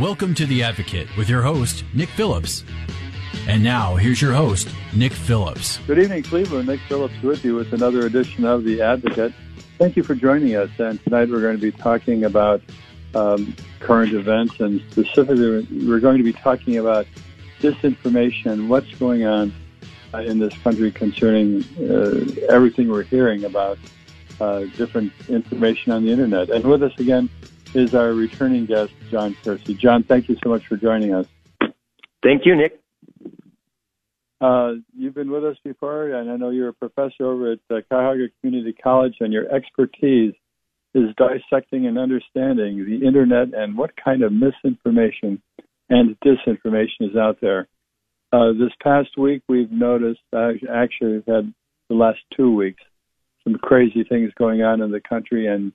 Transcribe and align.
Welcome 0.00 0.34
to 0.34 0.46
The 0.46 0.62
Advocate 0.62 1.08
with 1.16 1.28
your 1.28 1.42
host, 1.42 1.84
Nick 1.94 2.08
Phillips. 2.08 2.64
And 3.46 3.62
now, 3.62 3.94
here's 3.94 4.20
your 4.20 4.32
host, 4.32 4.68
Nick 4.94 5.12
Phillips. 5.12 5.78
Good 5.86 5.98
evening, 5.98 6.22
Cleveland. 6.22 6.66
Nick 6.68 6.80
Phillips 6.88 7.14
with 7.22 7.44
you 7.44 7.54
with 7.54 7.72
another 7.72 8.06
edition 8.06 8.44
of 8.44 8.64
The 8.64 8.82
Advocate. 8.82 9.32
Thank 9.78 9.96
you 9.96 10.02
for 10.02 10.14
joining 10.14 10.56
us. 10.56 10.70
And 10.78 11.02
tonight 11.04 11.28
we're 11.28 11.40
going 11.40 11.56
to 11.56 11.62
be 11.62 11.72
talking 11.72 12.24
about 12.24 12.60
um, 13.14 13.54
current 13.80 14.12
events, 14.12 14.58
and 14.60 14.80
specifically, 14.90 15.66
we're 15.86 16.00
going 16.00 16.18
to 16.18 16.24
be 16.24 16.32
talking 16.32 16.78
about 16.78 17.06
disinformation, 17.60 18.68
what's 18.68 18.92
going 18.94 19.24
on 19.24 19.54
uh, 20.12 20.18
in 20.18 20.38
this 20.38 20.56
country 20.58 20.90
concerning 20.90 21.64
uh, 21.78 22.24
everything 22.48 22.88
we're 22.88 23.02
hearing 23.02 23.44
about 23.44 23.78
uh, 24.40 24.64
different 24.76 25.12
information 25.28 25.92
on 25.92 26.04
the 26.04 26.10
internet. 26.10 26.50
And 26.50 26.64
with 26.64 26.82
us 26.82 26.92
again 26.98 27.30
is 27.74 27.94
our 27.94 28.12
returning 28.12 28.66
guest, 28.66 28.92
John 29.10 29.36
Kersey. 29.44 29.74
John, 29.74 30.02
thank 30.02 30.28
you 30.28 30.36
so 30.42 30.50
much 30.50 30.66
for 30.66 30.76
joining 30.76 31.14
us. 31.14 31.26
Thank 32.22 32.46
you, 32.46 32.56
Nick. 32.56 32.80
Uh, 34.40 34.74
you've 34.96 35.14
been 35.14 35.30
with 35.30 35.44
us 35.44 35.56
before, 35.64 36.12
and 36.12 36.30
I 36.30 36.36
know 36.36 36.50
you're 36.50 36.68
a 36.68 36.74
professor 36.74 37.24
over 37.24 37.52
at 37.52 37.58
uh, 37.70 37.80
Cuyahoga 37.90 38.28
Community 38.40 38.72
College, 38.72 39.14
and 39.20 39.32
your 39.32 39.52
expertise 39.54 40.34
is 40.94 41.08
dissecting 41.16 41.86
and 41.86 41.98
understanding 41.98 42.84
the 42.84 43.06
internet 43.06 43.54
and 43.54 43.76
what 43.76 43.90
kind 44.02 44.22
of 44.22 44.32
misinformation 44.32 45.42
and 45.90 46.16
disinformation 46.20 47.00
is 47.10 47.16
out 47.16 47.38
there. 47.40 47.68
Uh, 48.32 48.52
this 48.52 48.72
past 48.82 49.10
week, 49.16 49.42
we've 49.48 49.70
noticed, 49.70 50.20
uh, 50.32 50.50
actually, 50.72 51.14
we've 51.14 51.26
had 51.26 51.52
the 51.88 51.94
last 51.94 52.18
two 52.36 52.54
weeks, 52.54 52.82
some 53.44 53.54
crazy 53.54 54.04
things 54.04 54.30
going 54.38 54.62
on 54.62 54.80
in 54.80 54.90
the 54.90 55.00
country, 55.00 55.46
and 55.46 55.72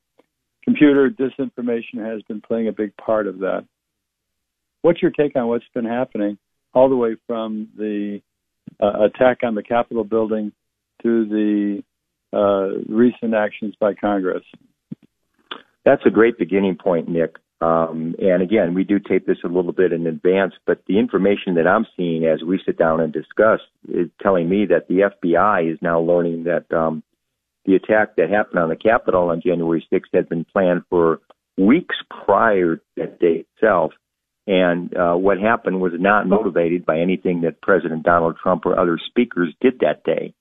computer 0.70 1.10
disinformation 1.10 1.98
has 1.98 2.22
been 2.24 2.42
playing 2.42 2.68
a 2.68 2.72
big 2.72 2.96
part 2.98 3.26
of 3.26 3.40
that. 3.40 3.66
What's 4.84 5.02
your 5.02 5.12
take 5.12 5.36
on 5.36 5.48
what's 5.48 5.66
been 5.74 5.86
happening 5.86 6.38
all 6.74 6.90
the 6.90 6.96
way 6.96 7.16
from 7.26 7.70
the 7.76 8.22
uh, 8.80 9.06
attack 9.06 9.40
on 9.44 9.56
the 9.56 9.64
Capitol 9.64 10.04
building 10.04 10.52
to 11.02 11.26
the 11.26 11.84
uh, 12.32 12.94
recent 12.94 13.34
actions 13.34 13.74
by 13.80 13.96
Congress? 13.96 14.44
That's 15.86 16.04
a 16.06 16.12
great 16.12 16.38
beginning 16.38 16.78
point, 16.82 17.10
Nick. 17.10 17.38
Um, 17.62 18.16
and 18.20 18.44
again, 18.44 18.74
we 18.76 18.84
do 18.84 19.00
tape 19.00 19.26
this 19.26 19.40
a 19.44 19.48
little 19.48 19.74
bit 19.74 19.92
in 19.92 20.06
advance, 20.06 20.54
but 20.68 20.84
the 20.88 21.00
information 21.00 21.56
that 21.56 21.68
I'm 21.68 21.88
seeing 21.98 22.26
as 22.26 22.42
we 22.44 22.62
sit 22.64 22.78
down 22.78 23.02
and 23.02 23.12
discuss 23.12 23.60
is 23.90 24.10
telling 24.22 24.48
me 24.48 24.68
that 24.68 24.88
the 24.88 25.10
FBI 25.24 25.74
is 25.74 25.80
now 25.82 26.00
learning 26.00 26.44
that 26.44 26.72
um, 26.72 27.04
the 27.66 27.76
attack 27.76 28.16
that 28.16 28.30
happened 28.30 28.60
on 28.60 28.70
the 28.70 28.76
Capitol 28.76 29.30
on 29.30 29.42
January 29.42 29.86
6th 29.92 30.14
had 30.14 30.30
been 30.30 30.46
planned 30.46 30.84
for 30.90 31.20
weeks 31.58 31.96
prior 32.26 32.78
to 32.78 32.82
that 32.98 33.20
day 33.20 33.46
itself. 33.56 33.92
And 34.48 34.96
uh, 34.98 35.16
what 35.16 35.40
happened 35.40 35.80
was 35.80 35.92
not 35.96 36.28
motivated 36.28 36.86
by 36.86 37.00
anything 37.00 37.42
that 37.42 37.62
President 37.62 38.04
Donald 38.04 38.38
Trump 38.42 38.66
or 38.66 38.80
other 38.80 38.98
speakers 38.98 39.54
did 39.62 39.80
that 39.82 40.04
day. 40.04 40.34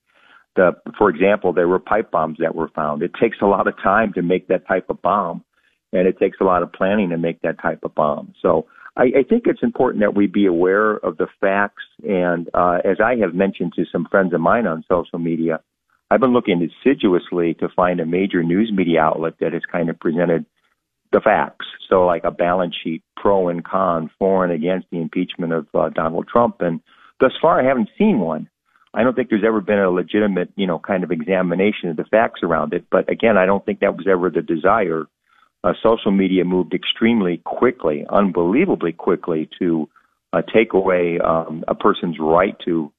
The, 0.56 0.72
for 0.96 1.10
example, 1.10 1.52
there 1.52 1.68
were 1.68 1.78
pipe 1.78 2.10
bombs 2.10 2.38
that 2.40 2.54
were 2.54 2.70
found. 2.74 3.02
It 3.02 3.12
takes 3.20 3.36
a 3.42 3.46
lot 3.46 3.68
of 3.68 3.74
time 3.82 4.12
to 4.14 4.22
make 4.22 4.48
that 4.48 4.66
type 4.66 4.88
of 4.88 5.02
bomb, 5.02 5.44
and 5.92 6.08
it 6.08 6.18
takes 6.18 6.38
a 6.40 6.44
lot 6.44 6.62
of 6.62 6.72
planning 6.72 7.10
to 7.10 7.18
make 7.18 7.42
that 7.42 7.60
type 7.60 7.80
of 7.82 7.94
bomb. 7.94 8.32
So 8.40 8.66
I, 8.96 9.04
I 9.20 9.22
think 9.28 9.44
it's 9.46 9.62
important 9.62 10.02
that 10.02 10.16
we 10.16 10.26
be 10.26 10.46
aware 10.46 10.96
of 10.96 11.16
the 11.16 11.28
facts. 11.40 11.84
And 12.02 12.48
uh, 12.54 12.78
as 12.84 12.96
I 13.04 13.16
have 13.16 13.34
mentioned 13.34 13.74
to 13.76 13.84
some 13.92 14.06
friends 14.10 14.34
of 14.34 14.40
mine 14.40 14.66
on 14.66 14.84
social 14.90 15.18
media, 15.18 15.60
I've 16.10 16.20
been 16.20 16.32
looking 16.32 16.62
assiduously 16.62 17.54
to 17.54 17.68
find 17.74 18.00
a 18.00 18.06
major 18.06 18.42
news 18.42 18.72
media 18.74 19.00
outlet 19.00 19.34
that 19.40 19.52
has 19.52 19.62
kind 19.70 19.90
of 19.90 20.00
presented 20.00 20.46
the 21.12 21.20
facts. 21.20 21.66
So, 21.88 22.06
like 22.06 22.24
a 22.24 22.30
balance 22.30 22.74
sheet, 22.82 23.02
pro 23.16 23.48
and 23.48 23.64
con, 23.64 24.10
for 24.18 24.44
and 24.44 24.52
against 24.52 24.88
the 24.90 25.00
impeachment 25.00 25.52
of 25.52 25.66
uh, 25.74 25.88
Donald 25.90 26.28
Trump. 26.28 26.56
And 26.60 26.80
thus 27.20 27.32
far, 27.40 27.60
I 27.60 27.64
haven't 27.64 27.90
seen 27.98 28.20
one. 28.20 28.48
I 28.94 29.02
don't 29.02 29.14
think 29.14 29.28
there's 29.28 29.44
ever 29.46 29.60
been 29.60 29.78
a 29.78 29.90
legitimate, 29.90 30.50
you 30.56 30.66
know, 30.66 30.78
kind 30.78 31.04
of 31.04 31.10
examination 31.10 31.90
of 31.90 31.96
the 31.96 32.04
facts 32.04 32.40
around 32.42 32.72
it. 32.72 32.86
But 32.90 33.10
again, 33.10 33.36
I 33.36 33.46
don't 33.46 33.64
think 33.64 33.80
that 33.80 33.96
was 33.96 34.06
ever 34.10 34.30
the 34.30 34.42
desire. 34.42 35.04
Uh, 35.62 35.72
social 35.82 36.10
media 36.10 36.44
moved 36.44 36.72
extremely 36.72 37.38
quickly, 37.44 38.06
unbelievably 38.08 38.92
quickly, 38.92 39.48
to 39.58 39.88
uh, 40.32 40.42
take 40.54 40.72
away 40.72 41.18
um, 41.18 41.64
a 41.68 41.74
person's 41.74 42.16
right 42.18 42.56
to 42.64 42.92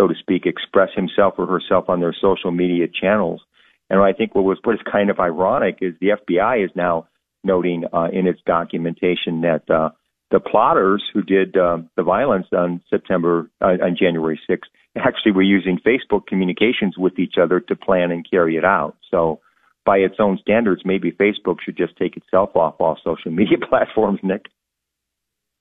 so 0.00 0.08
to 0.08 0.14
speak, 0.18 0.46
express 0.46 0.88
himself 0.96 1.34
or 1.36 1.46
herself 1.46 1.88
on 1.88 2.00
their 2.00 2.14
social 2.18 2.50
media 2.50 2.86
channels. 2.88 3.42
And 3.90 4.00
I 4.00 4.12
think 4.12 4.34
what 4.34 4.44
was 4.44 4.58
what 4.62 4.74
is 4.74 4.80
kind 4.90 5.10
of 5.10 5.20
ironic 5.20 5.78
is 5.82 5.94
the 6.00 6.12
FBI 6.26 6.64
is 6.64 6.70
now 6.74 7.08
noting 7.44 7.84
uh, 7.92 8.08
in 8.12 8.26
its 8.26 8.40
documentation 8.46 9.42
that 9.42 9.68
uh, 9.68 9.90
the 10.30 10.40
plotters 10.40 11.02
who 11.12 11.22
did 11.22 11.56
uh, 11.56 11.78
the 11.96 12.02
violence 12.02 12.46
on 12.52 12.80
September 12.88 13.50
uh, 13.60 13.76
on 13.82 13.96
January 13.98 14.40
6th 14.48 14.70
actually 14.96 15.32
were 15.32 15.42
using 15.42 15.78
Facebook 15.84 16.26
communications 16.26 16.96
with 16.96 17.18
each 17.18 17.34
other 17.40 17.60
to 17.60 17.76
plan 17.76 18.10
and 18.10 18.28
carry 18.28 18.56
it 18.56 18.64
out. 18.64 18.96
So, 19.10 19.40
by 19.84 19.98
its 19.98 20.16
own 20.18 20.38
standards, 20.40 20.82
maybe 20.84 21.10
Facebook 21.10 21.56
should 21.64 21.76
just 21.76 21.96
take 21.96 22.16
itself 22.16 22.54
off 22.54 22.76
all 22.78 22.98
social 23.02 23.32
media 23.32 23.58
platforms, 23.68 24.20
Nick. 24.22 24.46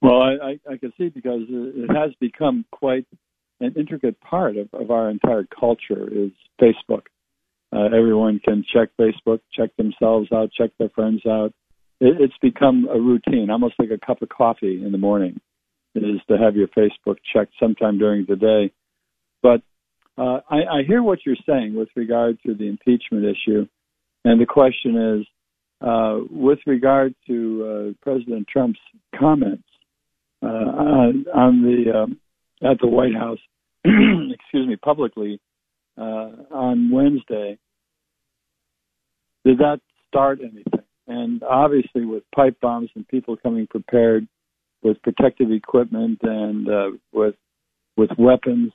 Well, 0.01 0.21
I, 0.21 0.31
I, 0.31 0.73
I 0.73 0.77
can 0.77 0.93
see 0.97 1.09
because 1.09 1.41
it 1.49 1.93
has 1.93 2.11
become 2.19 2.63
quite 2.71 3.05
an 3.59 3.73
intricate 3.75 4.19
part 4.21 4.57
of, 4.57 4.69
of 4.73 4.91
our 4.91 5.09
entire 5.09 5.45
culture 5.59 6.07
is 6.11 6.31
Facebook. 6.61 7.03
Uh, 7.71 7.85
everyone 7.85 8.39
can 8.43 8.63
check 8.73 8.89
Facebook, 8.99 9.41
check 9.53 9.75
themselves 9.77 10.29
out, 10.33 10.49
check 10.51 10.71
their 10.79 10.89
friends 10.89 11.21
out. 11.27 11.53
It, 11.99 12.17
it's 12.19 12.37
become 12.41 12.87
a 12.89 12.99
routine, 12.99 13.49
almost 13.49 13.75
like 13.77 13.91
a 13.91 14.03
cup 14.05 14.21
of 14.21 14.29
coffee 14.29 14.83
in 14.83 14.91
the 14.91 14.97
morning, 14.97 15.39
is 15.93 16.21
to 16.29 16.37
have 16.37 16.55
your 16.55 16.67
Facebook 16.69 17.17
checked 17.33 17.53
sometime 17.59 17.99
during 17.99 18.25
the 18.27 18.35
day. 18.35 18.71
But 19.43 19.61
uh, 20.17 20.41
I, 20.49 20.79
I 20.79 20.83
hear 20.87 21.03
what 21.03 21.19
you're 21.25 21.35
saying 21.47 21.75
with 21.75 21.89
regard 21.95 22.39
to 22.45 22.53
the 22.53 22.67
impeachment 22.67 23.25
issue, 23.25 23.67
and 24.25 24.41
the 24.41 24.45
question 24.45 25.19
is, 25.19 25.27
uh, 25.81 26.19
with 26.29 26.59
regard 26.65 27.15
to 27.27 27.93
uh, 27.95 28.03
President 28.03 28.47
Trump's 28.51 28.79
comments 29.17 29.63
uh, 30.43 30.47
on, 30.47 31.25
on 31.33 31.61
the 31.61 31.99
um, 31.99 32.19
at 32.61 32.79
the 32.79 32.87
White 32.87 33.15
House, 33.15 33.39
excuse 33.85 34.67
me, 34.67 34.75
publicly 34.75 35.39
uh, 35.97 36.31
on 36.51 36.91
Wednesday. 36.91 37.57
Did 39.45 39.59
that 39.59 39.79
start 40.07 40.39
anything? 40.41 40.85
And 41.07 41.41
obviously, 41.43 42.05
with 42.05 42.23
pipe 42.35 42.59
bombs 42.61 42.89
and 42.95 43.07
people 43.07 43.35
coming 43.37 43.67
prepared 43.67 44.27
with 44.83 45.01
protective 45.01 45.51
equipment 45.51 46.19
and 46.21 46.69
uh, 46.69 46.91
with 47.11 47.35
with 47.97 48.11
weapons, 48.17 48.71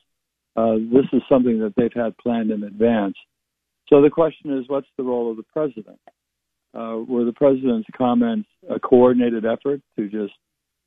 uh, 0.55 0.75
this 0.91 1.05
is 1.13 1.21
something 1.29 1.59
that 1.59 1.73
they've 1.75 1.89
had 1.95 2.17
planned 2.17 2.51
in 2.51 2.63
advance. 2.63 3.15
So 3.89 4.01
the 4.01 4.09
question 4.09 4.57
is, 4.57 4.65
what's 4.67 4.87
the 4.97 5.03
role 5.03 5.31
of 5.31 5.37
the 5.37 5.43
president? 5.43 5.99
Uh, 6.73 6.97
were 7.07 7.23
the 7.23 7.33
president's 7.33 7.87
comments 7.97 8.49
a 8.69 8.79
coordinated 8.79 9.45
effort 9.45 9.81
to 9.97 10.09
just 10.09 10.33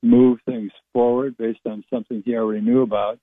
move 0.03 0.39
things 0.47 0.71
forward 0.93 1.37
based 1.37 1.61
on 1.67 1.85
something 1.91 2.23
he 2.25 2.37
already 2.37 2.61
knew 2.61 2.83
about, 2.83 3.19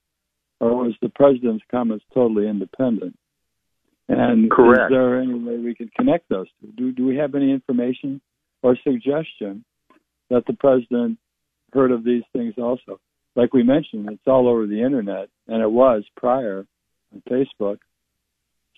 or 0.59 0.75
was 0.75 0.93
the 1.01 1.09
president's 1.09 1.63
comments 1.71 2.05
totally 2.13 2.47
independent? 2.47 3.17
And 4.07 4.51
Correct. 4.51 4.91
is 4.91 4.95
there 4.95 5.19
any 5.19 5.33
way 5.33 5.57
we 5.57 5.75
could 5.75 5.93
connect 5.93 6.29
those 6.29 6.47
two? 6.61 6.71
Do, 6.77 6.91
do 6.91 7.05
we 7.05 7.17
have 7.17 7.33
any 7.33 7.51
information 7.51 8.21
or 8.61 8.77
suggestion 8.83 9.65
that 10.29 10.43
the 10.45 10.53
president 10.53 11.17
heard 11.73 11.91
of 11.91 12.03
these 12.03 12.23
things 12.33 12.53
also? 12.57 12.99
Like 13.35 13.53
we 13.53 13.63
mentioned, 13.63 14.07
it's 14.11 14.21
all 14.27 14.47
over 14.47 14.65
the 14.67 14.81
internet, 14.81 15.29
and 15.47 15.61
it 15.61 15.69
was 15.69 16.03
prior 16.15 16.65
on 17.13 17.23
Facebook. 17.29 17.79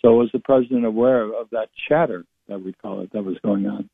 So 0.02 0.14
was 0.14 0.30
the 0.32 0.40
president 0.40 0.86
aware 0.86 1.24
of 1.24 1.50
that 1.52 1.70
chatter 1.90 2.26
that 2.48 2.64
we 2.64 2.74
call 2.74 3.02
it 3.02 3.12
that 3.14 3.24
was 3.24 3.38
going 3.44 3.68
on? 3.68 3.90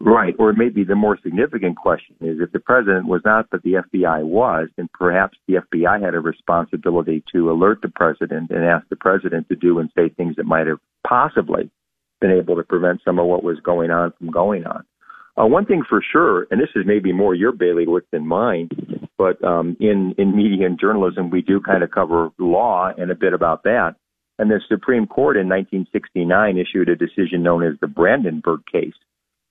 Right. 0.00 0.34
Or 0.38 0.52
maybe 0.52 0.84
the 0.84 0.94
more 0.94 1.18
significant 1.22 1.76
question 1.76 2.16
is 2.20 2.38
if 2.40 2.50
the 2.52 2.58
president 2.58 3.06
was 3.06 3.20
not, 3.24 3.48
but 3.50 3.62
the 3.62 3.74
FBI 3.74 4.24
was, 4.24 4.68
then 4.76 4.88
perhaps 4.92 5.38
the 5.46 5.54
FBI 5.54 6.02
had 6.02 6.14
a 6.14 6.20
responsibility 6.20 7.22
to 7.32 7.50
alert 7.50 7.82
the 7.82 7.88
president 7.88 8.50
and 8.50 8.64
ask 8.64 8.88
the 8.88 8.96
president 8.96 9.48
to 9.48 9.56
do 9.56 9.78
and 9.78 9.90
say 9.94 10.08
things 10.08 10.36
that 10.36 10.46
might 10.46 10.66
have 10.66 10.78
possibly 11.06 11.70
been 12.20 12.30
able 12.30 12.56
to 12.56 12.62
prevent 12.62 13.00
some 13.04 13.18
of 13.18 13.26
what 13.26 13.44
was 13.44 13.60
going 13.60 13.90
on 13.90 14.12
from 14.18 14.30
going 14.30 14.64
on. 14.64 14.84
Uh, 15.36 15.46
one 15.46 15.64
thing 15.64 15.82
for 15.88 16.02
sure, 16.12 16.46
and 16.50 16.60
this 16.60 16.68
is 16.74 16.84
maybe 16.84 17.12
more 17.12 17.34
your 17.34 17.52
bailiwick 17.52 18.04
than 18.10 18.26
mine, 18.26 18.68
but 19.16 19.42
um, 19.42 19.76
in 19.80 20.14
in 20.18 20.36
media 20.36 20.66
and 20.66 20.78
journalism, 20.78 21.30
we 21.30 21.40
do 21.40 21.58
kind 21.60 21.82
of 21.82 21.90
cover 21.90 22.30
law 22.38 22.90
and 22.98 23.10
a 23.10 23.14
bit 23.14 23.32
about 23.32 23.62
that. 23.62 23.94
And 24.38 24.50
the 24.50 24.60
Supreme 24.68 25.06
Court 25.06 25.36
in 25.36 25.48
1969 25.48 26.58
issued 26.58 26.88
a 26.88 26.96
decision 26.96 27.42
known 27.42 27.62
as 27.62 27.74
the 27.80 27.86
Brandenburg 27.86 28.60
case, 28.70 28.94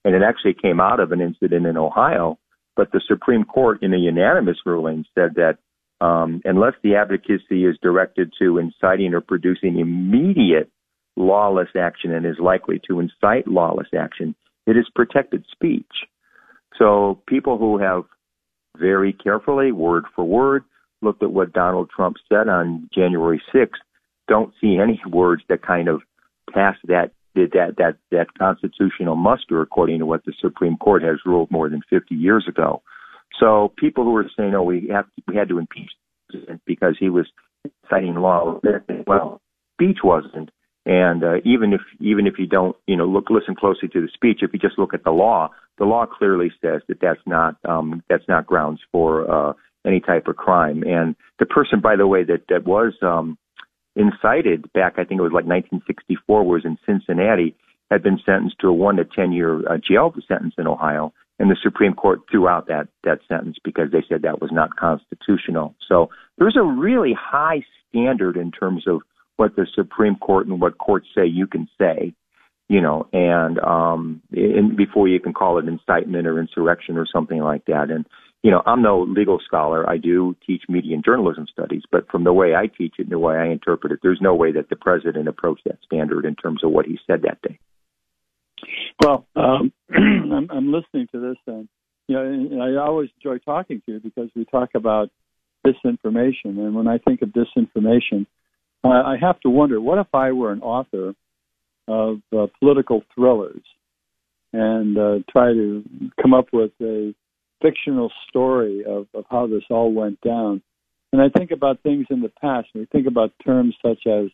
and 0.03 0.15
it 0.15 0.21
actually 0.27 0.55
came 0.59 0.79
out 0.79 0.99
of 0.99 1.11
an 1.11 1.21
incident 1.21 1.65
in 1.65 1.77
Ohio. 1.77 2.37
But 2.75 2.91
the 2.91 3.01
Supreme 3.07 3.43
Court, 3.43 3.83
in 3.83 3.93
a 3.93 3.97
unanimous 3.97 4.57
ruling, 4.65 5.05
said 5.13 5.35
that 5.35 5.57
um, 6.03 6.41
unless 6.45 6.73
the 6.83 6.95
advocacy 6.95 7.65
is 7.65 7.77
directed 7.81 8.33
to 8.39 8.57
inciting 8.57 9.13
or 9.13 9.21
producing 9.21 9.79
immediate 9.79 10.71
lawless 11.15 11.69
action 11.77 12.11
and 12.11 12.25
is 12.25 12.39
likely 12.39 12.81
to 12.87 12.99
incite 12.99 13.47
lawless 13.47 13.89
action, 13.97 14.33
it 14.65 14.77
is 14.77 14.87
protected 14.95 15.45
speech. 15.51 15.91
So 16.79 17.21
people 17.27 17.57
who 17.57 17.77
have 17.77 18.03
very 18.77 19.13
carefully, 19.13 19.71
word 19.71 20.05
for 20.15 20.23
word, 20.23 20.63
looked 21.01 21.23
at 21.23 21.31
what 21.31 21.53
Donald 21.53 21.89
Trump 21.95 22.17
said 22.29 22.47
on 22.47 22.89
January 22.93 23.41
6th, 23.53 23.69
don't 24.27 24.53
see 24.61 24.77
any 24.81 24.99
words 25.09 25.43
that 25.49 25.61
kind 25.61 25.87
of 25.87 26.01
pass 26.51 26.75
that 26.87 27.11
that 27.35 27.75
that 27.77 27.95
that 28.11 28.27
constitutional 28.37 29.15
muster 29.15 29.61
according 29.61 29.99
to 29.99 30.05
what 30.05 30.25
the 30.25 30.33
Supreme 30.41 30.77
Court 30.77 31.03
has 31.03 31.17
ruled 31.25 31.51
more 31.51 31.69
than 31.69 31.81
50 31.89 32.15
years 32.15 32.45
ago. 32.47 32.81
So 33.39 33.71
people 33.77 34.03
who 34.03 34.15
are 34.17 34.29
saying, 34.37 34.53
"Oh, 34.55 34.63
we 34.63 34.89
have 34.91 35.05
we 35.27 35.35
had 35.35 35.49
to 35.49 35.57
impeach 35.57 35.91
because 36.65 36.95
he 36.99 37.09
was 37.09 37.27
citing 37.89 38.15
law," 38.15 38.59
well, 39.07 39.41
speech 39.75 39.99
wasn't. 40.03 40.51
And 40.85 41.23
uh, 41.23 41.35
even 41.45 41.73
if 41.73 41.81
even 41.99 42.25
if 42.25 42.35
you 42.39 42.47
don't, 42.47 42.75
you 42.87 42.97
know, 42.97 43.05
look 43.05 43.29
listen 43.29 43.55
closely 43.55 43.87
to 43.89 44.01
the 44.01 44.09
speech, 44.13 44.39
if 44.41 44.51
you 44.51 44.59
just 44.59 44.79
look 44.79 44.93
at 44.93 45.03
the 45.03 45.11
law, 45.11 45.49
the 45.77 45.85
law 45.85 46.05
clearly 46.05 46.51
says 46.61 46.81
that 46.87 46.99
that's 46.99 47.21
not 47.25 47.55
um, 47.67 48.03
that's 48.09 48.27
not 48.27 48.47
grounds 48.47 48.79
for 48.91 49.29
uh, 49.29 49.53
any 49.85 49.99
type 49.99 50.27
of 50.27 50.37
crime. 50.37 50.83
And 50.83 51.15
the 51.39 51.45
person, 51.45 51.81
by 51.81 51.95
the 51.95 52.07
way, 52.07 52.23
that 52.23 52.45
that 52.49 52.65
was 52.65 52.93
um, 53.03 53.37
incited 53.95 54.71
back, 54.73 54.93
I 54.97 55.03
think 55.03 55.19
it 55.19 55.23
was 55.23 55.33
like 55.33 55.45
1964, 55.45 56.43
was 56.43 56.65
in 56.65 56.77
Cincinnati, 56.85 57.55
had 57.89 58.01
been 58.01 58.19
sentenced 58.25 58.59
to 58.61 58.67
a 58.67 58.73
one 58.73 58.95
to 58.95 59.05
ten 59.05 59.31
year 59.31 59.67
uh, 59.69 59.77
jail 59.77 60.13
sentence 60.27 60.53
in 60.57 60.67
Ohio, 60.67 61.13
and 61.39 61.51
the 61.51 61.57
Supreme 61.61 61.93
Court 61.93 62.21
threw 62.29 62.47
out 62.47 62.67
that 62.67 62.87
that 63.03 63.19
sentence 63.27 63.57
because 63.63 63.91
they 63.91 64.03
said 64.07 64.21
that 64.21 64.41
was 64.41 64.51
not 64.51 64.77
constitutional. 64.77 65.75
So 65.87 66.09
there's 66.37 66.55
a 66.55 66.63
really 66.63 67.13
high 67.19 67.63
standard 67.89 68.37
in 68.37 68.51
terms 68.51 68.85
of 68.87 69.01
what 69.35 69.55
the 69.55 69.67
Supreme 69.75 70.15
Court 70.15 70.47
and 70.47 70.61
what 70.61 70.77
courts 70.77 71.07
say 71.15 71.25
you 71.25 71.47
can 71.47 71.67
say, 71.77 72.13
you 72.69 72.79
know, 72.79 73.07
and 73.11 73.59
um, 73.59 74.21
in, 74.31 74.75
before 74.77 75.07
you 75.07 75.19
can 75.19 75.33
call 75.33 75.57
it 75.57 75.67
incitement 75.67 76.27
or 76.27 76.39
insurrection 76.39 76.97
or 76.97 77.05
something 77.11 77.39
like 77.39 77.65
that. 77.65 77.89
And 77.89 78.05
you 78.43 78.49
know, 78.49 78.61
I'm 78.65 78.81
no 78.81 79.01
legal 79.01 79.39
scholar. 79.45 79.87
I 79.87 79.97
do 79.97 80.35
teach 80.45 80.63
media 80.67 80.95
and 80.95 81.05
journalism 81.05 81.45
studies, 81.51 81.83
but 81.91 82.09
from 82.09 82.23
the 82.23 82.33
way 82.33 82.55
I 82.55 82.67
teach 82.67 82.95
it 82.97 83.03
and 83.03 83.11
the 83.11 83.19
way 83.19 83.35
I 83.35 83.47
interpret 83.47 83.91
it, 83.91 83.99
there's 84.01 84.19
no 84.21 84.33
way 84.33 84.51
that 84.53 84.69
the 84.69 84.75
president 84.75 85.27
approached 85.27 85.63
that 85.65 85.77
standard 85.85 86.25
in 86.25 86.35
terms 86.35 86.63
of 86.63 86.71
what 86.71 86.85
he 86.85 86.97
said 87.05 87.21
that 87.21 87.41
day. 87.41 87.59
Well, 89.03 89.25
um, 89.35 89.71
I'm, 89.93 90.71
listening 90.71 91.07
to 91.11 91.19
this, 91.19 91.37
and 91.45 91.67
you 92.07 92.15
know, 92.15 92.23
and 92.23 92.61
I 92.61 92.81
always 92.81 93.09
enjoy 93.17 93.37
talking 93.39 93.81
to 93.85 93.93
you 93.93 93.99
because 93.99 94.29
we 94.35 94.45
talk 94.45 94.69
about 94.75 95.09
disinformation, 95.65 96.57
and 96.57 96.73
when 96.73 96.87
I 96.87 96.97
think 96.97 97.21
of 97.21 97.29
disinformation, 97.29 98.25
I 98.83 99.15
have 99.21 99.39
to 99.41 99.49
wonder 99.49 99.79
what 99.79 99.99
if 99.99 100.07
I 100.13 100.31
were 100.31 100.51
an 100.51 100.61
author 100.61 101.13
of 101.87 102.21
uh, 102.35 102.47
political 102.59 103.03
thrillers 103.13 103.61
and 104.53 104.97
uh, 104.97 105.19
try 105.31 105.53
to 105.53 105.83
come 106.19 106.33
up 106.33 106.47
with 106.51 106.71
a 106.81 107.13
fictional 107.61 108.11
story 108.27 108.83
of, 108.85 109.07
of 109.13 109.25
how 109.29 109.47
this 109.47 109.63
all 109.69 109.91
went 109.91 110.19
down. 110.21 110.61
And 111.13 111.21
I 111.21 111.29
think 111.29 111.51
about 111.51 111.81
things 111.81 112.07
in 112.09 112.21
the 112.21 112.31
past, 112.41 112.69
and 112.73 112.81
we 112.81 112.85
think 112.85 113.07
about 113.07 113.33
terms 113.45 113.75
such 113.81 114.07
as 114.07 114.29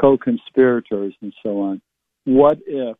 co 0.00 0.18
conspirators 0.18 1.14
and 1.22 1.32
so 1.42 1.60
on. 1.60 1.80
What 2.24 2.58
if, 2.66 2.96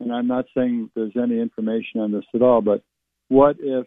and 0.00 0.12
I'm 0.12 0.26
not 0.26 0.44
saying 0.56 0.90
there's 0.94 1.16
any 1.16 1.40
information 1.40 2.00
on 2.00 2.12
this 2.12 2.24
at 2.34 2.42
all, 2.42 2.60
but 2.60 2.82
what 3.28 3.56
if 3.58 3.86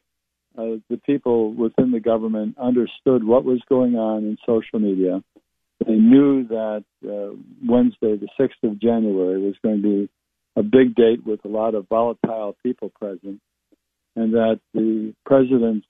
uh, 0.58 0.80
the 0.90 0.98
people 1.06 1.54
within 1.54 1.92
the 1.92 2.00
government 2.00 2.58
understood 2.58 3.24
what 3.24 3.46
was 3.46 3.62
going 3.70 3.96
on 3.96 4.24
in 4.24 4.38
social 4.46 4.80
media 4.80 5.22
they 5.86 5.96
knew 5.96 6.48
that 6.48 6.84
uh, 7.06 7.36
Wednesday, 7.68 8.18
the 8.18 8.30
6th 8.40 8.70
of 8.70 8.80
January, 8.80 9.42
was 9.42 9.56
going 9.62 9.82
to 9.82 9.82
be 9.82 10.10
a 10.56 10.64
big 10.64 10.96
date 10.96 11.26
with 11.26 11.44
a 11.44 11.50
lot 11.50 11.76
of 11.76 11.88
volatile 11.90 12.56
people 12.64 12.90
present, 12.90 13.42
and 14.16 14.34
that 14.34 14.60
the 14.74 15.14
president's 15.26 15.86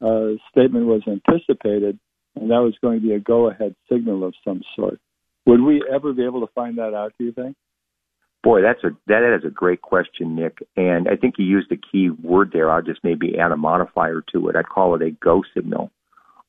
uh, 0.00 0.36
statement 0.50 0.86
was 0.86 1.02
anticipated, 1.06 1.98
and 2.34 2.50
that 2.50 2.60
was 2.60 2.74
going 2.80 3.00
to 3.00 3.06
be 3.06 3.14
a 3.14 3.20
go 3.20 3.50
ahead 3.50 3.74
signal 3.90 4.24
of 4.24 4.34
some 4.44 4.62
sort. 4.74 5.00
Would 5.46 5.62
we 5.62 5.82
ever 5.92 6.12
be 6.12 6.24
able 6.24 6.46
to 6.46 6.52
find 6.54 6.78
that 6.78 6.94
out, 6.94 7.12
do 7.18 7.24
you 7.24 7.32
think? 7.32 7.56
Boy, 8.42 8.62
that's 8.62 8.82
a 8.84 8.90
that 9.06 9.36
is 9.36 9.44
a 9.44 9.50
great 9.50 9.82
question, 9.82 10.36
Nick. 10.36 10.58
And 10.76 11.08
I 11.08 11.16
think 11.16 11.34
you 11.38 11.44
used 11.44 11.72
a 11.72 11.76
key 11.76 12.10
word 12.10 12.50
there. 12.52 12.70
I'll 12.70 12.82
just 12.82 13.02
maybe 13.02 13.38
add 13.38 13.52
a 13.52 13.56
modifier 13.56 14.22
to 14.32 14.48
it. 14.48 14.56
I'd 14.56 14.68
call 14.68 14.94
it 14.94 15.02
a 15.02 15.10
go 15.10 15.42
signal. 15.54 15.90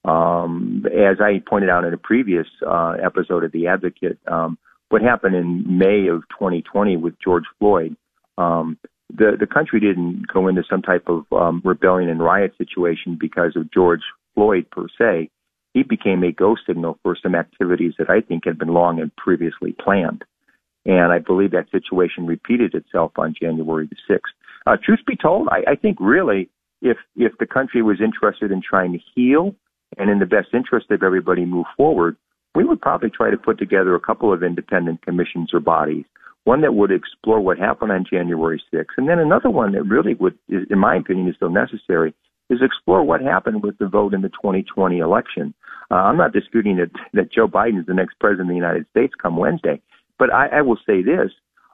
Um, 0.05 0.85
as 0.85 1.17
I 1.19 1.41
pointed 1.47 1.69
out 1.69 1.85
in 1.85 1.93
a 1.93 1.97
previous 1.97 2.45
uh, 2.65 2.97
episode 3.03 3.43
of 3.43 3.51
The 3.51 3.67
Advocate, 3.67 4.19
um, 4.27 4.57
what 4.89 5.01
happened 5.01 5.35
in 5.35 5.77
May 5.77 6.07
of 6.07 6.21
2020 6.29 6.97
with 6.97 7.15
George 7.21 7.43
Floyd, 7.59 7.97
um, 8.37 8.77
the 9.09 9.37
the 9.39 9.47
country 9.47 9.79
didn't 9.79 10.27
go 10.31 10.47
into 10.47 10.63
some 10.69 10.81
type 10.81 11.07
of 11.07 11.25
um, 11.31 11.61
rebellion 11.63 12.09
and 12.09 12.21
riot 12.21 12.53
situation 12.57 13.17
because 13.19 13.55
of 13.55 13.71
George 13.71 14.01
Floyd 14.35 14.67
per 14.71 14.87
se. 14.97 15.29
He 15.73 15.83
became 15.83 16.23
a 16.23 16.31
go 16.31 16.55
signal 16.65 16.97
for 17.03 17.15
some 17.21 17.35
activities 17.35 17.93
that 17.99 18.09
I 18.09 18.21
think 18.21 18.45
had 18.45 18.57
been 18.57 18.69
long 18.69 18.99
and 18.99 19.15
previously 19.15 19.75
planned. 19.79 20.23
And 20.85 21.11
I 21.11 21.19
believe 21.19 21.51
that 21.51 21.69
situation 21.69 22.25
repeated 22.25 22.73
itself 22.73 23.11
on 23.17 23.35
January 23.39 23.87
the 23.87 24.13
6th. 24.13 24.19
Uh, 24.65 24.77
truth 24.83 24.99
be 25.05 25.15
told, 25.15 25.49
I, 25.49 25.71
I 25.71 25.75
think 25.75 25.97
really 25.99 26.49
if 26.81 26.97
if 27.15 27.33
the 27.39 27.45
country 27.45 27.81
was 27.81 28.01
interested 28.01 28.51
in 28.51 28.61
trying 28.61 28.93
to 28.93 28.99
heal 29.15 29.55
and 29.97 30.09
in 30.09 30.19
the 30.19 30.25
best 30.25 30.49
interest 30.53 30.91
of 30.91 31.03
everybody 31.03 31.45
move 31.45 31.65
forward, 31.75 32.17
we 32.55 32.63
would 32.63 32.81
probably 32.81 33.09
try 33.09 33.29
to 33.29 33.37
put 33.37 33.57
together 33.57 33.95
a 33.95 33.99
couple 33.99 34.33
of 34.33 34.43
independent 34.43 35.01
commissions 35.01 35.53
or 35.53 35.59
bodies. 35.59 36.05
One 36.47 36.61
that 36.61 36.75
would 36.75 36.91
explore 36.91 37.41
what 37.41 37.59
happened 37.59 37.91
on 37.91 38.05
January 38.09 38.63
6th, 38.73 38.95
and 38.95 39.09
then 39.09 39.19
another 39.19 39.49
one 39.49 39.73
that 39.73 39.83
really 39.83 40.13
would, 40.13 40.37
in 40.47 40.79
my 40.79 40.95
opinion, 40.95 41.27
is 41.27 41.35
still 41.35 41.49
necessary, 41.49 42.13
is 42.49 42.59
explore 42.61 43.03
what 43.03 43.19
happened 43.19 43.63
with 43.63 43.77
the 43.79 43.85
vote 43.89 44.13
in 44.13 44.21
the 44.21 44.29
2020 44.29 44.99
election. 44.99 45.53
Uh, 45.91 45.95
I'm 45.95 46.15
not 46.15 46.31
disputing 46.31 46.77
that, 46.77 46.91
that 47.11 47.33
Joe 47.33 47.49
Biden 47.49 47.81
is 47.81 47.85
the 47.85 47.93
next 47.93 48.17
president 48.21 48.47
of 48.47 48.53
the 48.53 48.55
United 48.55 48.85
States 48.91 49.13
come 49.21 49.35
Wednesday, 49.35 49.81
but 50.17 50.33
I, 50.33 50.47
I 50.59 50.61
will 50.61 50.79
say 50.87 51.01
this. 51.01 51.31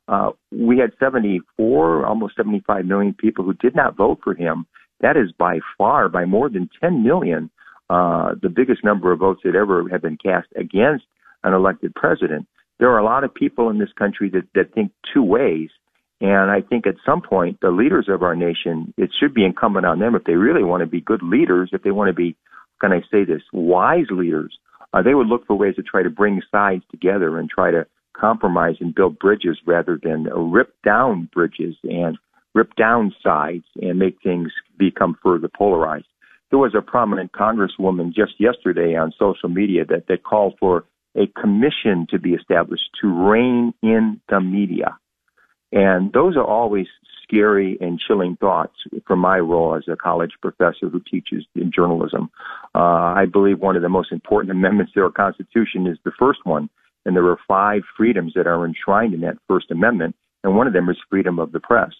Uh, 0.07 0.31
we 0.51 0.79
had 0.79 0.89
74, 0.99 2.07
almost 2.07 2.35
75 2.35 2.83
million 2.85 3.13
people 3.13 3.45
who 3.45 3.53
did 3.53 3.75
not 3.75 3.95
vote 3.95 4.21
for 4.23 4.33
him. 4.33 4.65
That 5.01 5.17
is 5.17 5.31
by 5.37 5.59
far, 5.77 6.09
by 6.09 6.25
more 6.25 6.49
than 6.49 6.67
10 6.81 7.03
million, 7.03 7.51
uh, 7.91 8.33
the 8.41 8.49
biggest 8.49 8.83
number 8.83 9.11
of 9.11 9.19
votes 9.19 9.41
that 9.43 9.53
ever 9.53 9.87
have 9.89 10.01
been 10.01 10.17
cast 10.17 10.47
against 10.55 11.05
an 11.43 11.53
elected 11.53 11.93
president. 11.93 12.47
There 12.79 12.89
are 12.89 12.99
a 12.99 13.05
lot 13.05 13.23
of 13.23 13.33
people 13.33 13.69
in 13.69 13.79
this 13.79 13.91
country 13.97 14.29
that, 14.29 14.47
that 14.55 14.73
think 14.73 14.91
two 15.13 15.23
ways. 15.23 15.69
And 16.21 16.51
I 16.51 16.61
think 16.61 16.87
at 16.87 16.95
some 17.05 17.21
point, 17.21 17.59
the 17.61 17.69
leaders 17.69 18.07
of 18.09 18.23
our 18.23 18.35
nation, 18.35 18.93
it 18.97 19.11
should 19.19 19.33
be 19.33 19.45
incumbent 19.45 19.85
on 19.85 19.99
them 19.99 20.15
if 20.15 20.23
they 20.23 20.35
really 20.35 20.63
want 20.63 20.81
to 20.81 20.87
be 20.87 21.01
good 21.01 21.21
leaders, 21.21 21.69
if 21.73 21.83
they 21.83 21.91
want 21.91 22.09
to 22.09 22.13
be, 22.13 22.35
can 22.81 22.91
I 22.91 23.01
say 23.11 23.25
this, 23.25 23.41
wise 23.51 24.05
leaders, 24.09 24.57
uh, 24.93 25.01
they 25.01 25.13
would 25.13 25.27
look 25.27 25.45
for 25.45 25.57
ways 25.57 25.75
to 25.75 25.83
try 25.83 26.03
to 26.03 26.09
bring 26.09 26.41
sides 26.51 26.83
together 26.91 27.37
and 27.37 27.49
try 27.49 27.71
to 27.71 27.85
compromise 28.15 28.75
and 28.79 28.95
build 28.95 29.19
bridges 29.19 29.57
rather 29.65 29.99
than 30.01 30.23
rip 30.23 30.73
down 30.83 31.29
bridges 31.33 31.75
and 31.83 32.17
rip 32.53 32.75
down 32.75 33.13
sides 33.23 33.65
and 33.81 33.97
make 33.97 34.17
things 34.23 34.51
become 34.77 35.17
further 35.23 35.49
polarized 35.49 36.05
there 36.53 36.59
was 36.59 36.75
a 36.77 36.83
prominent 36.83 37.31
congresswoman 37.31 38.13
just 38.13 38.33
yesterday 38.37 38.95
on 38.95 39.11
social 39.17 39.49
media 39.49 39.83
that, 39.85 40.05
that 40.07 40.21
called 40.23 40.53
for 40.59 40.85
a 41.15 41.27
commission 41.39 42.07
to 42.09 42.19
be 42.19 42.33
established 42.33 42.89
to 43.01 43.07
rein 43.07 43.73
in 43.81 44.19
the 44.29 44.39
media. 44.39 44.97
And 45.71 46.11
those 46.13 46.35
are 46.37 46.45
always 46.45 46.87
scary 47.23 47.77
and 47.81 47.99
chilling 47.99 48.37
thoughts 48.39 48.75
from 49.07 49.19
my 49.19 49.39
role 49.39 49.75
as 49.75 49.83
a 49.91 49.95
college 49.95 50.33
professor 50.41 50.89
who 50.89 51.01
teaches 51.09 51.45
in 51.55 51.71
journalism. 51.75 52.29
Uh, 52.75 53.13
I 53.17 53.25
believe 53.31 53.59
one 53.59 53.75
of 53.75 53.81
the 53.81 53.89
most 53.89 54.11
important 54.11 54.51
amendments 54.57 54.93
to 54.93 55.01
our 55.01 55.11
Constitution 55.11 55.87
is 55.87 55.97
the 56.03 56.11
first 56.17 56.39
one. 56.43 56.69
And 57.05 57.15
there 57.15 57.25
are 57.27 57.39
five 57.47 57.81
freedoms 57.97 58.33
that 58.35 58.47
are 58.47 58.65
enshrined 58.65 59.13
in 59.13 59.21
that 59.21 59.37
First 59.47 59.71
Amendment. 59.71 60.15
And 60.43 60.55
one 60.55 60.67
of 60.67 60.73
them 60.73 60.89
is 60.89 60.97
freedom 61.09 61.39
of 61.39 61.51
the 61.51 61.59
press. 61.59 61.91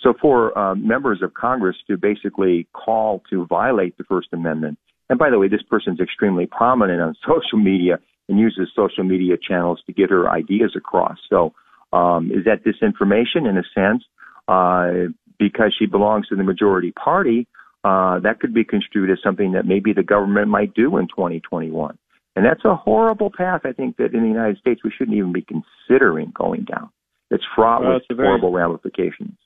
So 0.00 0.14
for 0.20 0.56
uh, 0.58 0.74
members 0.74 1.22
of 1.22 1.34
Congress 1.34 1.76
to 1.88 1.96
basically 1.96 2.66
call 2.72 3.22
to 3.30 3.46
violate 3.46 3.96
the 3.96 4.04
First 4.04 4.28
Amendment, 4.32 4.78
and 5.08 5.18
by 5.18 5.30
the 5.30 5.38
way, 5.38 5.48
this 5.48 5.62
person's 5.62 6.00
extremely 6.00 6.46
prominent 6.46 7.00
on 7.00 7.14
social 7.26 7.58
media 7.58 7.98
and 8.32 8.40
uses 8.40 8.70
social 8.74 9.04
media 9.04 9.36
channels 9.36 9.82
to 9.84 9.92
get 9.92 10.08
her 10.08 10.30
ideas 10.30 10.72
across. 10.74 11.18
So 11.28 11.52
um, 11.92 12.30
is 12.30 12.46
that 12.46 12.64
disinformation 12.64 13.46
in 13.48 13.58
a 13.58 13.62
sense? 13.74 14.04
Uh, 14.48 15.12
because 15.38 15.74
she 15.78 15.84
belongs 15.84 16.28
to 16.28 16.36
the 16.36 16.42
majority 16.42 16.92
party, 16.92 17.46
uh, 17.84 18.20
that 18.20 18.40
could 18.40 18.54
be 18.54 18.64
construed 18.64 19.10
as 19.10 19.18
something 19.22 19.52
that 19.52 19.66
maybe 19.66 19.92
the 19.92 20.02
government 20.02 20.48
might 20.48 20.72
do 20.72 20.96
in 20.96 21.08
2021. 21.08 21.98
And 22.34 22.46
that's 22.46 22.64
a 22.64 22.74
horrible 22.74 23.30
path, 23.30 23.62
I 23.64 23.72
think, 23.72 23.98
that 23.98 24.14
in 24.14 24.22
the 24.22 24.28
United 24.28 24.56
States 24.58 24.80
we 24.82 24.90
shouldn't 24.96 25.16
even 25.16 25.32
be 25.32 25.44
considering 25.44 26.32
going 26.34 26.64
down. 26.64 26.88
It's 27.30 27.44
fraught 27.54 27.82
well, 27.82 28.00
with 28.08 28.18
horrible 28.18 28.52
ramifications 28.52 29.36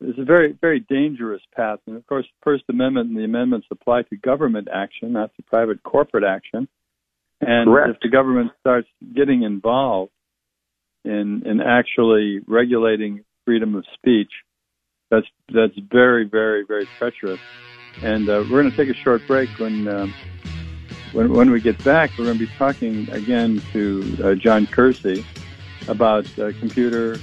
It's 0.00 0.18
a 0.18 0.24
very, 0.24 0.52
very 0.60 0.80
dangerous 0.80 1.42
path. 1.56 1.80
And 1.86 1.96
of 1.96 2.06
course, 2.06 2.26
the 2.26 2.44
First 2.44 2.64
Amendment 2.68 3.08
and 3.08 3.18
the 3.18 3.24
amendments 3.24 3.66
apply 3.72 4.02
to 4.02 4.16
government 4.16 4.68
action, 4.72 5.12
not 5.12 5.34
to 5.36 5.42
private 5.42 5.82
corporate 5.82 6.24
action. 6.24 6.68
And 7.40 7.68
Correct. 7.68 7.90
if 7.90 7.96
the 8.00 8.08
government 8.08 8.52
starts 8.60 8.88
getting 9.14 9.42
involved 9.42 10.12
in 11.04 11.42
in 11.44 11.60
actually 11.60 12.40
regulating 12.46 13.24
freedom 13.44 13.74
of 13.74 13.84
speech, 13.94 14.30
that's 15.10 15.26
that's 15.52 15.78
very, 15.90 16.24
very, 16.28 16.64
very 16.66 16.88
treacherous. 16.98 17.40
And 18.00 18.28
uh, 18.28 18.44
we're 18.48 18.62
going 18.62 18.72
to 18.72 18.76
take 18.76 18.94
a 18.94 18.98
short 19.02 19.26
break. 19.26 19.58
When, 19.58 19.86
um, 19.88 20.14
when, 21.10 21.32
when 21.32 21.50
we 21.50 21.60
get 21.60 21.82
back, 21.82 22.12
we're 22.16 22.26
going 22.26 22.38
to 22.38 22.46
be 22.46 22.52
talking 22.58 23.08
again 23.10 23.62
to 23.72 24.18
uh, 24.22 24.34
John 24.42 24.66
Kersey 24.66 25.26
about 25.86 26.26
uh, 26.38 26.52
computer 26.58 27.22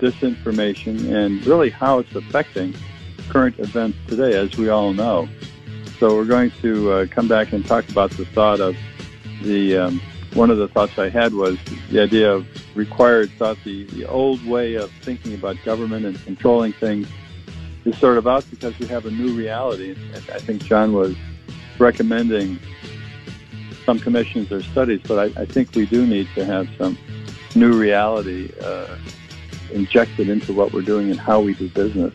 disinformation 0.00 1.12
and 1.12 1.44
really 1.44 1.70
how 1.78 1.98
it's 1.98 2.14
affecting 2.14 2.76
current 3.28 3.56
events 3.58 3.98
today, 4.08 4.34
as 4.36 4.50
we 4.56 4.68
all 4.68 4.94
know. 4.94 5.30
So 6.00 6.14
we're 6.14 6.26
going 6.26 6.52
to 6.62 6.92
uh, 6.92 7.06
come 7.14 7.28
back 7.28 7.52
and 7.52 7.66
talk 7.66 7.88
about 7.88 8.16
the 8.16 8.26
thought 8.34 8.60
of 8.60 8.76
the 9.42 9.76
um, 9.76 10.00
one 10.34 10.50
of 10.50 10.58
the 10.58 10.68
thoughts 10.68 10.98
I 10.98 11.08
had 11.08 11.32
was 11.32 11.58
the 11.90 12.00
idea 12.00 12.32
of 12.32 12.46
required 12.76 13.30
thought, 13.32 13.58
the, 13.64 13.84
the 13.84 14.06
old 14.06 14.44
way 14.46 14.74
of 14.74 14.90
thinking 15.02 15.34
about 15.34 15.56
government 15.64 16.06
and 16.06 16.22
controlling 16.24 16.72
things 16.74 17.08
is 17.84 17.96
sort 17.98 18.18
of 18.18 18.26
out 18.26 18.44
because 18.50 18.78
we 18.78 18.86
have 18.86 19.06
a 19.06 19.10
new 19.10 19.34
reality. 19.34 19.92
And 20.14 20.30
I 20.30 20.38
think 20.38 20.64
John 20.64 20.92
was 20.92 21.16
recommending 21.78 22.58
some 23.84 23.98
commissions 23.98 24.52
or 24.52 24.62
studies, 24.62 25.00
but 25.06 25.18
I, 25.18 25.42
I 25.42 25.44
think 25.46 25.74
we 25.74 25.86
do 25.86 26.06
need 26.06 26.28
to 26.34 26.44
have 26.44 26.68
some 26.76 26.98
new 27.54 27.72
reality 27.72 28.52
uh, 28.62 28.98
injected 29.72 30.28
into 30.28 30.52
what 30.52 30.72
we're 30.72 30.82
doing 30.82 31.10
and 31.10 31.18
how 31.18 31.40
we 31.40 31.54
do 31.54 31.68
business. 31.70 32.12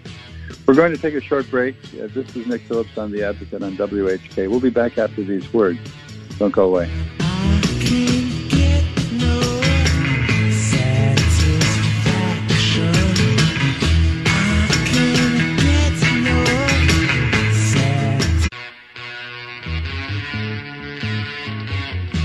We're 0.67 0.75
going 0.75 0.91
to 0.91 0.97
take 0.97 1.15
a 1.15 1.21
short 1.21 1.49
break. 1.49 1.75
Uh, 1.99 2.07
this 2.07 2.35
is 2.35 2.47
Nick 2.47 2.61
Phillips 2.61 2.97
on 2.97 3.11
The 3.11 3.23
Advocate 3.23 3.63
on 3.63 3.75
WHK. 3.75 4.49
We'll 4.49 4.59
be 4.59 4.69
back 4.69 4.97
after 4.97 5.23
these 5.23 5.51
words. 5.51 5.79
Don't 6.39 6.51
go 6.51 6.65
away. 6.65 6.89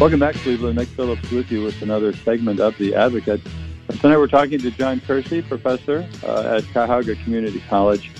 Welcome 0.00 0.20
back, 0.20 0.36
Cleveland. 0.36 0.78
Nick 0.78 0.86
Phillips 0.86 1.28
with 1.32 1.50
you 1.50 1.64
with 1.64 1.82
another 1.82 2.12
segment 2.12 2.60
of 2.60 2.78
The 2.78 2.94
Advocate. 2.94 3.40
Tonight 4.00 4.18
we're 4.18 4.28
talking 4.28 4.60
to 4.60 4.70
John 4.70 5.00
Kersey, 5.00 5.42
professor 5.42 6.08
uh, 6.22 6.58
at 6.58 6.64
Cuyahoga 6.72 7.16
Community 7.24 7.60
College, 7.68 8.12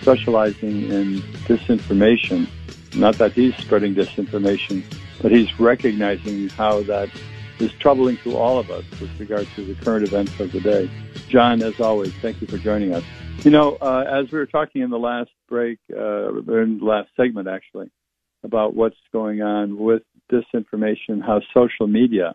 specializing 0.00 0.88
in 0.90 1.18
disinformation. 1.48 2.46
Not 2.94 3.16
that 3.18 3.32
he's 3.32 3.56
spreading 3.56 3.96
disinformation, 3.96 4.84
but 5.20 5.32
he's 5.32 5.48
recognizing 5.58 6.50
how 6.56 6.82
that 6.84 7.10
is 7.60 7.70
troubling 7.80 8.18
to 8.24 8.36
all 8.36 8.60
of 8.60 8.70
us 8.70 8.84
with 9.00 9.10
regard 9.18 9.48
to 9.56 9.66
the 9.66 9.74
current 9.74 10.04
events 10.04 10.32
of 10.38 10.52
the 10.52 10.60
day. 10.60 10.90
John, 11.30 11.62
as 11.62 11.74
always, 11.78 12.12
thank 12.22 12.40
you 12.40 12.46
for 12.46 12.58
joining 12.58 12.92
us. 12.94 13.04
You 13.44 13.50
know, 13.50 13.76
uh, 13.80 14.04
as 14.08 14.30
we 14.32 14.38
were 14.38 14.46
talking 14.46 14.82
in 14.82 14.90
the 14.90 14.98
last 14.98 15.30
break, 15.48 15.78
uh, 15.92 16.38
in 16.38 16.78
the 16.80 16.84
last 16.84 17.08
segment 17.16 17.48
actually, 17.48 17.90
about 18.44 18.74
what's 18.74 18.96
going 19.12 19.42
on 19.42 19.78
with 19.78 20.02
disinformation, 20.30 21.20
how 21.20 21.40
social 21.54 21.86
media 21.86 22.34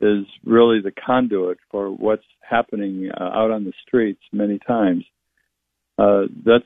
is 0.00 0.24
really 0.44 0.80
the 0.80 0.92
conduit 0.92 1.58
for 1.70 1.90
what's 1.90 2.24
happening 2.40 3.10
uh, 3.18 3.22
out 3.22 3.50
on 3.50 3.64
the 3.64 3.72
streets 3.86 4.22
many 4.32 4.58
times. 4.66 5.04
Uh, 5.98 6.22
that's 6.44 6.64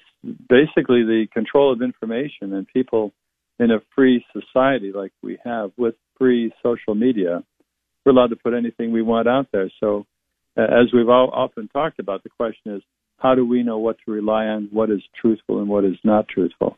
basically 0.48 1.02
the 1.02 1.26
control 1.32 1.72
of 1.72 1.82
information, 1.82 2.54
and 2.54 2.68
people 2.68 3.12
in 3.58 3.70
a 3.70 3.78
free 3.94 4.24
society 4.32 4.92
like 4.94 5.12
we 5.22 5.38
have 5.44 5.72
with 5.76 5.94
free 6.18 6.52
social 6.62 6.94
media, 6.94 7.42
we're 8.04 8.12
allowed 8.12 8.30
to 8.30 8.36
put 8.36 8.54
anything 8.54 8.92
we 8.92 9.02
want 9.02 9.28
out 9.28 9.48
there. 9.52 9.70
So, 9.80 10.06
uh, 10.56 10.62
as 10.62 10.92
we've 10.92 11.08
all 11.08 11.30
often 11.32 11.68
talked 11.68 11.98
about, 11.98 12.22
the 12.22 12.30
question 12.30 12.74
is 12.74 12.82
how 13.18 13.34
do 13.34 13.46
we 13.46 13.62
know 13.62 13.78
what 13.78 13.96
to 14.04 14.12
rely 14.12 14.46
on, 14.46 14.68
what 14.70 14.90
is 14.90 15.02
truthful 15.20 15.60
and 15.60 15.68
what 15.68 15.84
is 15.84 15.96
not 16.04 16.28
truthful? 16.28 16.76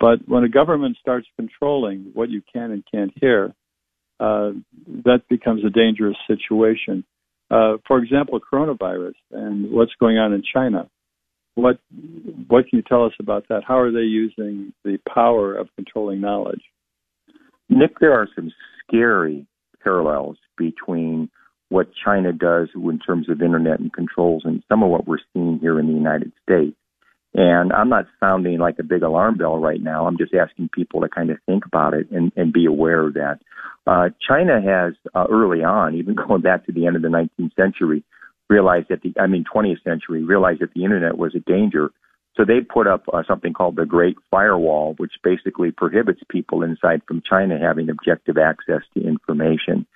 But 0.00 0.26
when 0.26 0.44
a 0.44 0.48
government 0.48 0.96
starts 1.00 1.26
controlling 1.36 2.10
what 2.14 2.30
you 2.30 2.42
can 2.52 2.72
and 2.72 2.84
can't 2.90 3.12
hear, 3.20 3.54
uh, 4.20 4.50
that 5.04 5.22
becomes 5.28 5.64
a 5.64 5.70
dangerous 5.70 6.16
situation. 6.26 7.04
Uh, 7.50 7.76
for 7.86 7.98
example, 7.98 8.40
coronavirus 8.40 9.14
and 9.30 9.70
what's 9.70 9.92
going 10.00 10.18
on 10.18 10.32
in 10.32 10.42
China. 10.52 10.88
What 11.54 11.78
what 12.48 12.66
can 12.68 12.78
you 12.78 12.82
tell 12.82 13.04
us 13.04 13.12
about 13.20 13.46
that? 13.48 13.62
How 13.66 13.78
are 13.78 13.92
they 13.92 14.00
using 14.00 14.72
the 14.84 14.98
power 15.12 15.54
of 15.54 15.68
controlling 15.76 16.20
knowledge? 16.20 16.62
Nick, 17.68 17.98
there 18.00 18.12
are 18.12 18.28
some 18.34 18.52
scary 18.86 19.46
parallels 19.82 20.36
between 20.56 21.30
what 21.68 21.88
China 22.04 22.32
does 22.32 22.68
in 22.74 22.98
terms 22.98 23.28
of 23.28 23.42
internet 23.42 23.80
and 23.80 23.92
controls 23.92 24.42
and 24.44 24.62
some 24.68 24.82
of 24.82 24.90
what 24.90 25.06
we're 25.06 25.18
seeing 25.32 25.58
here 25.60 25.78
in 25.78 25.86
the 25.86 25.92
United 25.92 26.32
States. 26.42 26.76
And 27.34 27.72
I'm 27.72 27.88
not 27.88 28.06
sounding 28.20 28.58
like 28.58 28.78
a 28.78 28.84
big 28.84 29.02
alarm 29.02 29.38
bell 29.38 29.58
right 29.58 29.82
now. 29.82 30.06
I'm 30.06 30.16
just 30.16 30.32
asking 30.34 30.70
people 30.72 31.00
to 31.00 31.08
kind 31.08 31.30
of 31.30 31.38
think 31.46 31.64
about 31.66 31.92
it 31.94 32.08
and, 32.12 32.30
and 32.36 32.52
be 32.52 32.64
aware 32.64 33.04
of 33.04 33.14
that. 33.14 33.40
Uh, 33.86 34.10
China 34.26 34.60
has 34.62 34.94
uh, 35.14 35.26
early 35.28 35.64
on, 35.64 35.96
even 35.96 36.14
going 36.28 36.42
back 36.42 36.64
to 36.66 36.72
the 36.72 36.86
end 36.86 36.96
of 36.96 37.02
the 37.02 37.08
19th 37.08 37.54
century, 37.56 38.04
realized 38.48 38.86
that 38.90 39.02
the, 39.02 39.12
I 39.20 39.26
mean, 39.26 39.44
20th 39.44 39.82
century, 39.82 40.22
realized 40.22 40.60
that 40.60 40.74
the 40.74 40.84
internet 40.84 41.16
was 41.16 41.34
a 41.34 41.40
danger. 41.40 41.90
So 42.36 42.44
they 42.44 42.60
put 42.60 42.86
up 42.86 43.04
uh, 43.12 43.22
something 43.28 43.52
called 43.52 43.76
the 43.76 43.86
Great 43.86 44.16
Firewall, 44.30 44.94
which 44.96 45.12
basically 45.22 45.70
prohibits 45.70 46.20
people 46.28 46.62
inside 46.62 47.02
from 47.06 47.22
China 47.28 47.58
having 47.60 47.88
objective 47.88 48.36
access 48.38 48.82
to 48.94 49.06
information. 49.06 49.86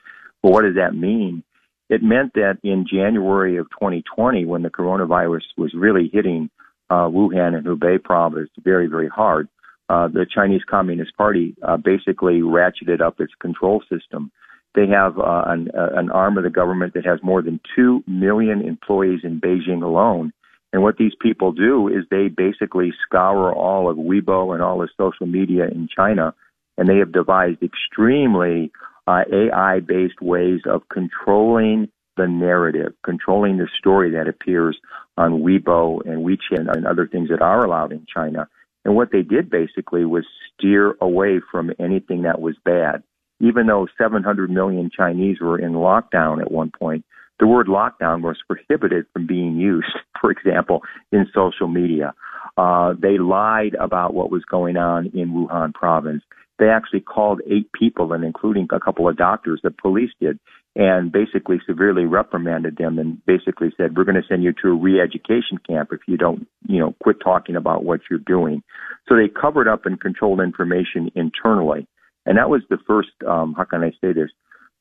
Well, 0.43 0.53
what 0.53 0.63
does 0.63 0.77
that 0.77 0.95
mean? 0.95 1.43
It 1.89 2.03
meant 2.03 2.35
that 2.35 2.59
in 2.63 2.87
January 2.91 3.57
of 3.57 3.67
2020, 3.71 4.45
when 4.45 4.63
the 4.63 4.71
coronavirus 4.71 5.45
was 5.57 5.73
really 5.75 6.11
hitting 6.13 6.51
uh, 6.91 7.09
Wuhan 7.09 7.57
and 7.57 7.67
Hubei 7.67 8.03
province 8.03 8.51
very, 8.63 8.87
very 8.87 9.09
hard. 9.09 9.49
Uh, 9.89 10.09
the 10.09 10.27
Chinese 10.33 10.63
Communist 10.69 11.17
Party 11.17 11.55
uh, 11.63 11.79
basically 11.79 12.41
ratcheted 12.41 13.01
up 13.01 13.21
its 13.21 13.33
control 13.41 13.83
system. 13.91 14.31
They 14.79 14.87
have 14.87 15.19
uh, 15.19 15.43
an, 15.47 15.71
uh, 15.77 15.89
an 15.99 16.09
arm 16.09 16.39
of 16.39 16.45
the 16.45 16.51
government 16.51 16.95
that 16.95 17.05
has 17.05 17.19
more 17.21 17.43
than 17.43 17.59
2 17.75 18.05
million 18.07 18.63
employees 18.63 19.23
in 19.25 19.41
Beijing 19.41 19.83
alone. 19.83 20.33
And 20.73 20.85
what 20.85 20.99
these 20.99 21.15
people 21.21 21.51
do 21.51 21.89
is 21.89 22.05
they 22.13 22.29
basically 22.29 22.93
scour 23.05 23.53
all 23.53 23.91
of 23.91 23.97
Weibo 23.97 24.55
and 24.55 24.63
all 24.63 24.79
the 24.79 24.89
social 24.97 25.27
media 25.27 25.65
in 25.65 25.89
China, 25.89 26.33
and 26.77 26.89
they 26.89 26.99
have 26.99 27.11
devised 27.11 27.61
extremely 27.61 28.71
uh, 29.09 29.25
AI 29.33 29.81
based 29.81 30.23
ways 30.23 30.61
of 30.65 30.89
controlling 30.91 31.89
the 32.17 32.29
narrative, 32.29 32.93
controlling 33.05 33.57
the 33.59 33.67
story 33.81 34.13
that 34.13 34.29
appears 34.29 34.79
on 35.17 35.41
Weibo 35.43 36.07
and 36.07 36.25
WeChat 36.25 36.73
and 36.73 36.87
other 36.87 37.09
things 37.09 37.31
that 37.31 37.43
are 37.43 37.65
allowed 37.65 37.91
in 37.91 38.07
China. 38.07 38.47
And 38.85 38.95
what 38.95 39.11
they 39.11 39.23
did 39.23 39.51
basically 39.51 40.05
was 40.05 40.25
steer 40.55 40.95
away 41.01 41.41
from 41.51 41.73
anything 41.81 42.23
that 42.23 42.41
was 42.41 42.55
bad. 42.65 43.03
Even 43.41 43.67
though 43.67 43.87
700 43.97 44.51
million 44.51 44.91
Chinese 44.95 45.39
were 45.41 45.59
in 45.59 45.73
lockdown 45.73 46.41
at 46.41 46.51
one 46.51 46.73
point, 46.77 47.05
the 47.39 47.47
word 47.47 47.69
lockdown 47.69 48.23
was 48.23 48.37
prohibited 48.47 49.07
from 49.13 49.27
being 49.27 49.57
used, 49.57 49.97
for 50.21 50.31
example, 50.31 50.83
in 51.13 51.27
social 51.35 51.69
media. 51.69 52.15
Uh, 52.57 52.95
they 53.01 53.19
lied 53.19 53.75
about 53.79 54.15
what 54.15 54.31
was 54.31 54.45
going 54.45 54.77
on 54.77 55.07
in 55.15 55.33
Wuhan 55.33 55.73
province. 55.73 56.23
They 56.59 56.69
actually 56.69 57.01
called 57.01 57.41
eight 57.49 57.71
people, 57.73 58.13
and 58.13 58.25
including 58.25 58.67
a 58.73 58.81
couple 58.81 59.09
of 59.09 59.17
doctors, 59.17 59.61
the 59.63 59.71
police 59.71 60.11
did, 60.21 60.41
and 60.75 61.13
basically 61.13 61.61
severely 61.67 62.05
reprimanded 62.05 62.77
them 62.77 62.99
and 62.99 63.25
basically 63.27 63.73
said, 63.77 63.97
we're 63.97 64.05
going 64.05 64.21
to 64.21 64.29
send 64.29 64.43
you 64.43 64.53
to 64.63 64.69
a 64.69 64.75
re-education 64.75 65.59
camp 65.69 65.91
if 65.93 66.01
you 66.09 66.17
don't, 66.17 66.49
you 66.67 66.81
know, 66.81 66.95
quit 67.03 67.17
talking 67.23 67.55
about 67.57 67.85
what 67.85 68.01
you're 68.11 68.19
doing. 68.19 68.63
So 69.09 69.15
they 69.17 69.29
covered 69.29 69.69
up 69.69 69.87
and 69.87 70.01
controlled 70.01 70.41
information 70.41 71.11
internally. 71.15 71.87
And 72.29 72.37
that 72.37 72.51
was 72.51 72.61
the 72.69 72.77
first, 72.87 73.09
um, 73.27 73.55
how 73.57 73.65
can 73.65 73.83
I 73.83 73.91
say 74.03 74.13
this, 74.13 74.29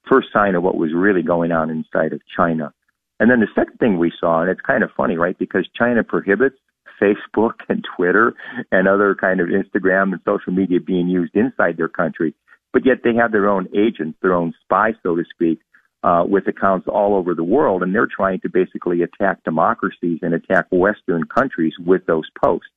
first 0.09 0.27
sign 0.33 0.55
of 0.55 0.63
what 0.63 0.75
was 0.75 0.91
really 0.93 1.23
going 1.23 1.53
on 1.53 1.69
inside 1.69 2.11
of 2.11 2.19
China. 2.35 2.73
And 3.21 3.31
then 3.31 3.39
the 3.39 3.47
second 3.55 3.77
thing 3.77 3.97
we 3.97 4.11
saw, 4.19 4.41
and 4.41 4.49
it's 4.49 4.59
kind 4.61 4.83
of 4.83 4.89
funny, 4.97 5.15
right? 5.15 5.37
Because 5.39 5.65
China 5.73 6.03
prohibits 6.03 6.57
Facebook 7.01 7.53
and 7.69 7.85
Twitter 7.95 8.35
and 8.71 8.85
other 8.87 9.15
kind 9.15 9.39
of 9.39 9.47
Instagram 9.47 10.11
and 10.11 10.19
social 10.25 10.51
media 10.51 10.79
being 10.81 11.07
used 11.07 11.35
inside 11.35 11.77
their 11.77 11.87
country, 11.87 12.33
but 12.73 12.85
yet 12.85 12.97
they 13.05 13.15
have 13.15 13.31
their 13.31 13.47
own 13.47 13.67
agents, 13.73 14.17
their 14.21 14.33
own 14.33 14.53
spies, 14.63 14.95
so 15.01 15.15
to 15.15 15.23
speak, 15.33 15.59
uh, 16.03 16.25
with 16.27 16.47
accounts 16.47 16.87
all 16.87 17.15
over 17.15 17.33
the 17.33 17.45
world, 17.45 17.81
and 17.81 17.95
they're 17.95 18.09
trying 18.13 18.41
to 18.41 18.49
basically 18.49 19.03
attack 19.03 19.41
democracies 19.45 20.19
and 20.21 20.33
attack 20.33 20.65
Western 20.69 21.23
countries 21.23 21.73
with 21.79 22.05
those 22.07 22.29
posts. 22.43 22.67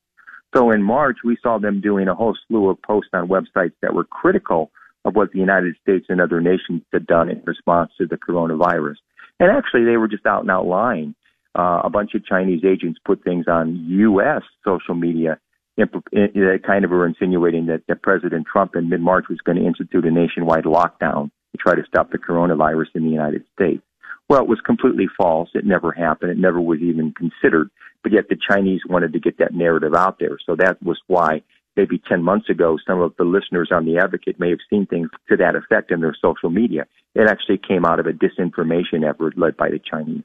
So 0.54 0.70
in 0.70 0.82
March, 0.82 1.18
we 1.24 1.36
saw 1.42 1.58
them 1.58 1.80
doing 1.80 2.08
a 2.08 2.14
whole 2.14 2.36
slew 2.46 2.70
of 2.70 2.82
posts 2.82 3.10
on 3.12 3.28
websites 3.28 3.74
that 3.82 3.94
were 3.94 4.04
critical 4.04 4.70
of 5.04 5.14
what 5.14 5.32
the 5.32 5.38
United 5.38 5.76
States 5.80 6.06
and 6.08 6.20
other 6.20 6.40
nations 6.40 6.82
had 6.92 7.06
done 7.06 7.30
in 7.30 7.42
response 7.46 7.92
to 7.98 8.06
the 8.06 8.16
coronavirus. 8.16 8.96
And 9.38 9.50
actually, 9.50 9.84
they 9.84 9.96
were 9.96 10.08
just 10.08 10.26
out 10.26 10.42
and 10.42 10.50
out 10.50 10.66
lying. 10.66 11.14
Uh, 11.58 11.80
a 11.84 11.90
bunch 11.90 12.14
of 12.14 12.24
Chinese 12.24 12.62
agents 12.64 13.00
put 13.04 13.24
things 13.24 13.46
on 13.48 13.84
U.S. 13.88 14.42
social 14.64 14.94
media 14.94 15.38
that 15.76 16.60
kind 16.66 16.84
of 16.84 16.90
were 16.90 17.06
insinuating 17.06 17.66
that, 17.66 17.82
that 17.88 18.02
President 18.02 18.46
Trump 18.50 18.76
in 18.76 18.88
mid-March 18.88 19.26
was 19.28 19.38
going 19.40 19.56
to 19.56 19.66
institute 19.66 20.04
a 20.04 20.10
nationwide 20.10 20.64
lockdown 20.64 21.30
to 21.52 21.58
try 21.58 21.74
to 21.74 21.82
stop 21.86 22.10
the 22.10 22.18
coronavirus 22.18 22.88
in 22.94 23.04
the 23.04 23.10
United 23.10 23.44
States. 23.54 23.82
Well, 24.30 24.42
it 24.42 24.48
was 24.48 24.60
completely 24.64 25.08
false. 25.18 25.48
It 25.54 25.66
never 25.66 25.90
happened. 25.90 26.30
It 26.30 26.38
never 26.38 26.60
was 26.60 26.78
even 26.80 27.12
considered. 27.12 27.68
But 28.04 28.12
yet 28.12 28.28
the 28.28 28.36
Chinese 28.48 28.80
wanted 28.88 29.12
to 29.12 29.18
get 29.18 29.38
that 29.38 29.52
narrative 29.52 29.92
out 29.92 30.20
there. 30.20 30.38
So 30.46 30.54
that 30.54 30.80
was 30.84 31.00
why 31.08 31.42
maybe 31.76 32.00
10 32.08 32.22
months 32.22 32.48
ago, 32.48 32.78
some 32.86 33.00
of 33.00 33.12
the 33.18 33.24
listeners 33.24 33.70
on 33.72 33.86
The 33.86 33.98
Advocate 33.98 34.38
may 34.38 34.50
have 34.50 34.60
seen 34.70 34.86
things 34.86 35.10
to 35.28 35.36
that 35.38 35.56
effect 35.56 35.90
in 35.90 36.00
their 36.00 36.14
social 36.22 36.48
media. 36.48 36.86
It 37.16 37.28
actually 37.28 37.58
came 37.58 37.84
out 37.84 37.98
of 37.98 38.06
a 38.06 38.12
disinformation 38.12 39.02
effort 39.04 39.36
led 39.36 39.56
by 39.56 39.70
the 39.70 39.80
Chinese. 39.80 40.22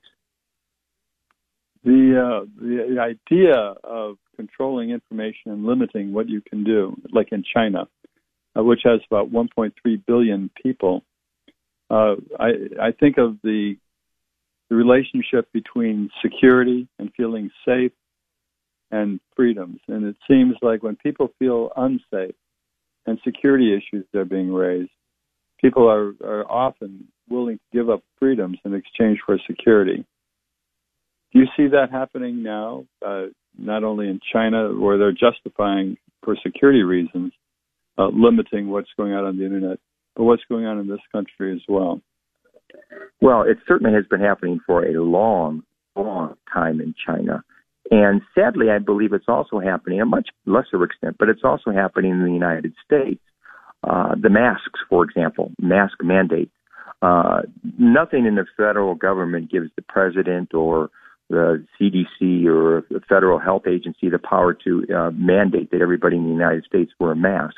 The, 1.84 2.46
uh, 2.46 2.46
the 2.62 3.00
idea 3.00 3.56
of 3.84 4.18
controlling 4.36 4.92
information 4.92 5.52
and 5.52 5.66
limiting 5.66 6.14
what 6.14 6.30
you 6.30 6.42
can 6.42 6.64
do, 6.64 6.96
like 7.12 7.32
in 7.32 7.44
China, 7.56 7.88
uh, 8.56 8.64
which 8.64 8.82
has 8.84 9.00
about 9.10 9.32
1.3 9.32 9.74
billion 10.06 10.52
people, 10.62 11.04
uh, 11.90 12.16
I, 12.40 12.50
I 12.80 12.92
think 12.92 13.18
of 13.18 13.38
the, 13.44 13.78
the 14.70 14.76
relationship 14.76 15.52
between 15.54 16.10
security 16.22 16.88
and 16.98 17.12
feeling 17.16 17.52
safe 17.66 17.92
and 18.92 19.20
freedoms. 19.36 19.80
And 19.88 20.06
it 20.06 20.16
seems 20.28 20.56
like 20.62 20.84
when 20.84 20.96
people 20.96 21.30
feel 21.40 21.72
unsafe 21.76 22.36
and 23.06 23.20
security 23.24 23.76
issues 23.76 24.06
are 24.16 24.26
being 24.26 24.52
raised, 24.52 24.90
people 25.62 25.90
are, 25.90 26.14
are 26.24 26.50
often 26.50 27.08
willing 27.30 27.58
to 27.58 27.78
give 27.78 27.90
up 27.90 28.04
freedoms 28.20 28.58
in 28.66 28.74
exchange 28.74 29.20
for 29.26 29.40
security. 29.48 30.06
Do 31.34 31.40
you 31.40 31.46
see 31.58 31.68
that 31.68 31.92
happening 31.92 32.44
now, 32.44 32.86
uh, 33.06 33.26
not 33.58 33.84
only 33.84 34.08
in 34.08 34.20
China, 34.32 34.70
where 34.70 34.98
they're 34.98 35.12
justifying 35.12 35.98
for 36.24 36.36
security 36.44 36.84
reasons, 36.84 37.34
uh, 37.98 38.08
limiting 38.08 38.70
what's 38.70 38.90
going 38.98 39.14
on 39.14 39.26
on 39.26 39.38
the 39.38 39.46
internet, 39.46 39.80
but 40.16 40.24
what's 40.24 40.44
going 40.50 40.66
on 40.66 40.80
in 40.80 40.88
this 40.88 41.00
country 41.12 41.54
as 41.54 41.62
well? 41.68 42.02
Well, 43.22 43.44
it 43.44 43.58
certainly 43.68 43.94
has 43.94 44.06
been 44.06 44.20
happening 44.20 44.60
for 44.66 44.86
a 44.86 45.02
long, 45.02 45.64
long 45.96 46.36
time 46.52 46.82
in 46.82 46.94
China. 47.06 47.44
And 47.92 48.22
sadly, 48.34 48.70
I 48.70 48.80
believe 48.80 49.14
it's 49.14 49.28
also 49.28 49.60
happening, 49.60 50.02
a 50.02 50.06
much 50.06 50.30
lesser 50.46 50.84
extent, 50.84 51.18
but 51.20 51.30
it's 51.30 51.44
also 51.44 51.72
happening 51.72 52.12
in 52.12 52.24
the 52.24 52.32
United 52.32 52.74
States. 52.84 53.22
Uh, 53.84 54.16
the 54.20 54.30
masks, 54.30 54.80
for 54.90 55.04
example, 55.04 55.52
mask 55.62 55.98
mandates. 56.02 56.52
Uh, 57.02 57.42
nothing 57.78 58.26
in 58.26 58.36
the 58.36 58.46
federal 58.58 58.96
government 58.96 59.52
gives 59.52 59.70
the 59.76 59.84
president 59.84 60.54
or 60.54 60.90
the 61.30 61.64
CDC 61.80 62.46
or 62.48 62.84
the 62.90 63.02
federal 63.08 63.40
health 63.40 63.68
agency 63.68 64.10
the 64.10 64.20
power 64.20 64.54
to 64.54 64.86
uh, 64.96 65.12
mandate 65.12 65.72
that 65.72 65.82
everybody 65.82 66.16
in 66.16 66.24
the 66.24 66.30
United 66.30 66.64
States 66.66 66.92
wear 67.00 67.12
a 67.12 67.16
mask. 67.16 67.58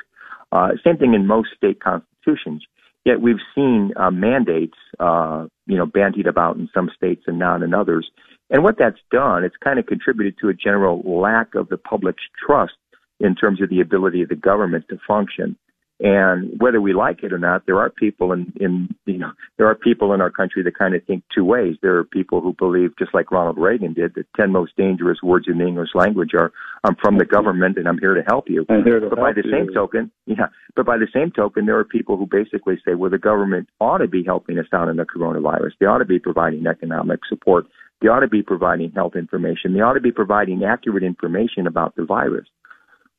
Uh, 0.52 0.70
same 0.84 0.98
thing 0.98 1.14
in 1.14 1.28
most 1.28 1.50
state 1.56 1.80
constitutions. 1.82 2.66
Yet 3.08 3.22
we've 3.22 3.40
seen 3.56 3.94
uh, 3.96 4.12
mandates, 4.12 4.76
uh, 5.00 5.46
you 5.66 5.78
know, 5.78 5.86
bandied 5.86 6.28
about 6.28 6.58
in 6.58 6.68
some 6.74 6.92
states 6.94 7.24
and 7.26 7.40
not 7.40 7.64
in 7.64 7.74
others. 7.74 8.12
And 8.50 8.66
what 8.66 8.78
that's 8.78 9.00
done, 9.12 9.46
it's 9.46 9.56
kind 9.64 9.80
of 9.80 9.86
contributed 9.86 10.36
to 10.42 10.50
a 10.50 10.54
general 10.54 11.02
lack 11.06 11.56
of 11.56 11.70
the 11.70 11.78
public's 11.78 12.24
trust 12.46 12.74
in 13.22 13.34
terms 13.34 13.62
of 13.62 13.70
the 13.70 13.80
ability 13.80 14.24
of 14.24 14.28
the 14.28 14.36
government 14.36 14.90
to 14.90 14.98
function. 15.08 15.56
And 16.00 16.60
whether 16.60 16.80
we 16.80 16.94
like 16.94 17.24
it 17.24 17.34
or 17.34 17.40
not, 17.40 17.66
there 17.66 17.80
are 17.80 17.90
people 17.90 18.32
in, 18.32 18.54
in 18.60 18.96
you 19.06 19.18
know 19.18 19.32
there 19.58 19.66
are 19.66 19.74
people 19.74 20.14
in 20.14 20.22
our 20.22 20.30
country 20.30 20.62
that 20.62 20.78
kind 20.78 20.94
of 20.94 21.04
think 21.06 21.24
two 21.34 21.44
ways. 21.44 21.76
There 21.82 21.98
are 21.98 22.04
people 22.04 22.40
who 22.40 22.54
believe, 22.54 22.96
just 23.00 23.16
like 23.16 23.32
Ronald 23.32 23.58
Reagan 23.58 23.94
did, 23.94 24.14
that 24.14 24.28
ten 24.36 24.52
most 24.52 24.76
dangerous 24.78 25.18
words 25.24 25.48
in 25.48 25.58
the 25.58 25.66
English 25.66 25.96
language 25.96 26.36
are 26.36 26.52
"I'm 26.84 26.96
from 27.02 27.18
the 27.18 27.26
government 27.26 27.78
and 27.78 27.88
I'm 27.88 27.98
here 27.98 28.14
to 28.14 28.22
help 28.28 28.48
you." 28.48 28.64
I'm 28.70 28.84
here 28.84 29.00
to 29.00 29.10
but 29.10 29.18
help 29.18 29.30
by 29.30 29.42
the 29.42 29.48
you. 29.48 29.52
same 29.52 29.74
token, 29.74 30.12
yeah, 30.28 30.50
but 30.76 30.86
by 30.86 30.98
the 30.98 31.08
same 31.12 31.32
token, 31.32 31.66
there 31.66 31.80
are 31.80 31.84
people 31.84 32.16
who 32.16 32.28
basically 32.28 32.80
say, 32.86 32.94
"Well, 32.94 33.10
the 33.10 33.18
government 33.18 33.68
ought 33.80 33.98
to 33.98 34.08
be 34.08 34.24
helping 34.24 34.60
us 34.60 34.68
out 34.74 34.90
in 34.90 34.98
the 34.98 35.06
coronavirus. 35.06 35.72
They 35.80 35.88
ought 35.88 35.98
to 35.98 36.06
be 36.06 36.20
providing 36.20 36.68
economic 36.68 37.22
support. 37.28 37.66
They 38.02 38.08
ought 38.08 38.20
to 38.20 38.28
be 38.28 38.44
providing 38.44 38.92
health 38.92 39.16
information. 39.16 39.74
They 39.74 39.82
ought 39.82 39.94
to 39.94 40.00
be 40.00 40.12
providing 40.12 40.64
accurate 40.64 41.02
information 41.02 41.66
about 41.66 41.96
the 41.96 42.06
virus." 42.06 42.46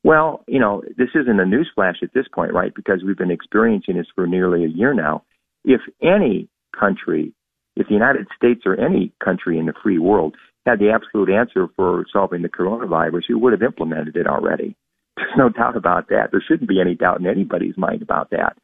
Well, 0.04 0.44
you 0.46 0.60
know, 0.60 0.82
this 0.96 1.08
isn't 1.14 1.40
a 1.40 1.44
newsflash 1.44 2.02
at 2.02 2.14
this 2.14 2.26
point, 2.32 2.52
right? 2.52 2.74
Because 2.74 3.02
we've 3.04 3.18
been 3.18 3.30
experiencing 3.30 3.96
this 3.96 4.06
for 4.14 4.26
nearly 4.26 4.64
a 4.64 4.68
year 4.68 4.94
now. 4.94 5.24
If 5.64 5.80
any 6.02 6.48
country, 6.78 7.32
if 7.76 7.88
the 7.88 7.94
United 7.94 8.26
States 8.36 8.62
or 8.64 8.78
any 8.78 9.12
country 9.22 9.58
in 9.58 9.66
the 9.66 9.74
free 9.82 9.98
world 9.98 10.36
had 10.66 10.78
the 10.78 10.90
absolute 10.90 11.30
answer 11.30 11.66
for 11.76 12.04
solving 12.12 12.42
the 12.42 12.48
coronavirus, 12.48 13.22
we 13.28 13.34
would 13.34 13.52
have 13.52 13.62
implemented 13.62 14.16
it 14.16 14.26
already. 14.26 14.76
There's 15.16 15.30
no 15.36 15.48
doubt 15.48 15.76
about 15.76 16.08
that. 16.08 16.28
There 16.30 16.42
shouldn't 16.46 16.68
be 16.68 16.80
any 16.80 16.94
doubt 16.94 17.20
in 17.20 17.26
anybody's 17.26 17.76
mind 17.76 18.02
about 18.02 18.30
that. 18.30 18.56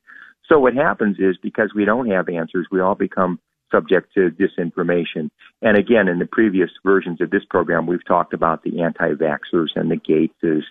So 0.48 0.60
what 0.60 0.74
happens 0.74 1.16
is 1.18 1.36
because 1.42 1.72
we 1.74 1.84
don't 1.84 2.10
have 2.10 2.28
answers, 2.28 2.68
we 2.70 2.80
all 2.80 2.94
become 2.94 3.40
subject 3.70 4.12
to 4.14 4.30
disinformation. 4.30 5.30
And 5.62 5.76
again, 5.76 6.08
in 6.08 6.18
the 6.18 6.28
previous 6.30 6.70
versions 6.84 7.20
of 7.20 7.30
this 7.30 7.44
program, 7.48 7.86
we've 7.86 8.04
talked 8.06 8.34
about 8.34 8.62
the 8.62 8.82
anti-vaxxers 8.82 9.68
and 9.74 9.90
the 9.90 9.96
Gateses 9.96 10.62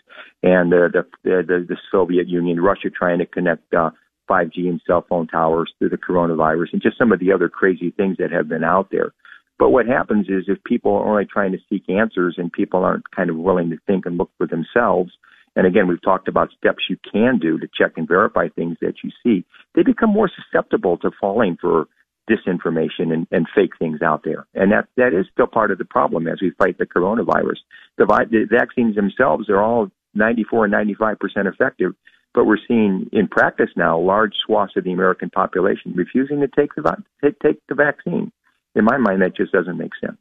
and 0.41 0.71
the 0.71 0.89
the, 0.93 1.05
the, 1.23 1.65
the 1.67 1.77
Soviet 1.91 2.27
Union, 2.27 2.61
Russia 2.61 2.89
trying 2.89 3.19
to 3.19 3.25
connect 3.25 3.73
uh, 3.73 3.91
5G 4.29 4.69
and 4.69 4.81
cell 4.87 5.05
phone 5.07 5.27
towers 5.27 5.71
through 5.77 5.89
the 5.89 5.97
coronavirus, 5.97 6.73
and 6.73 6.81
just 6.81 6.97
some 6.97 7.11
of 7.11 7.19
the 7.19 7.31
other 7.31 7.49
crazy 7.49 7.91
things 7.91 8.17
that 8.17 8.31
have 8.31 8.47
been 8.47 8.63
out 8.63 8.89
there. 8.91 9.13
But 9.59 9.69
what 9.69 9.85
happens 9.85 10.27
is 10.29 10.45
if 10.47 10.63
people 10.63 10.93
are 10.93 11.05
only 11.05 11.25
trying 11.25 11.51
to 11.51 11.59
seek 11.69 11.89
answers 11.89 12.35
and 12.37 12.51
people 12.51 12.83
aren't 12.83 13.09
kind 13.11 13.29
of 13.29 13.37
willing 13.37 13.69
to 13.69 13.77
think 13.85 14.05
and 14.05 14.17
look 14.17 14.31
for 14.37 14.47
themselves, 14.47 15.11
and 15.55 15.67
again, 15.67 15.87
we've 15.87 16.01
talked 16.01 16.27
about 16.27 16.49
steps 16.57 16.85
you 16.89 16.97
can 17.11 17.37
do 17.37 17.59
to 17.59 17.67
check 17.77 17.93
and 17.97 18.07
verify 18.07 18.47
things 18.49 18.77
that 18.81 18.95
you 19.03 19.11
see, 19.23 19.45
they 19.75 19.83
become 19.83 20.09
more 20.09 20.29
susceptible 20.29 20.97
to 20.97 21.11
falling 21.19 21.57
for 21.61 21.87
disinformation 22.29 23.11
and, 23.11 23.27
and 23.31 23.47
fake 23.53 23.77
things 23.77 24.01
out 24.01 24.23
there. 24.23 24.45
And 24.53 24.71
that, 24.71 24.87
that 24.97 25.13
is 25.13 25.25
still 25.31 25.47
part 25.47 25.71
of 25.71 25.77
the 25.77 25.85
problem 25.85 26.27
as 26.27 26.39
we 26.41 26.51
fight 26.51 26.77
the 26.77 26.85
coronavirus. 26.85 27.57
The, 27.97 28.05
the 28.29 28.47
vaccines 28.49 28.95
themselves 28.95 29.49
are 29.49 29.61
all 29.61 29.89
94 30.13 30.65
and 30.65 30.73
95% 30.73 31.17
effective, 31.45 31.93
but 32.33 32.45
we're 32.45 32.57
seeing 32.67 33.09
in 33.11 33.27
practice 33.27 33.69
now 33.75 33.99
large 33.99 34.33
swaths 34.45 34.73
of 34.77 34.83
the 34.83 34.93
American 34.93 35.29
population 35.29 35.93
refusing 35.95 36.39
to 36.41 36.47
take 36.47 36.73
the, 36.75 36.95
take, 37.23 37.39
take 37.39 37.59
the 37.67 37.75
vaccine. 37.75 38.31
In 38.75 38.85
my 38.85 38.97
mind, 38.97 39.21
that 39.21 39.35
just 39.35 39.51
doesn't 39.51 39.77
make 39.77 39.91
sense. 39.99 40.17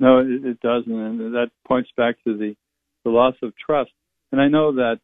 No, 0.00 0.20
it, 0.20 0.44
it 0.44 0.60
doesn't, 0.60 0.92
and 0.92 1.34
that 1.34 1.50
points 1.66 1.90
back 1.96 2.16
to 2.24 2.36
the, 2.36 2.56
the 3.04 3.10
loss 3.10 3.34
of 3.42 3.52
trust. 3.56 3.90
And 4.32 4.40
I 4.40 4.48
know 4.48 4.72
that 4.74 5.00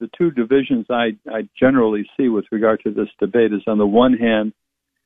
the 0.00 0.10
two 0.18 0.30
divisions 0.30 0.86
I, 0.90 1.16
I 1.30 1.48
generally 1.58 2.06
see 2.16 2.28
with 2.28 2.44
regard 2.50 2.82
to 2.84 2.90
this 2.90 3.08
debate 3.18 3.52
is 3.52 3.62
on 3.66 3.78
the 3.78 3.86
one 3.86 4.14
hand, 4.14 4.52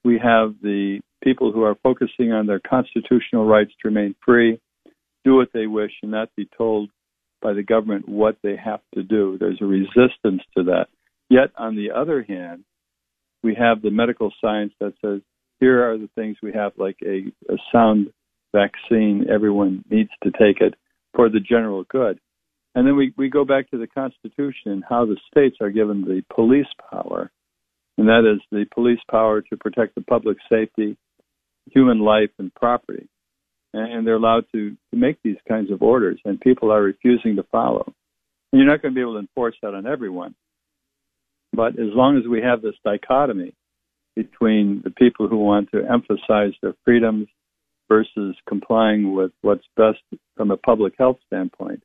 we 0.08 0.18
have 0.18 0.54
the 0.62 1.00
people 1.22 1.52
who 1.52 1.64
are 1.64 1.74
focusing 1.82 2.32
on 2.32 2.46
their 2.46 2.60
constitutional 2.60 3.44
rights 3.44 3.72
to 3.72 3.88
remain 3.88 4.14
free, 4.24 4.58
do 5.22 5.36
what 5.36 5.50
they 5.52 5.66
wish, 5.66 5.90
and 6.02 6.10
not 6.10 6.34
be 6.34 6.48
told 6.56 6.88
by 7.42 7.52
the 7.52 7.62
government 7.62 8.08
what 8.08 8.38
they 8.42 8.56
have 8.56 8.80
to 8.94 9.02
do. 9.02 9.36
There's 9.38 9.60
a 9.60 9.66
resistance 9.66 10.42
to 10.56 10.64
that. 10.64 10.86
Yet, 11.28 11.50
on 11.58 11.76
the 11.76 11.90
other 11.94 12.22
hand, 12.26 12.64
we 13.42 13.54
have 13.54 13.82
the 13.82 13.90
medical 13.90 14.32
science 14.40 14.72
that 14.80 14.94
says 15.04 15.20
here 15.60 15.90
are 15.90 15.98
the 15.98 16.08
things 16.14 16.38
we 16.42 16.52
have, 16.54 16.72
like 16.78 16.96
a, 17.04 17.30
a 17.52 17.56
sound 17.70 18.10
vaccine. 18.54 19.26
Everyone 19.30 19.84
needs 19.90 20.10
to 20.22 20.30
take 20.30 20.62
it 20.62 20.74
for 21.14 21.28
the 21.28 21.40
general 21.40 21.84
good. 21.84 22.18
And 22.74 22.86
then 22.86 22.96
we, 22.96 23.12
we 23.18 23.28
go 23.28 23.44
back 23.44 23.70
to 23.72 23.78
the 23.78 23.86
Constitution 23.86 24.72
and 24.72 24.84
how 24.88 25.04
the 25.04 25.18
states 25.30 25.56
are 25.60 25.70
given 25.70 26.00
the 26.00 26.22
police 26.34 26.72
power 26.90 27.30
and 27.98 28.08
that 28.08 28.24
is 28.24 28.40
the 28.52 28.64
police 28.72 29.00
power 29.10 29.42
to 29.42 29.56
protect 29.56 29.96
the 29.96 30.00
public 30.00 30.38
safety, 30.48 30.96
human 31.72 31.98
life, 31.98 32.30
and 32.38 32.54
property. 32.54 33.08
And 33.74 34.06
they're 34.06 34.14
allowed 34.14 34.44
to, 34.54 34.70
to 34.70 34.96
make 34.96 35.18
these 35.22 35.36
kinds 35.46 35.70
of 35.70 35.82
orders, 35.82 36.20
and 36.24 36.40
people 36.40 36.72
are 36.72 36.80
refusing 36.80 37.36
to 37.36 37.42
follow. 37.42 37.92
And 38.52 38.60
you're 38.60 38.70
not 38.70 38.80
going 38.80 38.94
to 38.94 38.94
be 38.94 39.02
able 39.02 39.14
to 39.14 39.18
enforce 39.18 39.56
that 39.62 39.74
on 39.74 39.86
everyone. 39.86 40.34
But 41.52 41.72
as 41.72 41.90
long 41.92 42.16
as 42.16 42.26
we 42.26 42.40
have 42.40 42.62
this 42.62 42.76
dichotomy 42.84 43.52
between 44.14 44.80
the 44.84 44.90
people 44.90 45.28
who 45.28 45.38
want 45.38 45.70
to 45.72 45.82
emphasize 45.84 46.52
their 46.62 46.74
freedoms 46.84 47.26
versus 47.88 48.36
complying 48.48 49.12
with 49.12 49.32
what's 49.42 49.64
best 49.76 49.98
from 50.36 50.50
a 50.50 50.56
public 50.56 50.94
health 50.98 51.18
standpoint, 51.26 51.82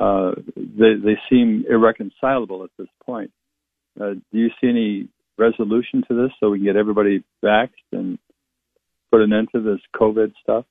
uh, 0.00 0.32
they, 0.56 0.94
they 1.02 1.18
seem 1.28 1.64
irreconcilable 1.68 2.64
at 2.64 2.70
this 2.78 2.88
point. 3.04 3.30
Uh, 4.00 4.14
do 4.32 4.38
you 4.38 4.48
see 4.60 4.68
any 4.68 5.08
resolution 5.38 6.02
to 6.08 6.14
this 6.14 6.32
so 6.38 6.50
we 6.50 6.58
can 6.58 6.66
get 6.66 6.76
everybody 6.76 7.24
vaxxed 7.44 7.92
and 7.92 8.18
put 9.10 9.20
an 9.20 9.32
end 9.32 9.48
to 9.54 9.60
this 9.60 9.80
COVID 9.94 10.32
stuff? 10.42 10.64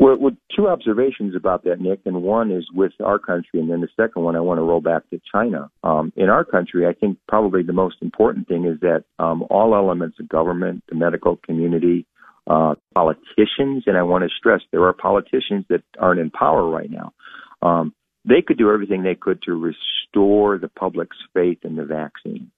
Well, 0.00 0.16
well, 0.20 0.36
two 0.54 0.68
observations 0.68 1.34
about 1.34 1.64
that, 1.64 1.80
Nick, 1.80 2.00
and 2.04 2.22
one 2.22 2.52
is 2.52 2.64
with 2.72 2.92
our 3.04 3.18
country, 3.18 3.58
and 3.58 3.68
then 3.68 3.80
the 3.80 3.88
second 3.96 4.22
one 4.22 4.36
I 4.36 4.40
want 4.40 4.58
to 4.58 4.62
roll 4.62 4.80
back 4.80 5.10
to 5.10 5.20
China. 5.32 5.70
Um, 5.82 6.12
in 6.16 6.28
our 6.28 6.44
country, 6.44 6.86
I 6.86 6.92
think 6.92 7.18
probably 7.26 7.64
the 7.64 7.72
most 7.72 7.96
important 8.00 8.46
thing 8.46 8.64
is 8.64 8.78
that 8.80 9.04
um, 9.18 9.44
all 9.50 9.74
elements 9.74 10.18
of 10.20 10.28
government, 10.28 10.84
the 10.88 10.94
medical 10.94 11.36
community, 11.44 12.06
uh, 12.46 12.76
politicians, 12.94 13.84
and 13.86 13.96
I 13.96 14.02
want 14.04 14.22
to 14.22 14.30
stress 14.38 14.60
there 14.70 14.84
are 14.84 14.92
politicians 14.92 15.64
that 15.68 15.82
aren't 15.98 16.20
in 16.20 16.30
power 16.30 16.68
right 16.68 16.90
now. 16.90 17.12
Um, 17.60 17.92
they 18.24 18.40
could 18.46 18.56
do 18.56 18.70
everything 18.70 19.02
they 19.02 19.16
could 19.16 19.42
to 19.42 19.52
restore 19.52 20.58
the 20.58 20.68
public's 20.68 21.16
faith 21.34 21.58
in 21.64 21.74
the 21.74 21.84
vaccine. 21.84 22.52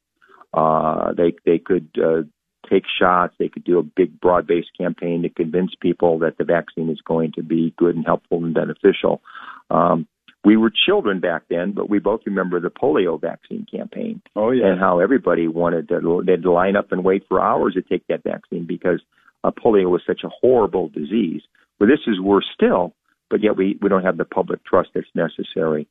Uh, 0.52 1.12
they 1.12 1.34
they 1.44 1.58
could 1.58 1.88
uh, 1.96 2.22
take 2.68 2.84
shots. 2.98 3.34
They 3.38 3.48
could 3.48 3.64
do 3.64 3.78
a 3.78 3.82
big 3.82 4.20
broad-based 4.20 4.70
campaign 4.78 5.22
to 5.22 5.28
convince 5.28 5.72
people 5.80 6.18
that 6.20 6.38
the 6.38 6.44
vaccine 6.44 6.90
is 6.90 7.00
going 7.04 7.32
to 7.32 7.42
be 7.42 7.74
good 7.76 7.96
and 7.96 8.04
helpful 8.04 8.44
and 8.44 8.54
beneficial. 8.54 9.22
Um, 9.70 10.06
we 10.44 10.56
were 10.56 10.70
children 10.70 11.20
back 11.20 11.42
then, 11.50 11.72
but 11.72 11.90
we 11.90 11.98
both 11.98 12.20
remember 12.24 12.60
the 12.60 12.70
polio 12.70 13.20
vaccine 13.20 13.66
campaign. 13.70 14.22
Oh 14.34 14.50
yeah, 14.50 14.68
and 14.68 14.80
how 14.80 15.00
everybody 15.00 15.48
wanted 15.48 15.88
to 15.88 16.22
they'd 16.26 16.44
line 16.44 16.76
up 16.76 16.92
and 16.92 17.04
wait 17.04 17.24
for 17.28 17.40
hours 17.40 17.74
to 17.74 17.82
take 17.82 18.06
that 18.06 18.22
vaccine 18.24 18.66
because 18.66 19.00
uh, 19.44 19.50
polio 19.50 19.90
was 19.90 20.02
such 20.06 20.22
a 20.24 20.30
horrible 20.40 20.88
disease. 20.88 21.42
Well, 21.78 21.88
this 21.88 22.00
is 22.06 22.20
worse 22.20 22.46
still, 22.54 22.94
but 23.28 23.42
yet 23.42 23.56
we 23.56 23.78
we 23.82 23.88
don't 23.88 24.04
have 24.04 24.16
the 24.16 24.24
public 24.24 24.64
trust 24.64 24.90
that's 24.94 25.06
necessary. 25.14 25.86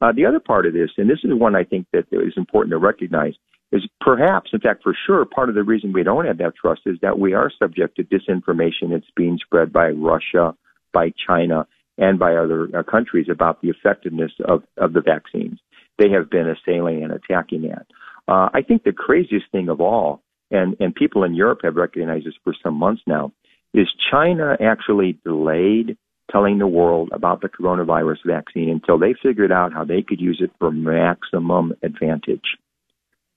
Uh, 0.00 0.12
the 0.12 0.24
other 0.24 0.40
part 0.40 0.64
of 0.64 0.72
this, 0.72 0.90
and 0.96 1.10
this 1.10 1.18
is 1.22 1.34
one 1.34 1.54
I 1.54 1.64
think 1.64 1.86
that 1.92 2.06
is 2.10 2.32
important 2.38 2.70
to 2.72 2.78
recognize, 2.78 3.34
is 3.72 3.86
perhaps, 4.00 4.50
in 4.52 4.60
fact, 4.60 4.82
for 4.82 4.96
sure, 5.06 5.24
part 5.24 5.48
of 5.48 5.54
the 5.54 5.62
reason 5.62 5.92
we 5.92 6.02
don't 6.02 6.26
have 6.26 6.38
that 6.38 6.54
trust 6.60 6.82
is 6.86 6.96
that 7.02 7.18
we 7.18 7.34
are 7.34 7.52
subject 7.58 7.96
to 7.96 8.04
disinformation 8.04 8.90
that's 8.90 9.04
being 9.16 9.38
spread 9.38 9.72
by 9.72 9.90
Russia, 9.90 10.54
by 10.92 11.12
China, 11.26 11.66
and 11.98 12.18
by 12.18 12.34
other 12.34 12.68
uh, 12.76 12.82
countries 12.82 13.26
about 13.30 13.60
the 13.60 13.68
effectiveness 13.68 14.32
of, 14.44 14.64
of 14.76 14.92
the 14.92 15.00
vaccines. 15.00 15.60
They 15.98 16.10
have 16.10 16.30
been 16.30 16.48
assailing 16.48 17.04
and 17.04 17.12
attacking 17.12 17.62
that. 17.62 17.86
Uh, 18.26 18.48
I 18.52 18.62
think 18.66 18.84
the 18.84 18.92
craziest 18.92 19.46
thing 19.52 19.68
of 19.68 19.80
all, 19.80 20.22
and, 20.50 20.76
and 20.80 20.94
people 20.94 21.24
in 21.24 21.34
Europe 21.34 21.60
have 21.62 21.76
recognized 21.76 22.26
this 22.26 22.34
for 22.42 22.54
some 22.62 22.74
months 22.74 23.02
now, 23.06 23.32
is 23.74 23.86
China 24.10 24.56
actually 24.60 25.18
delayed 25.24 25.96
telling 26.30 26.58
the 26.58 26.66
world 26.66 27.10
about 27.12 27.40
the 27.40 27.48
coronavirus 27.48 28.18
vaccine 28.24 28.68
until 28.70 28.98
they 28.98 29.14
figured 29.22 29.52
out 29.52 29.72
how 29.72 29.84
they 29.84 30.02
could 30.02 30.20
use 30.20 30.40
it 30.42 30.50
for 30.58 30.70
maximum 30.70 31.74
advantage. 31.82 32.56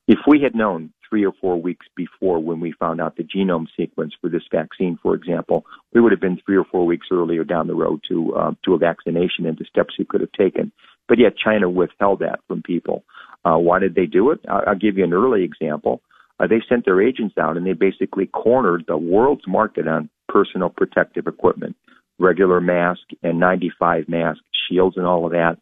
If 0.07 0.19
we 0.27 0.41
had 0.41 0.55
known 0.55 0.91
three 1.09 1.25
or 1.25 1.33
four 1.39 1.61
weeks 1.61 1.85
before 1.95 2.39
when 2.39 2.59
we 2.59 2.73
found 2.73 2.99
out 2.99 3.15
the 3.15 3.23
genome 3.23 3.67
sequence 3.77 4.13
for 4.19 4.29
this 4.29 4.43
vaccine, 4.51 4.97
for 5.01 5.15
example, 5.15 5.65
we 5.93 6.01
would 6.01 6.11
have 6.11 6.19
been 6.19 6.41
three 6.45 6.57
or 6.57 6.65
four 6.65 6.85
weeks 6.85 7.07
earlier 7.11 7.43
down 7.43 7.67
the 7.67 7.75
road 7.75 8.01
to 8.09 8.33
uh, 8.33 8.51
to 8.65 8.73
a 8.73 8.77
vaccination 8.77 9.45
and 9.45 9.57
the 9.57 9.65
steps 9.65 9.93
we 9.97 10.05
could 10.05 10.21
have 10.21 10.31
taken. 10.33 10.71
But 11.07 11.19
yet 11.19 11.37
China 11.37 11.69
withheld 11.69 12.19
that 12.19 12.39
from 12.47 12.63
people. 12.63 13.03
Uh, 13.45 13.57
why 13.57 13.79
did 13.79 13.95
they 13.95 14.05
do 14.05 14.31
it? 14.31 14.39
I'll, 14.49 14.75
give 14.75 14.97
you 14.97 15.03
an 15.03 15.13
early 15.13 15.43
example. 15.43 16.01
Uh, 16.39 16.47
they 16.47 16.61
sent 16.67 16.85
their 16.85 17.01
agents 17.01 17.35
out 17.37 17.57
and 17.57 17.65
they 17.65 17.73
basically 17.73 18.25
cornered 18.25 18.85
the 18.87 18.97
world's 18.97 19.47
market 19.47 19.87
on 19.87 20.09
personal 20.29 20.69
protective 20.69 21.27
equipment, 21.27 21.75
regular 22.19 22.61
mask 22.61 23.01
and 23.21 23.39
95 23.39 24.07
mask 24.07 24.39
shields 24.69 24.95
and 24.97 25.05
all 25.05 25.25
of 25.25 25.31
that. 25.33 25.57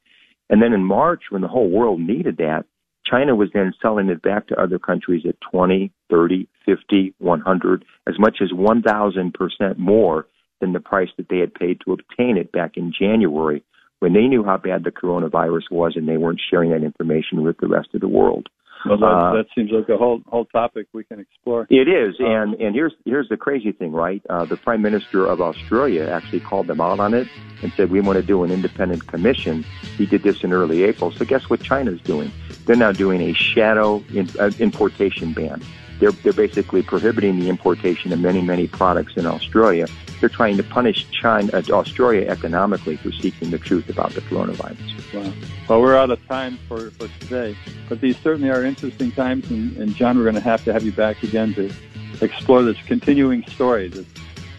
And 0.49 0.62
then 0.62 0.73
in 0.73 0.84
March, 0.84 1.23
when 1.30 1.41
the 1.41 1.47
whole 1.47 1.69
world 1.69 1.99
needed 1.99 2.38
that, 2.38 2.65
China 3.12 3.36
was 3.36 3.50
then 3.54 3.74
selling 3.82 4.10
it 4.10 4.21
back 4.21 4.47
to 4.47 4.62
other 4.62 4.80
countries 4.80 5.24
at 5.28 5.36
20, 5.52 5.91
30, 6.10 6.47
50, 6.65 7.13
100, 7.19 7.86
as 8.08 8.15
much 8.17 8.38
as 8.41 8.52
1,000% 8.52 9.78
more 9.78 10.28
than 10.62 10.74
the 10.74 10.80
price 10.80 11.10
that 11.17 11.28
they 11.30 11.39
had 11.39 11.54
paid 11.54 11.82
to 11.84 11.91
obtain 11.91 12.38
it 12.38 12.52
back 12.52 12.78
in 12.78 12.93
January 12.97 13.63
when 14.00 14.13
they 14.13 14.28
knew 14.28 14.43
how 14.43 14.58
bad 14.58 14.84
the 14.84 14.91
coronavirus 14.91 15.69
was 15.71 15.93
and 15.95 16.08
they 16.08 16.17
weren't 16.17 16.41
sharing 16.50 16.71
that 16.71 16.84
information 16.84 17.43
with 17.43 17.58
the 17.60 17.67
rest 17.67 17.89
of 17.93 18.02
the 18.02 18.08
world. 18.08 18.47
Well, 18.86 18.97
that, 18.97 19.06
uh, 19.06 19.34
that 19.34 19.45
seems 19.54 19.69
like 19.71 19.89
a 19.89 19.97
whole 19.97 20.21
whole 20.26 20.45
topic 20.45 20.88
we 20.91 21.04
can 21.04 21.19
explore. 21.19 21.67
It 21.69 21.88
is, 21.88 22.15
um, 22.19 22.26
and 22.26 22.54
and 22.56 22.76
here's 22.76 22.93
here's 23.06 23.30
the 23.30 23.38
crazy 23.38 23.71
thing, 23.71 23.91
right? 23.91 24.24
Uh, 24.28 24.45
the 24.45 24.58
Prime 24.58 24.82
Minister 24.82 25.28
of 25.28 25.39
Australia 25.39 26.10
actually 26.12 26.39
called 26.39 26.65
them 26.65 26.82
out 26.82 27.00
on 27.00 27.13
it 27.13 27.28
and 27.62 27.71
said 27.74 27.91
we 27.91 28.02
want 28.02 28.17
to 28.17 28.24
do 28.24 28.43
an 28.43 28.50
independent 28.50 29.06
commission. 29.06 29.63
He 29.97 30.08
did 30.08 30.24
this 30.24 30.43
in 30.43 30.52
early 30.52 30.82
April. 30.84 31.12
So 31.12 31.26
guess 31.26 31.47
what 31.47 31.62
China's 31.62 32.02
doing? 32.02 32.32
They're 32.65 32.76
now 32.76 32.91
doing 32.91 33.21
a 33.21 33.34
shadow 33.34 34.04
in, 34.13 34.30
uh, 34.39 34.52
importation 34.60 35.34
ban. 35.34 35.62
They're 36.00 36.12
they're 36.12 36.34
basically 36.34 36.82
prohibiting 36.82 37.39
the 37.39 37.50
importation 37.50 38.12
of 38.13 38.19
many 38.19 38.41
many 38.41 38.67
products 38.67 39.17
in 39.17 39.26
Australia 39.26 39.88
they're 40.21 40.30
trying 40.30 40.56
to 40.56 40.63
punish 40.63 41.10
China, 41.10 41.52
uh, 41.52 41.63
Australia 41.71 42.28
economically 42.30 42.95
for 42.95 43.12
seeking 43.12 43.50
the 43.50 43.58
truth 43.58 43.89
about 43.89 44.12
the 44.12 44.21
coronavirus. 44.21 45.13
Wow. 45.13 45.34
Well, 45.67 45.82
we're 45.82 45.97
out 45.97 46.12
of 46.12 46.26
time 46.28 46.60
for, 46.67 46.91
for 46.91 47.08
today, 47.19 47.58
but 47.89 48.00
these 48.00 48.17
certainly 48.19 48.52
are 48.52 48.63
interesting 48.63 49.12
times, 49.12 49.50
and, 49.50 49.76
and 49.78 49.95
John, 49.95 50.17
we're 50.17 50.24
going 50.24 50.36
to 50.36 50.41
have 50.41 50.63
to 50.65 50.74
have 50.74 50.84
you 50.84 50.91
back 50.91 51.24
again 51.24 51.56
to 51.56 51.74
explore 52.21 52.62
this 52.62 52.78
continuing 52.86 53.43
story, 53.47 53.88
this 53.88 54.06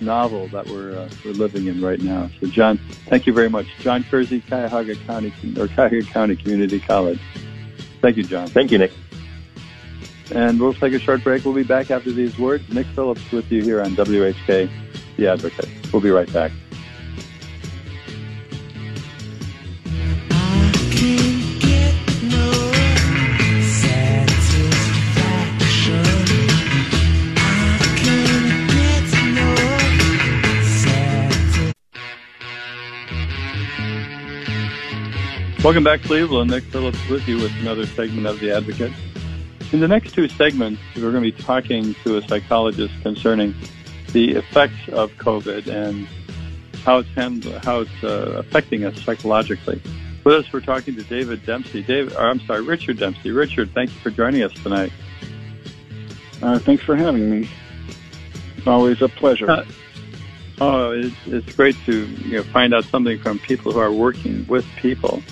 novel 0.01 0.49
that 0.49 0.67
we're 0.67 0.99
uh, 0.99 1.09
we're 1.25 1.31
living 1.31 1.69
in 1.69 1.81
right 1.81 2.01
now. 2.01 2.29
So, 2.41 2.49
John, 2.49 2.79
thank 3.07 3.25
you 3.29 3.33
very 3.33 3.49
much. 3.49 3.67
John 3.79 4.03
Kersey, 4.03 4.41
Cuyahoga 4.41 4.97
County 5.07 5.33
or 5.57 5.69
Cuyahoga 5.69 6.03
County 6.03 6.35
Community 6.35 6.81
College. 6.81 7.21
Thank 8.03 8.17
you, 8.17 8.25
John. 8.25 8.49
Thank 8.49 8.73
you, 8.73 8.79
Nick. 8.79 8.93
And 10.35 10.61
we'll 10.61 10.75
take 10.75 10.93
a 10.93 10.99
short 10.99 11.23
break. 11.23 11.45
We'll 11.45 11.55
be 11.55 11.62
back 11.62 11.91
after 11.91 12.11
these 12.11 12.38
words. 12.38 12.69
Nick 12.73 12.87
Phillips 12.88 13.31
with 13.33 13.51
you 13.51 13.62
here 13.62 13.81
on 13.81 13.95
WHK 13.95 14.69
the 15.17 15.29
advocate. 15.29 15.69
We'll 15.93 16.03
be 16.03 16.11
right 16.11 16.31
back. 16.33 16.53
Welcome 35.62 35.85
back, 35.85 36.03
Cleveland. 36.03 36.51
Nick 36.51 36.64
Phillips 36.64 36.98
with 37.09 37.29
you 37.29 37.37
with 37.37 37.53
another 37.61 37.87
segment 37.87 38.27
of 38.27 38.40
The 38.40 38.51
Advocate. 38.51 38.92
In 39.70 39.79
the 39.79 39.87
next 39.87 40.12
two 40.12 40.27
segments, 40.27 40.83
we're 40.96 41.12
going 41.12 41.14
to 41.14 41.20
be 41.20 41.31
talking 41.31 41.94
to 42.03 42.16
a 42.16 42.22
psychologist 42.27 42.92
concerning 43.03 43.55
the 44.11 44.33
effects 44.33 44.88
of 44.88 45.12
COVID 45.12 45.68
and 45.68 46.09
how 46.85 46.98
it's 46.98 47.09
handled, 47.11 47.64
how 47.64 47.83
it's 47.83 48.03
uh, 48.03 48.38
affecting 48.38 48.85
us 48.85 49.01
psychologically. 49.03 49.81
With 50.25 50.35
us, 50.35 50.53
we're 50.53 50.62
talking 50.62 50.96
to 50.96 51.05
David 51.05 51.46
Dempsey. 51.46 51.85
David, 51.85 52.16
I'm 52.16 52.40
sorry, 52.40 52.62
Richard 52.62 52.98
Dempsey. 52.98 53.31
Richard, 53.31 53.72
thank 53.72 53.90
you 53.90 54.01
for 54.01 54.11
joining 54.11 54.42
us 54.42 54.53
tonight. 54.64 54.92
Uh, 56.42 56.59
thanks 56.59 56.83
for 56.83 56.96
having 56.96 57.31
me. 57.31 57.48
It's 58.57 58.66
Always 58.66 59.01
a 59.01 59.09
pleasure. 59.09 59.48
Uh, 59.48 59.64
oh, 60.61 60.90
it's, 60.90 61.14
it's 61.27 61.55
great 61.55 61.77
to 61.87 62.05
you 62.05 62.38
know, 62.38 62.42
find 62.42 62.75
out 62.75 62.83
something 62.87 63.20
from 63.20 63.38
people 63.38 63.70
who 63.70 63.79
are 63.79 63.92
working 63.92 64.44
with 64.48 64.66
people 64.79 65.22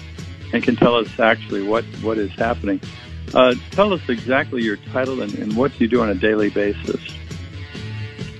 and 0.53 0.63
can 0.63 0.77
tell 0.77 0.95
us 0.95 1.19
actually 1.19 1.63
what, 1.63 1.85
what 2.03 2.19
is 2.19 2.31
happening. 2.33 2.81
Uh, 3.35 3.55
tell 3.71 3.93
us 3.93 4.01
exactly 4.09 4.63
your 4.63 4.77
title 4.77 5.23
and, 5.23 5.33
and 5.35 5.57
what 5.57 5.81
you 5.81 5.87
do 5.87 6.03
on 6.03 6.09
a 6.09 6.15
daily 6.15 6.51
basis. 6.51 7.01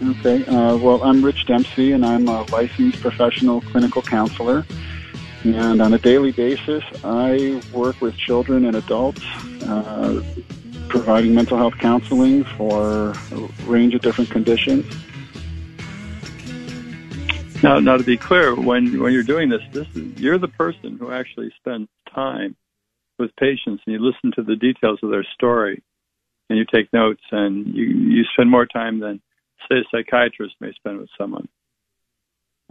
Okay. 0.03 0.45
Uh, 0.47 0.77
well, 0.77 1.03
I'm 1.03 1.23
Rich 1.23 1.47
Dempsey, 1.47 1.93
and 1.93 2.05
I'm 2.05 2.27
a 2.27 2.43
licensed 2.51 3.01
professional 3.01 3.61
clinical 3.61 4.03
counselor. 4.03 4.65
And 5.45 5.81
on 5.81 5.95
a 5.95 5.99
daily 5.99 6.33
basis, 6.33 6.83
I 7.05 7.63
work 7.73 8.01
with 8.01 8.17
children 8.17 8.65
and 8.65 8.77
adults, 8.77 9.23
uh, 9.63 10.23
providing 10.89 11.35
mental 11.35 11.57
health 11.57 11.79
counseling 11.79 12.45
for 12.45 13.11
a 13.33 13.49
range 13.67 13.95
of 13.95 14.03
different 14.03 14.31
conditions. 14.31 14.85
Now, 17.63 17.79
now 17.79 17.97
to 17.97 18.05
be 18.05 18.17
clear, 18.17 18.55
when 18.55 19.01
when 19.01 19.13
you're 19.13 19.23
doing 19.23 19.49
this, 19.51 19.63
this 19.73 19.87
is, 19.95 20.19
you're 20.19 20.39
the 20.39 20.49
person 20.49 20.97
who 20.99 21.13
actually 21.13 21.53
spends 21.59 21.89
time 22.15 22.57
with 23.19 23.35
patients, 23.37 23.83
and 23.87 23.93
you 23.93 23.99
listen 23.99 24.33
to 24.37 24.43
the 24.43 24.57
details 24.57 24.99
of 25.03 25.11
their 25.11 25.27
story, 25.35 25.83
and 26.49 26.59
you 26.59 26.65
take 26.65 26.93
notes, 26.93 27.23
and 27.31 27.67
you 27.75 27.85
you 27.85 28.25
spend 28.33 28.51
more 28.51 28.67
time 28.67 29.01
than 29.01 29.21
say 29.69 29.79
a 29.79 29.85
psychiatrist 29.91 30.55
may 30.61 30.73
spend 30.73 30.99
with 30.99 31.11
someone. 31.19 31.49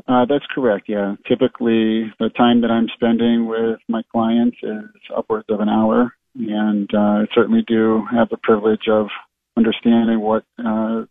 Uh, 0.08 0.26
that's 0.26 0.46
correct. 0.54 0.88
Yeah. 0.88 1.16
Typically, 1.28 2.12
the 2.20 2.30
time 2.36 2.62
that 2.62 2.72
I'm 2.72 2.88
spending 2.96 3.48
with 3.48 3.80
my 3.88 4.02
clients 4.12 4.58
is 4.64 4.86
upwards 5.16 5.46
of 5.50 5.60
an 5.60 5.70
hour, 5.70 6.14
and 6.36 6.90
uh, 6.94 6.98
I 6.98 7.26
certainly 7.36 7.64
do 7.68 8.04
have 8.12 8.30
the 8.30 8.38
privilege 8.42 8.88
of 8.90 9.08
understanding 9.56 10.20
what 10.22 10.46
uh, 10.58 11.04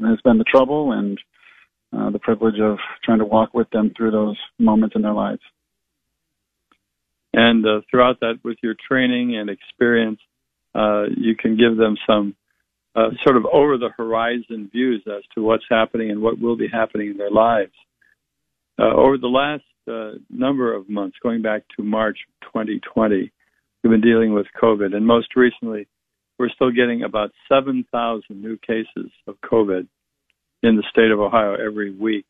has 0.00 0.20
been 0.24 0.38
the 0.38 0.44
trouble 0.44 0.92
and 0.92 1.18
uh, 1.96 2.10
the 2.10 2.18
privilege 2.18 2.60
of 2.60 2.78
trying 3.04 3.18
to 3.18 3.24
walk 3.24 3.52
with 3.54 3.68
them 3.70 3.92
through 3.96 4.10
those 4.10 4.38
moments 4.58 4.94
in 4.96 5.02
their 5.02 5.12
lives. 5.12 5.40
And 7.32 7.64
uh, 7.64 7.80
throughout 7.90 8.20
that, 8.20 8.40
with 8.44 8.58
your 8.62 8.74
training 8.88 9.36
and 9.36 9.50
experience, 9.50 10.20
uh, 10.74 11.04
you 11.16 11.34
can 11.36 11.56
give 11.56 11.76
them 11.76 11.96
some 12.06 12.34
uh, 12.94 13.10
sort 13.24 13.36
of 13.36 13.44
over 13.46 13.78
the 13.78 13.90
horizon 13.96 14.68
views 14.72 15.02
as 15.06 15.22
to 15.34 15.42
what's 15.42 15.64
happening 15.70 16.10
and 16.10 16.22
what 16.22 16.40
will 16.40 16.56
be 16.56 16.68
happening 16.72 17.10
in 17.10 17.16
their 17.16 17.30
lives. 17.30 17.72
Uh, 18.78 18.94
over 18.94 19.18
the 19.18 19.28
last 19.28 19.62
uh, 19.88 20.18
number 20.28 20.74
of 20.74 20.88
months, 20.88 21.16
going 21.22 21.42
back 21.42 21.62
to 21.76 21.82
March 21.82 22.18
2020, 22.42 23.30
we've 23.82 23.90
been 23.90 24.00
dealing 24.00 24.32
with 24.32 24.46
COVID, 24.60 24.94
and 24.94 25.06
most 25.06 25.36
recently, 25.36 25.86
we're 26.38 26.48
still 26.48 26.70
getting 26.70 27.02
about 27.02 27.30
7,000 27.48 28.24
new 28.30 28.56
cases 28.58 29.10
of 29.26 29.36
COVID 29.44 29.86
in 30.62 30.76
the 30.76 30.84
state 30.90 31.10
of 31.10 31.20
Ohio 31.20 31.54
every 31.54 31.90
week. 31.90 32.26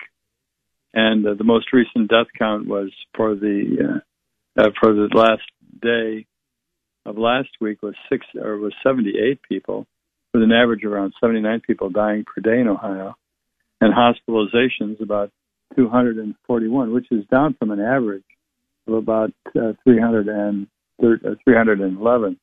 And 0.92 1.26
uh, 1.26 1.34
the 1.34 1.44
most 1.44 1.72
recent 1.72 2.08
death 2.08 2.26
count 2.38 2.66
was 2.66 2.90
for 3.16 3.34
the 3.34 4.00
uh, 4.58 4.60
uh, 4.60 4.70
for 4.80 4.92
the 4.92 5.08
last 5.14 5.42
day 5.80 6.26
of 7.06 7.16
last 7.16 7.48
week 7.60 7.82
was 7.82 7.94
six 8.08 8.26
or 8.34 8.56
was 8.56 8.74
78 8.82 9.40
people 9.48 9.86
with 10.32 10.42
an 10.42 10.52
average 10.52 10.84
of 10.84 10.92
around 10.92 11.14
79 11.20 11.62
people 11.66 11.90
dying 11.90 12.24
per 12.24 12.40
day 12.40 12.60
in 12.60 12.68
Ohio, 12.68 13.16
and 13.80 13.92
hospitalizations 13.94 15.00
about 15.02 15.30
241, 15.76 16.92
which 16.92 17.06
is 17.10 17.24
down 17.30 17.54
from 17.58 17.70
an 17.70 17.80
average 17.80 18.24
of 18.86 18.94
about 18.94 19.32
uh, 19.56 19.72
300 19.84 20.28
and, 20.28 20.66
uh, 21.02 21.34
311 21.44 22.38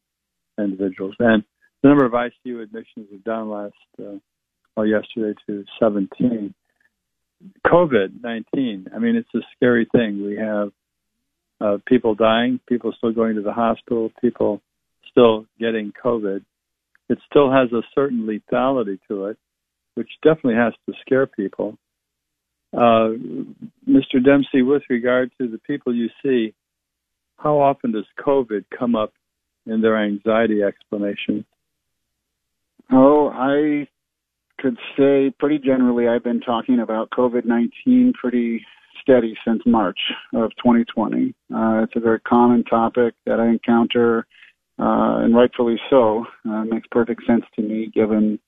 individuals. 0.57 1.15
And 1.19 1.43
the 1.81 1.89
number 1.89 2.05
of 2.05 2.13
ICU 2.13 2.61
admissions 2.61 3.07
was 3.11 3.21
down 3.25 3.49
last, 3.49 3.73
uh, 3.99 4.17
well, 4.77 4.85
yesterday 4.85 5.33
to 5.47 5.65
17. 5.79 6.53
COVID 7.65 8.23
19, 8.23 8.87
I 8.95 8.99
mean, 8.99 9.15
it's 9.15 9.33
a 9.35 9.45
scary 9.55 9.87
thing. 9.91 10.23
We 10.23 10.37
have 10.37 10.71
uh, 11.59 11.77
people 11.87 12.13
dying, 12.13 12.59
people 12.67 12.93
still 12.95 13.11
going 13.11 13.35
to 13.35 13.41
the 13.41 13.53
hospital, 13.53 14.11
people 14.21 14.61
still 15.09 15.45
getting 15.59 15.93
COVID. 16.03 16.43
It 17.09 17.17
still 17.29 17.51
has 17.51 17.71
a 17.73 17.81
certain 17.95 18.27
lethality 18.27 18.99
to 19.07 19.25
it, 19.25 19.37
which 19.95 20.09
definitely 20.23 20.55
has 20.55 20.73
to 20.87 20.93
scare 21.01 21.25
people. 21.25 21.77
Uh, 22.73 23.17
Mr. 23.89 24.23
Dempsey, 24.23 24.61
with 24.61 24.83
regard 24.89 25.31
to 25.39 25.47
the 25.47 25.57
people 25.59 25.95
you 25.95 26.09
see, 26.23 26.53
how 27.37 27.59
often 27.59 27.93
does 27.93 28.05
COVID 28.19 28.65
come 28.77 28.95
up 28.95 29.13
in 29.65 29.81
their 29.81 29.97
anxiety 29.97 30.61
explanation? 30.61 31.45
Oh, 32.91 33.29
I 33.29 33.87
could 34.59 34.77
say 34.97 35.31
pretty 35.39 35.59
generally 35.59 36.07
I've 36.07 36.23
been 36.23 36.41
talking 36.41 36.79
about 36.79 37.09
COVID 37.11 37.45
19 37.45 38.13
pretty 38.19 38.65
steady 39.01 39.35
since 39.45 39.61
March 39.65 39.99
of 40.33 40.51
2020. 40.57 41.33
Uh, 41.53 41.83
it's 41.83 41.95
a 41.95 41.99
very 41.99 42.19
common 42.21 42.63
topic 42.63 43.13
that 43.25 43.39
I 43.39 43.47
encounter, 43.47 44.27
uh, 44.79 45.23
and 45.23 45.35
rightfully 45.35 45.79
so. 45.89 46.25
Uh, 46.49 46.65
makes 46.65 46.87
perfect 46.91 47.21
sense 47.25 47.45
to 47.55 47.61
me 47.61 47.89
given 47.93 48.39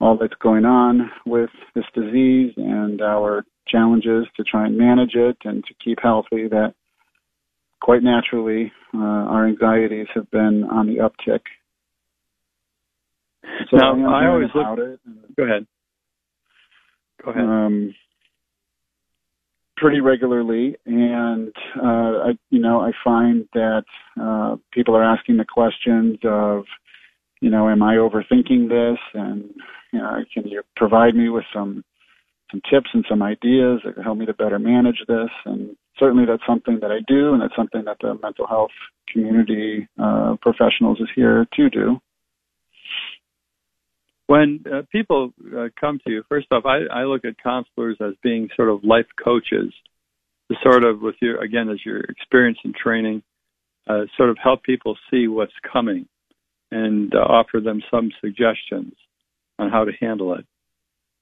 all 0.00 0.18
that's 0.18 0.34
going 0.42 0.64
on 0.64 1.10
with 1.24 1.50
this 1.74 1.84
disease 1.94 2.52
and 2.56 3.00
our 3.00 3.44
challenges 3.68 4.26
to 4.36 4.42
try 4.42 4.66
and 4.66 4.76
manage 4.76 5.14
it 5.14 5.36
and 5.44 5.64
to 5.64 5.74
keep 5.82 5.98
healthy 6.02 6.48
that 6.48 6.74
quite 7.80 8.02
naturally 8.02 8.72
uh, 8.94 8.98
our 8.98 9.46
anxieties 9.46 10.06
have 10.14 10.30
been 10.30 10.64
on 10.64 10.86
the 10.86 10.96
uptick. 10.96 11.40
So 13.70 13.76
now, 13.76 14.14
I, 14.14 14.24
I 14.24 14.28
always 14.28 14.48
look. 14.54 14.78
It. 14.78 15.00
Go 15.36 15.44
ahead. 15.44 15.66
Go 17.24 17.30
ahead. 17.30 17.44
Um, 17.44 17.94
pretty 19.82 20.00
regularly, 20.00 20.76
and 20.86 21.52
uh, 21.76 22.28
I, 22.28 22.30
you 22.50 22.60
know, 22.60 22.80
I 22.80 22.92
find 23.02 23.48
that 23.52 23.84
uh, 24.20 24.56
people 24.72 24.94
are 24.94 25.02
asking 25.02 25.38
the 25.38 25.44
questions 25.44 26.18
of, 26.24 26.64
you 27.40 27.50
know, 27.50 27.68
am 27.68 27.82
I 27.82 27.94
overthinking 27.96 28.68
this, 28.68 28.98
and 29.14 29.50
you 29.92 29.98
know, 29.98 30.24
can 30.32 30.46
you 30.46 30.62
provide 30.76 31.16
me 31.16 31.28
with 31.28 31.44
some 31.52 31.84
some 32.52 32.60
tips 32.70 32.90
and 32.92 33.04
some 33.08 33.22
ideas 33.22 33.80
that 33.84 33.94
can 33.94 34.04
help 34.04 34.18
me 34.18 34.26
to 34.26 34.34
better 34.34 34.58
manage 34.58 35.02
this? 35.08 35.30
And 35.44 35.76
certainly, 35.98 36.26
that's 36.26 36.46
something 36.46 36.78
that 36.80 36.92
I 36.92 37.00
do, 37.08 37.32
and 37.32 37.42
that's 37.42 37.56
something 37.56 37.82
that 37.86 37.96
the 38.00 38.14
mental 38.22 38.46
health 38.46 38.70
community 39.12 39.88
uh, 40.00 40.36
professionals 40.40 41.00
is 41.00 41.08
here 41.16 41.46
to 41.54 41.70
do. 41.70 42.00
When 44.26 44.64
uh, 44.72 44.82
people 44.90 45.32
uh, 45.56 45.68
come 45.78 45.98
to 46.06 46.12
you, 46.12 46.22
first 46.28 46.46
off, 46.50 46.64
I, 46.64 46.84
I 46.92 47.04
look 47.04 47.24
at 47.24 47.34
counselors 47.42 47.98
as 48.00 48.14
being 48.22 48.48
sort 48.56 48.70
of 48.70 48.84
life 48.84 49.06
coaches, 49.22 49.72
to 50.50 50.56
sort 50.62 50.84
of, 50.84 51.00
with 51.00 51.16
your 51.20 51.40
again, 51.42 51.68
as 51.68 51.78
your 51.84 52.00
experience 52.00 52.58
and 52.64 52.74
training, 52.74 53.22
uh, 53.88 54.02
sort 54.16 54.30
of 54.30 54.36
help 54.42 54.62
people 54.62 54.96
see 55.10 55.28
what's 55.28 55.52
coming 55.70 56.06
and 56.70 57.14
uh, 57.14 57.18
offer 57.18 57.60
them 57.60 57.82
some 57.90 58.10
suggestions 58.20 58.94
on 59.58 59.70
how 59.70 59.84
to 59.84 59.92
handle 60.00 60.34
it. 60.34 60.46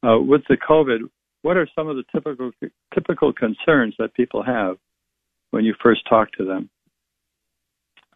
Uh, 0.02 0.18
with 0.18 0.42
the 0.48 0.56
COVID, 0.56 1.00
what 1.42 1.56
are 1.56 1.68
some 1.74 1.88
of 1.88 1.96
the 1.96 2.04
typical 2.12 2.50
typical 2.94 3.32
concerns 3.32 3.94
that 3.98 4.14
people 4.14 4.42
have 4.42 4.76
when 5.50 5.64
you 5.64 5.74
first 5.82 6.02
talk 6.08 6.30
to 6.32 6.44
them? 6.44 6.70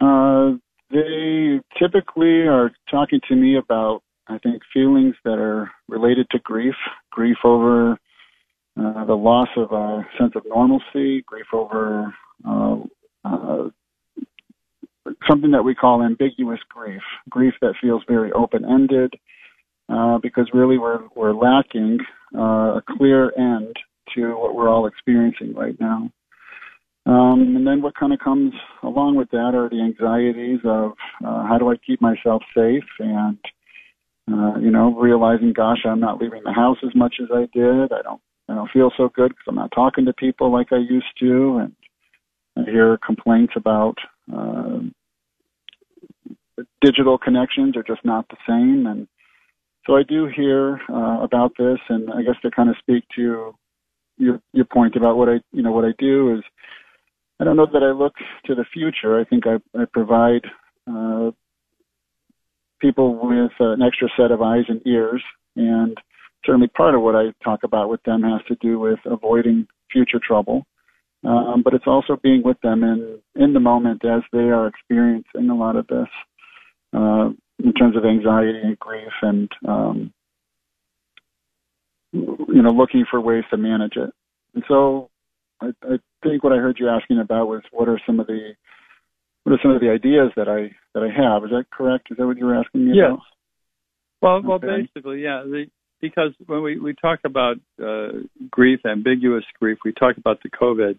Uh, 0.01 0.59
they 0.91 1.61
typically 1.79 2.47
are 2.47 2.71
talking 2.91 3.21
to 3.29 3.35
me 3.35 3.57
about, 3.57 4.03
I 4.29 4.39
think, 4.39 4.63
feelings 4.73 5.15
that 5.25 5.39
are 5.39 5.71
related 5.89 6.27
to 6.31 6.39
grief, 6.39 6.75
grief 7.11 7.37
over 7.45 7.93
uh, 8.81 9.05
the 9.05 9.15
loss 9.15 9.49
of 9.57 9.71
a 9.73 10.07
sense 10.19 10.33
of 10.35 10.43
normalcy, 10.47 11.23
grief 11.27 11.47
over 11.53 12.15
uh, 12.49 12.77
uh, 13.25 13.69
something 15.29 15.51
that 15.51 15.63
we 15.63 15.75
call 15.75 16.03
ambiguous 16.03 16.61
grief, 16.69 17.03
grief 17.29 17.55
that 17.61 17.75
feels 17.81 18.03
very 18.09 18.33
open-ended, 18.33 19.15
uh, 19.89 20.19
because 20.19 20.49
really 20.55 20.79
we're 20.79 21.01
we're 21.15 21.35
lacking 21.35 21.99
uh, 22.37 22.79
a 22.79 22.83
clear 22.97 23.33
end 23.37 23.77
to 24.15 24.33
what 24.39 24.55
we're 24.55 24.69
all 24.69 24.87
experiencing 24.87 25.55
right 25.55 25.79
now. 25.79 26.11
Um, 27.07 27.55
and 27.55 27.67
then 27.67 27.83
what 27.83 27.95
kind 27.95 28.15
of 28.15 28.19
comes 28.19 28.55
along 28.83 29.17
with 29.17 29.31
that 29.31 29.53
are 29.55 29.69
the 29.69 29.83
anxieties 29.83 30.61
of 30.65 30.93
uh, 31.25 31.47
how 31.47 31.59
do 31.59 31.71
I 31.71 31.77
keep 31.77 32.01
myself 32.01 32.43
safe 32.57 32.85
and 32.99 33.39
uh, 34.33 34.59
you 34.59 34.71
know 34.71 34.95
realizing 34.95 35.53
gosh 35.53 35.85
I'm 35.85 36.01
not 36.01 36.21
leaving 36.21 36.43
the 36.45 36.53
house 36.53 36.79
as 36.85 36.95
much 36.95 37.17
as 37.23 37.29
I 37.33 37.49
did. 37.53 37.93
I 37.93 38.03
don't 38.03 38.21
I 38.49 38.55
don't 38.55 38.71
feel 38.71 38.91
so 38.97 39.09
good 39.15 39.31
because 39.31 39.45
I'm 39.49 39.57
not 39.57 39.73
talking 39.75 40.05
to 40.07 40.13
people 40.13 40.53
like 40.53 40.73
I 40.73 40.79
used 40.79 41.19
to, 41.21 41.59
and 41.59 41.73
I 42.57 42.71
hear 42.71 42.99
complaints 42.99 43.55
about 43.57 43.97
uh, 44.33 44.81
digital 46.81 47.19
connections 47.19 47.77
are 47.77 47.83
just 47.83 48.05
not 48.05 48.29
the 48.29 48.37
same 48.47 48.87
and 48.87 49.09
so 49.87 49.97
I 49.97 50.03
do 50.03 50.27
hear 50.35 50.81
uh, 50.89 51.23
about 51.23 51.53
this, 51.59 51.79
and 51.89 52.11
I 52.11 52.23
guess 52.23 52.37
to 52.43 52.51
kind 52.51 52.71
of 52.71 52.77
speak 52.79 53.05
to 53.17 53.55
your 54.17 54.41
your 54.53 54.65
point 54.65 54.97
about 54.97 55.17
what 55.17 55.29
I 55.29 55.41
you 55.53 55.63
know 55.63 55.73
what 55.73 55.85
I 55.85 55.93
do 55.99 56.35
is 56.35 56.43
I 57.41 57.45
don't 57.45 57.57
know 57.57 57.67
that 57.67 57.83
I 57.83 57.91
look 57.91 58.15
to 58.47 58.55
the 58.55 58.65
future. 58.73 59.19
I 59.19 59.25
think 59.25 59.45
I, 59.47 59.57
I 59.79 59.85
provide 59.93 60.45
uh, 60.89 61.33
people 62.85 63.19
with 63.27 63.53
an 63.61 63.81
extra 63.83 64.09
set 64.17 64.31
of 64.31 64.43
eyes 64.43 64.65
and 64.69 64.87
ears, 64.87 65.23
and 65.57 65.97
certainly 66.45 66.69
part 66.69 66.95
of 66.95 67.01
what 67.01 67.17
I 67.17 67.33
talk 67.43 67.61
about 67.65 67.89
with 67.89 68.03
them 68.03 68.23
has 68.23 68.43
to 68.49 68.57
do 68.61 68.79
with 68.79 68.99
avoiding 69.07 69.67
future 69.91 70.21
trouble. 70.27 70.67
Um, 71.25 71.63
but 71.65 71.73
it's 71.73 71.87
also 71.87 72.19
being 72.23 72.43
with 72.45 72.61
them 72.63 72.85
in 72.85 73.19
in 73.35 73.55
the 73.55 73.61
moment 73.61 74.05
as 74.05 74.21
they 74.31 74.51
are 74.51 74.67
experiencing 74.67 75.49
a 75.49 75.55
lot 75.55 75.77
of 75.77 75.87
this. 75.87 76.09
Uh, 76.93 77.31
in 77.63 77.73
terms 77.73 77.97
of 77.97 78.05
anxiety 78.05 78.61
and 78.63 78.79
grief 78.79 79.13
and 79.23 79.49
um, 79.67 80.13
you 82.13 82.63
know 82.63 82.71
looking 82.71 83.05
for 83.11 83.21
ways 83.21 83.45
to 83.51 83.57
manage 83.57 83.97
it. 83.97 84.11
And 84.55 84.65
so 84.69 85.11
I, 85.61 85.69
I 85.83 85.97
think 86.23 86.45
what 86.45 86.53
I 86.53 86.57
heard 86.57 86.77
you 86.79 86.89
asking 86.89 87.21
about 87.21 87.49
was 87.49 87.63
what 87.73 87.89
are 87.89 88.01
some 88.07 88.21
of 88.21 88.27
the 88.27 88.55
what 89.45 89.53
are 89.53 89.59
some 89.63 89.73
of 89.73 89.81
the 89.81 89.91
ideas 89.91 90.33
that 90.37 90.49
I 90.49 90.75
that 90.95 91.03
I 91.03 91.09
have? 91.09 91.45
Is 91.45 91.51
that 91.51 91.71
correct? 91.71 92.09
Is 92.11 92.17
that 92.17 92.27
what 92.27 92.37
you 92.37 92.47
were 92.47 92.57
asking 92.57 92.87
me 92.87 92.93
yes. 92.97 93.07
about? 93.07 93.21
Well, 94.21 94.33
okay. 94.37 94.47
well, 94.49 94.59
basically, 94.59 95.23
yeah. 95.23 95.43
The, 95.45 95.67
because 96.01 96.33
when 96.47 96.63
we 96.63 96.79
we 96.79 96.95
talk 96.95 97.21
about 97.25 97.57
uh, 97.83 98.09
grief, 98.51 98.81
ambiguous 98.85 99.45
grief, 99.59 99.79
we 99.85 99.93
talk 99.93 100.17
about 100.17 100.43
the 100.43 100.51
COVID. 100.51 100.99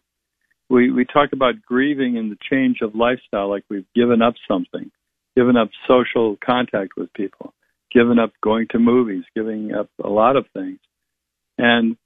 We 0.70 0.92
we 0.92 1.06
talk 1.06 1.30
about 1.34 1.62
grieving 1.62 2.16
in 2.16 2.30
the 2.30 2.38
change 2.50 2.78
of 2.82 2.96
lifestyle, 2.96 3.50
like 3.50 3.64
we've 3.70 3.86
given 3.94 4.22
up 4.22 4.36
something 4.48 4.92
given 5.36 5.58
up 5.58 5.70
social 5.88 6.38
contact 6.44 6.94
with 6.96 7.14
people, 7.14 7.54
given 7.92 8.20
up 8.20 8.32
going 8.42 8.68
to 8.72 8.80
movies, 8.80 9.24
giving 9.36 9.74
up 9.74 9.90
a 10.04 10.10
lot 10.10 10.36
of 10.36 10.46
things. 10.54 10.80
And 11.58 11.98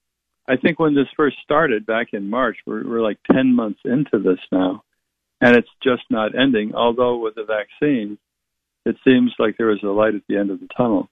I 0.47 0.58
think 0.58 0.80
when 0.80 0.95
this 0.95 1.08
first 1.15 1.38
started 1.43 1.86
back 1.86 2.08
in 2.13 2.30
March, 2.30 2.58
we're, 2.65 2.88
we're 2.88 3.04
like 3.04 3.19
10 3.32 3.56
months 3.56 3.80
into 3.86 4.19
this 4.19 4.39
now, 4.52 4.84
and 5.41 5.56
it's 5.56 5.69
just 5.84 6.04
not 6.10 6.38
ending. 6.38 6.73
Although 6.75 7.17
with 7.17 7.36
the 7.36 7.45
vaccine, 7.45 8.17
it 8.86 8.95
seems 9.06 9.34
like 9.39 9.56
there 9.58 9.71
is 9.71 9.84
a 9.84 9.88
light 9.88 10.15
at 10.15 10.21
the 10.28 10.38
end 10.38 10.52
of 10.52 10.60
the 10.60 10.67
tunnel. 10.75 11.10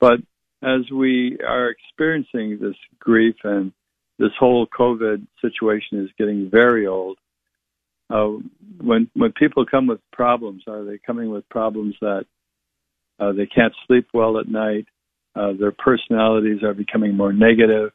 But 0.00 0.20
as 0.62 0.90
we 0.90 1.38
are 1.46 1.70
experiencing 1.70 2.58
this 2.60 2.76
grief 2.98 3.36
and 3.44 3.72
this 4.18 4.32
whole 4.38 4.66
COVID 4.66 5.26
situation 5.42 6.04
is 6.04 6.10
getting 6.18 6.50
very 6.50 6.86
old, 6.86 7.18
uh, 8.08 8.28
when 8.80 9.10
when 9.14 9.32
people 9.32 9.66
come 9.66 9.86
with 9.86 10.00
problems, 10.12 10.62
are 10.68 10.84
they 10.84 10.98
coming 11.04 11.30
with 11.30 11.48
problems 11.48 11.94
that 12.00 12.24
uh, 13.18 13.32
they 13.32 13.46
can't 13.46 13.74
sleep 13.86 14.06
well 14.14 14.38
at 14.38 14.48
night? 14.48 14.86
Uh, 15.34 15.52
their 15.58 15.72
personalities 15.72 16.62
are 16.62 16.72
becoming 16.72 17.16
more 17.16 17.32
negative, 17.32 17.90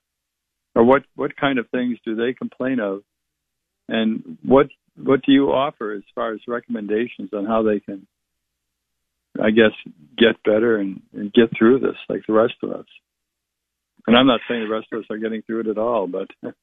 or 0.75 0.83
what 0.83 1.03
what 1.15 1.35
kind 1.37 1.59
of 1.59 1.69
things 1.69 1.97
do 2.05 2.15
they 2.15 2.33
complain 2.33 2.79
of? 2.79 3.03
And 3.87 4.37
what 4.43 4.67
what 4.95 5.21
do 5.25 5.31
you 5.31 5.47
offer 5.47 5.93
as 5.93 6.03
far 6.13 6.33
as 6.33 6.39
recommendations 6.47 7.29
on 7.33 7.45
how 7.45 7.63
they 7.63 7.79
can, 7.79 8.07
I 9.41 9.51
guess, 9.51 9.71
get 10.17 10.43
better 10.43 10.77
and, 10.77 11.01
and 11.13 11.33
get 11.33 11.57
through 11.57 11.79
this 11.79 11.97
like 12.09 12.21
the 12.27 12.33
rest 12.33 12.55
of 12.63 12.71
us? 12.71 12.85
And 14.07 14.17
I'm 14.17 14.27
not 14.27 14.41
saying 14.47 14.61
the 14.61 14.73
rest 14.73 14.87
of 14.91 14.99
us 14.99 15.05
are 15.09 15.17
getting 15.17 15.41
through 15.43 15.61
it 15.61 15.67
at 15.67 15.77
all, 15.77 16.07
but 16.07 16.27
it, 16.43 16.53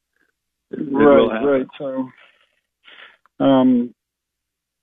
right, 0.71 1.45
right. 1.45 1.67
So 1.79 2.09
um, 3.45 3.95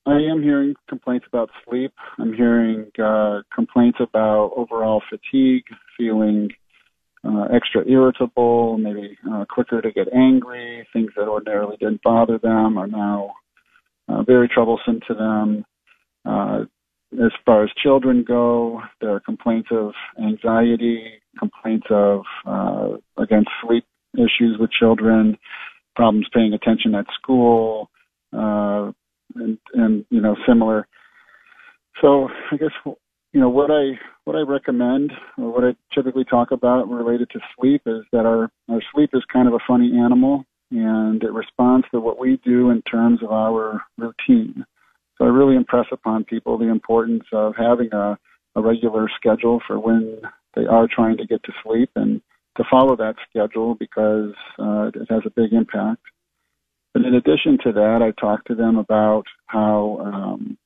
I 0.06 0.20
am 0.32 0.42
hearing 0.42 0.76
complaints 0.88 1.26
about 1.28 1.50
sleep. 1.68 1.92
I'm 2.20 2.34
hearing 2.34 2.92
uh, 3.04 3.42
complaints 3.54 3.98
about 4.00 4.52
overall 4.56 5.02
fatigue, 5.10 5.66
feeling 5.98 6.50
uh, 7.28 7.46
extra 7.54 7.84
irritable, 7.88 8.78
maybe 8.78 9.18
uh, 9.32 9.46
quicker 9.50 9.82
to 9.82 9.92
get 9.92 10.14
angry. 10.14 10.88
Things 10.94 11.12
that 11.16 11.28
ordinarily 11.28 11.78
didn't 11.78 12.04
bother 12.04 12.38
them 12.38 12.78
are 12.78 12.88
now 12.88 13.32
uh, 14.08 14.24
very 14.24 14.48
troublesome 14.48 15.00
to 15.08 15.14
them. 15.14 15.66
Uh, 16.26 16.66
as 17.14 17.32
far 17.46 17.64
as 17.64 17.70
children 17.82 18.26
go, 18.28 18.82
there 19.00 19.12
are 19.12 19.20
complaints 19.20 19.70
of 19.72 19.94
anxiety, 20.22 21.22
complaints 21.40 21.88
of, 21.90 22.22
uh, 22.46 22.90
again, 23.18 23.46
sleep 23.62 23.86
issues 24.16 24.58
with 24.60 24.72
children, 24.72 25.38
problems 25.96 26.28
paying 26.34 26.54
attention 26.54 26.94
at 26.96 27.06
school, 27.22 27.90
uh, 28.34 28.92
and, 29.36 29.58
and, 29.74 30.06
you 30.10 30.22
know, 30.22 30.36
similar. 30.48 30.88
So 32.02 32.28
I 32.52 32.58
guess, 32.58 32.96
you 33.36 33.42
know, 33.42 33.50
what 33.50 33.70
I, 33.70 34.00
what 34.24 34.38
I 34.38 34.50
recommend 34.50 35.12
or 35.38 35.52
what 35.52 35.66
I 35.66 35.76
typically 35.94 36.24
talk 36.24 36.52
about 36.52 36.88
related 36.88 37.30
to 37.32 37.40
sleep 37.60 37.82
is 37.86 38.04
that 38.14 38.26
our, 38.26 38.50
our 38.70 38.82
sleep 38.94 39.10
is 39.12 39.24
kind 39.32 39.50
of 39.50 39.54
a 39.54 39.60
funny 39.68 39.92
animal 40.00 40.46
and 40.72 41.22
it 41.22 41.34
responds 41.34 41.86
to 41.92 42.00
what 42.00 42.18
we 42.18 42.40
do 42.46 42.70
in 42.70 42.82
terms 42.84 43.22
of 43.22 43.34
our 43.34 43.82
routine. 43.98 44.66
So 45.18 45.26
I 45.26 45.28
really 45.28 45.58
impress 45.58 45.88
upon 45.92 46.24
people 46.24 46.58
the 46.58 46.70
importance 46.70 47.26
of 47.34 47.56
having 47.58 47.90
a, 47.92 48.18
a 48.56 48.62
regular 48.62 49.10
schedule 49.18 49.62
for 49.68 49.82
when 49.82 50.22
they 50.56 50.66
are 50.66 50.88
trying 50.88 51.18
to 51.18 51.28
get 51.28 51.44
to 51.44 51.52
sleep 51.62 51.90
and 51.98 52.22
to 52.56 52.64
follow 52.72 52.96
that 52.96 53.16
schedule 53.30 53.76
because 53.76 54.32
uh, 54.58 54.92
it 54.96 55.08
has 55.10 55.24
a 55.26 55.30
big 55.30 55.52
impact. 55.52 56.02
But 56.94 57.04
in 57.04 57.16
addition 57.16 57.58
to 57.66 57.74
that, 57.74 58.00
I 58.02 58.18
talk 58.18 58.46
to 58.46 58.56
them 58.56 58.78
about 58.78 59.26
how 59.48 60.00
um, 60.06 60.58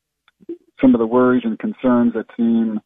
some 0.81 0.95
of 0.95 0.99
the 0.99 1.07
worries 1.07 1.43
and 1.45 1.59
concerns 1.59 2.13
that 2.13 2.25
seem 2.37 2.79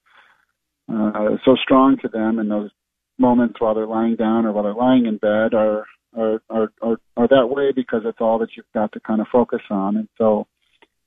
uh, 0.91 1.37
so 1.45 1.55
strong 1.61 1.97
to 2.01 2.07
them 2.07 2.39
in 2.39 2.49
those 2.49 2.71
moments 3.17 3.55
while 3.59 3.75
they're 3.75 3.87
lying 3.87 4.15
down 4.15 4.45
or 4.45 4.51
while 4.51 4.63
they're 4.63 4.73
lying 4.73 5.05
in 5.05 5.17
bed 5.17 5.53
are 5.53 5.85
are, 6.15 6.41
are, 6.49 6.71
are, 6.81 6.97
are 7.17 7.27
that 7.27 7.47
way 7.47 7.71
because 7.75 8.01
it's 8.05 8.19
all 8.21 8.37
that 8.39 8.49
you've 8.55 8.65
got 8.73 8.91
to 8.91 8.99
kind 8.99 9.19
of 9.19 9.27
focus 9.31 9.61
on. 9.69 9.97
And 9.97 10.07
so 10.17 10.45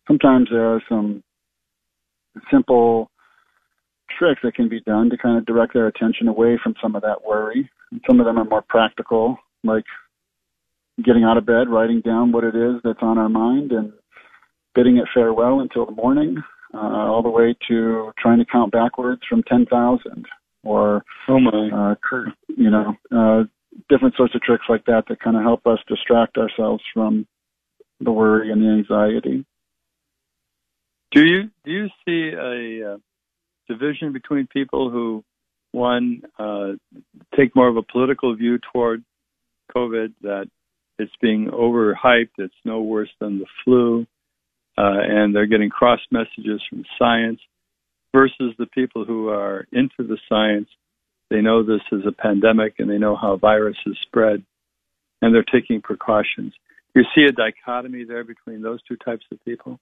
sometimes 0.08 0.48
there 0.50 0.74
are 0.74 0.82
some 0.88 1.22
simple 2.50 3.10
tricks 4.18 4.40
that 4.42 4.54
can 4.54 4.68
be 4.68 4.80
done 4.80 5.10
to 5.10 5.16
kind 5.16 5.38
of 5.38 5.46
direct 5.46 5.74
their 5.74 5.86
attention 5.86 6.28
away 6.28 6.58
from 6.62 6.74
some 6.82 6.96
of 6.96 7.02
that 7.02 7.24
worry. 7.24 7.70
And 7.90 8.00
some 8.06 8.20
of 8.20 8.26
them 8.26 8.38
are 8.38 8.44
more 8.44 8.64
practical, 8.68 9.36
like 9.62 9.84
getting 11.04 11.24
out 11.24 11.38
of 11.38 11.46
bed, 11.46 11.68
writing 11.68 12.00
down 12.00 12.32
what 12.32 12.44
it 12.44 12.56
is 12.56 12.80
that's 12.82 13.02
on 13.02 13.18
our 13.18 13.28
mind, 13.28 13.72
and 13.72 13.92
bidding 14.74 14.96
it 14.96 15.08
farewell 15.14 15.60
until 15.60 15.86
the 15.86 15.92
morning, 15.92 16.36
uh, 16.76 17.10
all 17.10 17.22
the 17.22 17.30
way 17.30 17.54
to 17.68 18.12
trying 18.18 18.38
to 18.38 18.44
count 18.44 18.72
backwards 18.72 19.22
from 19.28 19.42
10,000 19.44 20.26
or, 20.62 21.04
oh 21.28 21.40
my, 21.40 21.94
uh, 22.12 22.20
you 22.48 22.70
know, 22.70 22.94
uh, 23.10 23.44
different 23.88 24.14
sorts 24.16 24.34
of 24.34 24.42
tricks 24.42 24.64
like 24.68 24.84
that 24.86 25.04
that 25.08 25.20
kind 25.20 25.36
of 25.36 25.42
help 25.42 25.66
us 25.66 25.78
distract 25.88 26.36
ourselves 26.36 26.82
from 26.92 27.26
the 28.00 28.12
worry 28.12 28.50
and 28.50 28.62
the 28.62 28.68
anxiety. 28.68 29.44
Do 31.12 31.24
you 31.24 31.50
do 31.64 31.70
you 31.70 31.88
see 32.04 32.32
a 32.36 32.94
uh, 32.94 32.96
division 33.68 34.12
between 34.12 34.46
people 34.48 34.90
who 34.90 35.24
one 35.72 36.22
uh, 36.38 36.72
take 37.36 37.54
more 37.54 37.68
of 37.68 37.76
a 37.76 37.82
political 37.82 38.34
view 38.34 38.58
toward 38.72 39.04
COVID 39.74 40.14
that 40.22 40.50
it's 40.98 41.12
being 41.20 41.48
overhyped, 41.48 42.30
it's 42.38 42.54
no 42.64 42.80
worse 42.80 43.10
than 43.20 43.38
the 43.38 43.46
flu, 43.64 44.06
uh, 44.78 45.00
and 45.02 45.34
they're 45.34 45.46
getting 45.46 45.70
cross 45.70 46.00
messages 46.10 46.62
from 46.68 46.84
science, 46.98 47.40
versus 48.14 48.54
the 48.58 48.66
people 48.66 49.04
who 49.04 49.28
are 49.28 49.66
into 49.72 49.98
the 49.98 50.18
science 50.28 50.68
they 51.30 51.40
know 51.40 51.62
this 51.62 51.80
is 51.92 52.02
a 52.06 52.12
pandemic 52.12 52.74
and 52.78 52.88
they 52.88 52.98
know 52.98 53.16
how 53.16 53.36
viruses 53.36 53.98
spread, 54.02 54.44
and 55.20 55.34
they're 55.34 55.44
taking 55.44 55.80
precautions. 55.80 56.52
You 56.94 57.02
see 57.14 57.24
a 57.24 57.32
dichotomy 57.32 58.04
there 58.04 58.24
between 58.24 58.62
those 58.62 58.80
two 58.84 58.96
types 58.96 59.24
of 59.32 59.44
people? 59.44 59.78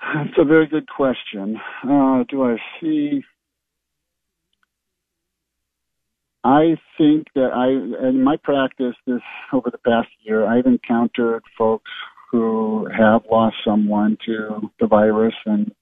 That's 0.00 0.38
a 0.38 0.44
very 0.44 0.66
good 0.66 0.88
question. 0.88 1.60
Uh, 1.82 2.24
do 2.28 2.44
I 2.44 2.56
see? 2.80 3.22
I 6.44 6.76
think 6.98 7.28
that 7.34 7.50
I, 7.54 8.08
in 8.08 8.22
my 8.22 8.36
practice, 8.36 8.94
this 9.06 9.22
over 9.52 9.70
the 9.70 9.78
past 9.78 10.08
year, 10.22 10.46
I've 10.46 10.66
encountered 10.66 11.42
folks 11.56 11.90
who 12.34 12.88
have 12.90 13.22
lost 13.30 13.54
someone 13.64 14.18
to 14.26 14.68
the 14.80 14.88
virus, 14.88 15.34
and 15.46 15.72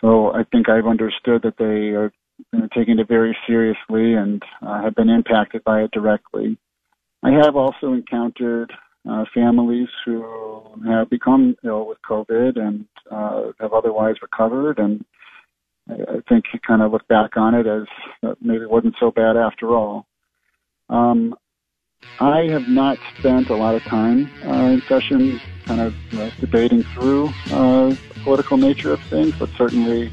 so 0.00 0.32
I 0.32 0.44
think 0.50 0.70
I've 0.70 0.86
understood 0.86 1.42
that 1.42 1.58
they 1.58 1.94
are 1.94 2.10
been 2.50 2.70
taking 2.74 2.98
it 2.98 3.06
very 3.06 3.36
seriously 3.46 4.14
and 4.14 4.42
uh, 4.62 4.82
have 4.82 4.94
been 4.94 5.10
impacted 5.10 5.62
by 5.64 5.82
it 5.82 5.90
directly. 5.90 6.56
I 7.22 7.32
have 7.32 7.54
also 7.54 7.92
encountered 7.92 8.72
uh, 9.08 9.24
families 9.34 9.88
who 10.06 10.62
have 10.86 11.10
become 11.10 11.54
ill 11.62 11.86
with 11.86 11.98
COVID 12.08 12.58
and 12.58 12.86
uh, 13.10 13.52
have 13.60 13.74
otherwise 13.74 14.14
recovered, 14.22 14.78
and 14.78 15.04
I, 15.90 16.20
think 16.30 16.46
you 16.54 16.60
kind 16.66 16.80
of 16.80 16.92
look 16.92 17.06
back 17.08 17.36
on 17.36 17.54
it 17.54 17.66
as 17.66 17.82
uh, 18.22 18.34
maybe 18.40 18.62
it 18.62 18.70
wasn't 18.70 18.94
so 18.98 19.10
bad 19.10 19.36
after 19.36 19.74
all. 19.74 20.06
Um, 20.88 21.34
I 22.20 22.46
have 22.48 22.68
not 22.68 22.98
spent 23.18 23.50
a 23.50 23.56
lot 23.56 23.74
of 23.74 23.82
time 23.84 24.30
uh, 24.44 24.70
in 24.70 24.82
session 24.82 25.40
kind 25.64 25.80
of 25.80 25.94
uh, 26.14 26.30
debating 26.40 26.82
through 26.82 27.28
uh, 27.50 27.88
the 27.88 28.20
political 28.22 28.56
nature 28.56 28.92
of 28.92 29.00
things, 29.04 29.34
but 29.38 29.48
certainly 29.56 30.10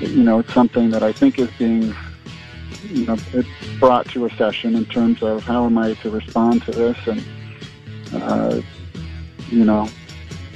you 0.00 0.22
know, 0.22 0.40
it's 0.40 0.52
something 0.52 0.90
that 0.90 1.02
I 1.02 1.12
think 1.12 1.38
is 1.38 1.50
being, 1.58 1.94
you 2.84 3.06
know, 3.06 3.16
it's 3.32 3.48
brought 3.78 4.06
to 4.10 4.26
a 4.26 4.30
session 4.30 4.74
in 4.74 4.84
terms 4.86 5.22
of 5.22 5.42
how 5.44 5.64
am 5.64 5.78
I 5.78 5.94
to 5.94 6.10
respond 6.10 6.62
to 6.64 6.72
this, 6.72 6.96
and 7.06 7.24
uh, 8.14 8.60
you 9.50 9.64
know, 9.64 9.88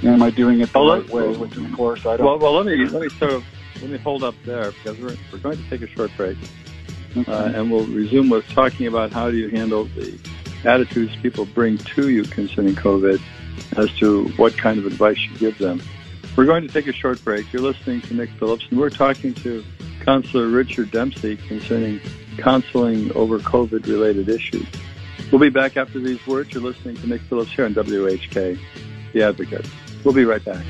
am 0.03 0.23
I 0.23 0.31
doing 0.31 0.61
it 0.61 0.73
the 0.73 0.81
well, 0.81 1.01
right 1.01 1.11
way? 1.11 1.37
Which, 1.37 1.57
of 1.57 1.73
course, 1.73 2.05
I 2.05 2.17
don't. 2.17 2.27
Well, 2.27 2.39
well, 2.39 2.53
let 2.55 2.67
me 2.67 2.87
let 2.87 3.03
me 3.03 3.09
sort 3.11 3.33
of 3.33 3.45
let 3.81 3.91
me 3.91 3.99
hold 3.99 4.25
up 4.25 4.35
there 4.45 4.73
because 4.73 4.99
we're 4.99 5.17
we're 5.33 5.39
going 5.39 5.57
to 5.57 5.71
take 5.71 5.83
a 5.83 5.89
short 5.89 6.11
break. 6.17 6.37
Uh, 7.17 7.53
and 7.55 7.71
we'll 7.71 7.87
resume 7.87 8.29
with 8.31 8.47
talking 8.49 8.87
about 8.87 9.13
how 9.13 9.31
do 9.31 9.37
you 9.37 9.49
handle 9.49 9.85
the 9.85 10.19
attitudes 10.65 11.15
people 11.17 11.45
bring 11.47 11.79
to 11.79 12.11
you 12.11 12.25
concerning 12.25 12.75
COVID, 12.75 13.21
as 13.77 13.93
to 13.99 14.29
what 14.37 14.57
kind 14.57 14.79
of 14.79 14.87
advice 14.87 15.19
you 15.19 15.37
give 15.39 15.59
them. 15.59 15.83
We're 16.37 16.47
going 16.47 16.67
to 16.67 16.73
take 16.73 16.87
a 16.87 16.93
short 16.93 17.23
break. 17.25 17.53
You're 17.53 17.63
listening 17.63 18.01
to 18.03 18.15
Nick 18.15 18.31
Phillips, 18.31 18.67
and 18.71 18.79
we're 18.79 18.91
talking 18.91 19.35
to 19.35 19.65
Counselor 20.05 20.49
Richard 20.49 20.91
Dempsey 20.91 21.37
concerning 21.37 22.01
counseling 22.39 23.13
over 23.13 23.39
COVID 23.39 23.87
related 23.87 24.29
issues. 24.29 24.67
We'll 25.33 25.41
be 25.41 25.51
back 25.51 25.77
after 25.77 25.99
these 25.99 26.25
words. 26.27 26.53
You're 26.55 26.63
listening 26.63 26.97
to 26.97 27.07
Nick 27.07 27.21
Phillips 27.23 27.53
here 27.53 27.65
on 27.65 27.75
WHK, 27.75 28.59
The 29.13 29.23
Advocate. 29.23 29.67
We'll 30.05 30.15
be 30.15 30.25
right 30.25 30.45
back. 30.45 30.65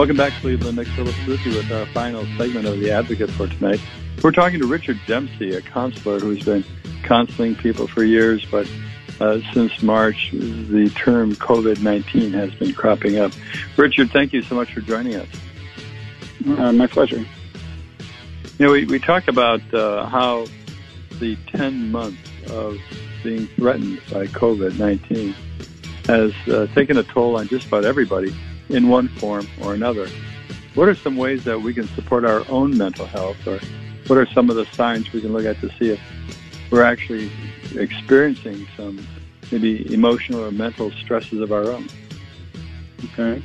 Welcome 0.00 0.16
back, 0.16 0.32
Cleveland. 0.40 0.78
Nick 0.78 0.88
Phillips 0.88 1.26
with 1.26 1.44
you 1.44 1.54
with 1.58 1.70
our 1.70 1.84
final 1.92 2.24
segment 2.38 2.64
of 2.66 2.80
The 2.80 2.90
Advocate 2.90 3.30
for 3.32 3.46
tonight. 3.46 3.82
We're 4.22 4.30
talking 4.30 4.58
to 4.58 4.66
Richard 4.66 4.98
Dempsey, 5.06 5.54
a 5.54 5.60
counselor 5.60 6.18
who's 6.18 6.42
been 6.42 6.64
counseling 7.02 7.54
people 7.54 7.86
for 7.86 8.02
years, 8.02 8.42
but 8.50 8.66
uh, 9.20 9.40
since 9.52 9.82
March, 9.82 10.30
the 10.32 10.90
term 10.96 11.34
COVID 11.34 11.82
19 11.82 12.32
has 12.32 12.54
been 12.54 12.72
cropping 12.72 13.18
up. 13.18 13.32
Richard, 13.76 14.10
thank 14.10 14.32
you 14.32 14.40
so 14.40 14.54
much 14.54 14.72
for 14.72 14.80
joining 14.80 15.16
us. 15.16 15.28
Uh, 16.46 16.72
my 16.72 16.86
pleasure. 16.86 17.18
You 17.18 17.26
know, 18.58 18.72
we, 18.72 18.86
we 18.86 19.00
talk 19.00 19.28
about 19.28 19.60
uh, 19.74 20.06
how 20.06 20.46
the 21.18 21.36
10 21.48 21.92
months 21.92 22.26
of 22.48 22.78
being 23.22 23.48
threatened 23.48 24.00
by 24.10 24.28
COVID 24.28 24.78
19 24.78 25.34
has 26.06 26.32
uh, 26.48 26.68
taken 26.74 26.96
a 26.96 27.02
toll 27.02 27.36
on 27.36 27.48
just 27.48 27.66
about 27.66 27.84
everybody 27.84 28.34
in 28.70 28.88
one 28.88 29.08
form 29.08 29.48
or 29.60 29.74
another. 29.74 30.08
What 30.74 30.88
are 30.88 30.94
some 30.94 31.16
ways 31.16 31.44
that 31.44 31.60
we 31.60 31.74
can 31.74 31.88
support 31.94 32.24
our 32.24 32.44
own 32.48 32.76
mental 32.76 33.06
health, 33.06 33.36
or 33.46 33.60
what 34.06 34.18
are 34.18 34.26
some 34.34 34.50
of 34.50 34.56
the 34.56 34.66
signs 34.76 35.12
we 35.12 35.20
can 35.20 35.32
look 35.32 35.44
at 35.44 35.60
to 35.60 35.68
see 35.78 35.90
if 35.90 36.00
we're 36.70 36.82
actually 36.82 37.30
experiencing 37.76 38.66
some 38.76 39.06
maybe 39.50 39.92
emotional 39.92 40.44
or 40.44 40.50
mental 40.50 40.90
stresses 40.92 41.40
of 41.40 41.52
our 41.52 41.72
own? 41.72 41.88
Okay. 43.12 43.42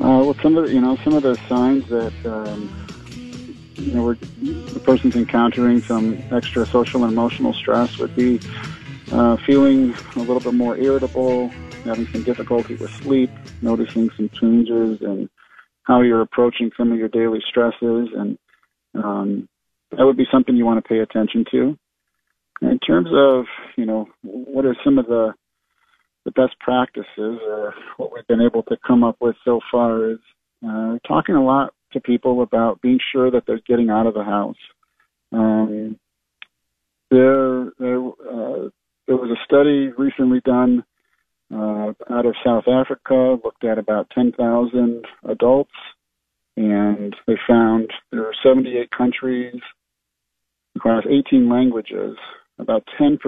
Uh, 0.00 0.22
well, 0.24 0.36
some 0.42 0.56
of 0.56 0.64
the, 0.64 0.72
you 0.72 0.80
know 0.80 0.96
some 1.04 1.14
of 1.14 1.22
the 1.22 1.36
signs 1.48 1.86
that 1.88 2.12
um, 2.24 2.70
you 3.76 3.92
know 3.92 4.14
the 4.72 4.80
person's 4.80 5.14
encountering 5.14 5.82
some 5.82 6.22
extra 6.32 6.66
social 6.66 7.04
and 7.04 7.12
emotional 7.12 7.52
stress 7.52 7.98
would 7.98 8.14
be 8.14 8.40
uh, 9.12 9.36
feeling 9.46 9.94
a 10.16 10.18
little 10.20 10.40
bit 10.40 10.54
more 10.54 10.76
irritable, 10.76 11.50
having 11.88 12.06
some 12.12 12.22
difficulty 12.22 12.74
with 12.76 12.90
sleep, 12.90 13.30
noticing 13.62 14.10
some 14.16 14.28
changes 14.28 15.00
and 15.02 15.28
how 15.82 16.02
you're 16.02 16.20
approaching 16.20 16.70
some 16.76 16.92
of 16.92 16.98
your 16.98 17.08
daily 17.08 17.40
stresses, 17.48 18.08
and 18.14 18.38
um, 18.94 19.48
that 19.96 20.04
would 20.04 20.16
be 20.16 20.26
something 20.30 20.54
you 20.54 20.66
want 20.66 20.82
to 20.82 20.88
pay 20.88 20.98
attention 21.00 21.44
to. 21.50 21.78
in 22.60 22.78
terms 22.78 23.08
of, 23.12 23.46
you 23.76 23.86
know, 23.86 24.06
what 24.22 24.64
are 24.66 24.76
some 24.84 24.98
of 24.98 25.06
the 25.06 25.32
the 26.24 26.32
best 26.32 26.58
practices 26.60 27.06
or 27.16 27.74
what 27.96 28.12
we've 28.12 28.26
been 28.26 28.42
able 28.42 28.62
to 28.64 28.76
come 28.86 29.02
up 29.02 29.16
with 29.18 29.34
so 29.44 29.60
far 29.70 30.10
is 30.10 30.18
uh, 30.66 30.98
talking 31.06 31.34
a 31.34 31.42
lot 31.42 31.72
to 31.92 32.00
people 32.00 32.42
about 32.42 32.82
being 32.82 32.98
sure 33.12 33.30
that 33.30 33.44
they're 33.46 33.62
getting 33.66 33.88
out 33.88 34.06
of 34.06 34.12
the 34.12 34.24
house. 34.24 34.56
Um, 35.32 35.98
there, 37.10 37.72
there, 37.78 37.98
uh, 37.98 38.68
there 39.06 39.16
was 39.16 39.30
a 39.30 39.44
study 39.44 39.90
recently 39.96 40.40
done 40.44 40.84
uh, 41.52 41.92
out 42.10 42.26
of 42.26 42.34
South 42.44 42.64
Africa, 42.68 43.38
looked 43.42 43.64
at 43.64 43.78
about 43.78 44.10
10,000 44.10 45.04
adults, 45.28 45.72
and 46.56 47.14
they 47.26 47.36
found 47.46 47.90
there 48.10 48.26
are 48.26 48.34
78 48.42 48.90
countries 48.90 49.60
across 50.76 51.04
18 51.08 51.48
languages. 51.48 52.16
About 52.58 52.84
10% 53.00 53.18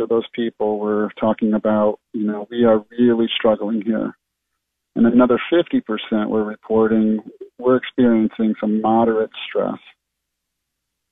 of 0.00 0.08
those 0.08 0.26
people 0.34 0.78
were 0.78 1.10
talking 1.18 1.54
about, 1.54 1.98
you 2.12 2.24
know, 2.24 2.46
we 2.50 2.64
are 2.64 2.84
really 2.98 3.26
struggling 3.34 3.82
here. 3.82 4.14
And 4.94 5.06
another 5.06 5.40
50% 5.52 6.28
were 6.28 6.44
reporting 6.44 7.18
we're 7.58 7.76
experiencing 7.76 8.54
some 8.60 8.80
moderate 8.80 9.30
stress. 9.48 9.78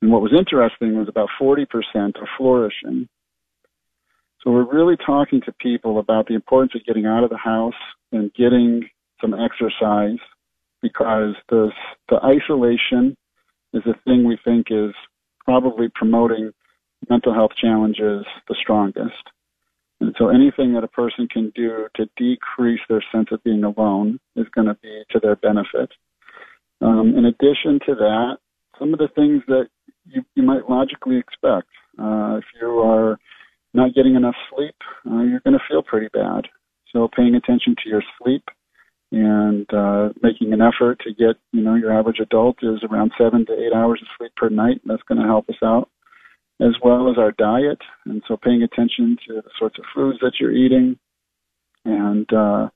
And 0.00 0.10
what 0.10 0.22
was 0.22 0.32
interesting 0.36 0.98
was 0.98 1.08
about 1.08 1.28
40% 1.40 1.66
are 1.94 2.28
flourishing. 2.36 3.08
So 4.42 4.50
we're 4.50 4.70
really 4.72 4.96
talking 4.96 5.40
to 5.42 5.52
people 5.52 5.98
about 5.98 6.26
the 6.26 6.34
importance 6.34 6.72
of 6.74 6.84
getting 6.84 7.06
out 7.06 7.22
of 7.22 7.30
the 7.30 7.36
house 7.36 7.74
and 8.10 8.32
getting 8.34 8.88
some 9.20 9.34
exercise 9.34 10.18
because 10.80 11.34
the, 11.48 11.70
the 12.08 12.16
isolation 12.16 13.16
is 13.72 13.82
a 13.86 13.94
thing 14.04 14.26
we 14.26 14.36
think 14.44 14.66
is 14.70 14.92
probably 15.44 15.88
promoting 15.94 16.50
mental 17.08 17.32
health 17.32 17.52
challenges 17.60 18.26
the 18.48 18.56
strongest. 18.60 19.30
And 20.00 20.14
so 20.18 20.28
anything 20.28 20.74
that 20.74 20.82
a 20.82 20.88
person 20.88 21.28
can 21.28 21.52
do 21.54 21.86
to 21.94 22.06
decrease 22.16 22.80
their 22.88 23.04
sense 23.12 23.28
of 23.30 23.42
being 23.44 23.62
alone 23.62 24.18
is 24.34 24.46
going 24.52 24.66
to 24.66 24.74
be 24.82 25.04
to 25.10 25.20
their 25.20 25.36
benefit. 25.36 25.92
Um, 26.80 27.14
in 27.16 27.26
addition 27.26 27.78
to 27.86 27.94
that, 27.94 28.38
some 28.76 28.92
of 28.92 28.98
the 28.98 29.08
things 29.14 29.42
that 29.46 29.68
you, 30.04 30.24
you 30.34 30.42
might 30.42 30.68
logically 30.68 31.18
expect. 31.18 31.68
Uh, 31.96 32.38
if 32.38 32.44
you 32.60 32.80
are 32.80 33.18
not 33.74 33.94
getting 33.94 34.14
enough 34.14 34.34
sleep, 34.54 34.74
uh, 35.10 35.22
you're 35.22 35.40
going 35.40 35.58
to 35.58 35.68
feel 35.68 35.82
pretty 35.82 36.08
bad. 36.12 36.42
So 36.92 37.08
paying 37.14 37.34
attention 37.34 37.74
to 37.82 37.88
your 37.88 38.02
sleep 38.18 38.44
and 39.10 39.66
uh, 39.72 40.10
making 40.22 40.52
an 40.52 40.60
effort 40.60 41.00
to 41.00 41.14
get, 41.14 41.36
you 41.52 41.62
know, 41.62 41.74
your 41.74 41.92
average 41.92 42.20
adult 42.20 42.56
is 42.62 42.82
around 42.88 43.12
seven 43.18 43.46
to 43.46 43.52
eight 43.52 43.74
hours 43.74 44.00
of 44.02 44.08
sleep 44.18 44.32
per 44.36 44.48
night. 44.48 44.80
That's 44.84 45.02
going 45.08 45.20
to 45.20 45.26
help 45.26 45.48
us 45.48 45.56
out, 45.62 45.88
as 46.60 46.74
well 46.82 47.10
as 47.10 47.18
our 47.18 47.32
diet. 47.32 47.78
And 48.04 48.22
so 48.26 48.36
paying 48.36 48.62
attention 48.62 49.16
to 49.28 49.34
the 49.34 49.50
sorts 49.58 49.78
of 49.78 49.84
foods 49.94 50.18
that 50.20 50.32
you're 50.40 50.52
eating 50.52 50.98
and 51.84 52.26
uh, 52.32 52.68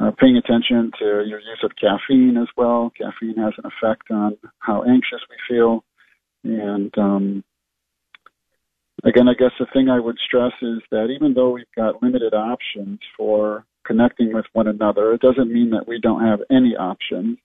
uh, 0.00 0.10
paying 0.18 0.36
attention 0.36 0.90
to 0.98 1.04
your 1.04 1.40
use 1.40 1.62
of 1.64 1.72
caffeine 1.80 2.36
as 2.40 2.48
well. 2.56 2.92
Caffeine 2.96 3.36
has 3.36 3.52
an 3.58 3.70
effect 3.70 4.10
on 4.10 4.36
how 4.60 4.84
anxious 4.84 5.20
we 5.28 5.36
feel. 5.48 5.84
And 6.44 6.96
um, 6.96 7.44
again, 9.04 9.28
I 9.28 9.34
guess 9.34 9.52
the 9.58 9.66
thing 9.72 9.88
I 9.88 10.00
would 10.00 10.18
stress 10.26 10.52
is 10.62 10.80
that 10.90 11.06
even 11.06 11.34
though 11.34 11.50
we've 11.50 11.64
got 11.76 12.02
limited 12.02 12.34
options 12.34 12.98
for 13.16 13.64
connecting 13.86 14.32
with 14.34 14.44
one 14.52 14.68
another, 14.68 15.12
it 15.12 15.20
doesn't 15.20 15.52
mean 15.52 15.70
that 15.70 15.86
we 15.86 16.00
don't 16.00 16.24
have 16.24 16.40
any 16.50 16.76
options. 16.76 17.38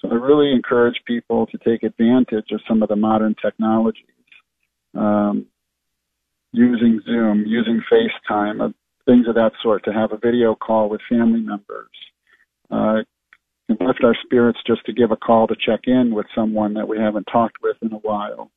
So 0.00 0.10
I 0.10 0.14
really 0.14 0.52
encourage 0.52 0.96
people 1.06 1.46
to 1.46 1.58
take 1.58 1.82
advantage 1.82 2.50
of 2.52 2.60
some 2.68 2.82
of 2.82 2.88
the 2.88 2.96
modern 2.96 3.34
technologies, 3.42 4.04
um, 4.94 5.46
using 6.52 7.00
Zoom, 7.04 7.44
using 7.46 7.82
FaceTime, 7.90 8.64
uh, 8.64 8.72
things 9.06 9.26
of 9.28 9.34
that 9.34 9.52
sort, 9.62 9.84
to 9.84 9.92
have 9.92 10.12
a 10.12 10.18
video 10.18 10.54
call 10.54 10.88
with 10.88 11.00
family 11.08 11.40
members. 11.40 11.90
Uh, 12.70 13.02
lift 13.68 14.04
our 14.04 14.16
spirits 14.24 14.58
just 14.66 14.84
to 14.86 14.92
give 14.92 15.10
a 15.10 15.16
call 15.16 15.46
to 15.46 15.56
check 15.56 15.80
in 15.84 16.14
with 16.14 16.26
someone 16.34 16.74
that 16.74 16.88
we 16.88 16.98
haven't 16.98 17.26
talked 17.32 17.56
with 17.62 17.76
in 17.82 17.92
a 17.92 17.98
while. 17.98 18.50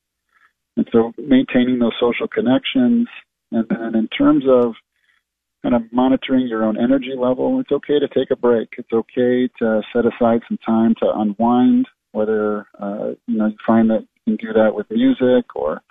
And 0.78 0.88
so 0.91 1.11
maintaining 1.17 1.80
those 1.80 1.95
social 1.99 2.28
connections. 2.28 3.07
And 3.51 3.65
then 3.69 3.95
in 3.95 4.07
terms 4.09 4.45
of 4.47 4.75
kind 5.63 5.75
of 5.75 5.82
monitoring 5.91 6.47
your 6.47 6.63
own 6.63 6.78
energy 6.80 7.13
level, 7.17 7.59
it's 7.59 7.71
okay 7.71 7.99
to 7.99 8.07
take 8.07 8.30
a 8.32 8.36
break. 8.36 8.69
It's 8.78 8.93
okay 8.93 9.49
to 9.59 9.82
set 9.91 10.05
aside 10.05 10.41
some 10.47 10.59
time 10.65 10.93
to 11.01 11.11
unwind, 11.15 11.88
whether, 12.11 12.67
uh, 12.80 13.09
you 13.25 13.38
know, 13.38 13.47
you 13.47 13.57
find 13.65 13.89
that 13.89 14.05
you 14.25 14.38
can 14.38 14.47
do 14.47 14.53
that 14.53 14.75
with 14.75 14.86
music 14.91 15.55
or, 15.55 15.82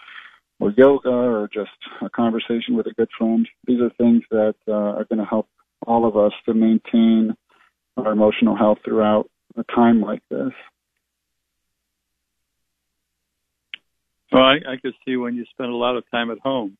or 0.60 0.72
yoga 0.76 1.10
or 1.10 1.48
just 1.52 1.70
a 2.00 2.08
conversation 2.08 2.76
with 2.76 2.86
a 2.86 2.94
good 2.94 3.08
friend. 3.18 3.48
These 3.66 3.80
are 3.80 3.90
things 3.98 4.22
that 4.30 4.54
uh, 4.68 4.72
are 4.72 5.04
going 5.04 5.18
to 5.18 5.24
help 5.24 5.48
all 5.86 6.06
of 6.06 6.16
us 6.16 6.32
to 6.46 6.54
maintain 6.54 7.34
our 7.96 8.12
emotional 8.12 8.56
health 8.56 8.78
throughout 8.84 9.28
a 9.56 9.64
time 9.74 10.00
like 10.00 10.22
this. 10.30 10.52
Well, 14.32 14.42
I, 14.42 14.54
I 14.72 14.76
could 14.80 14.94
see 15.04 15.16
when 15.16 15.34
you 15.34 15.44
spend 15.50 15.70
a 15.70 15.76
lot 15.76 15.96
of 15.96 16.04
time 16.10 16.30
at 16.30 16.38
home, 16.38 16.76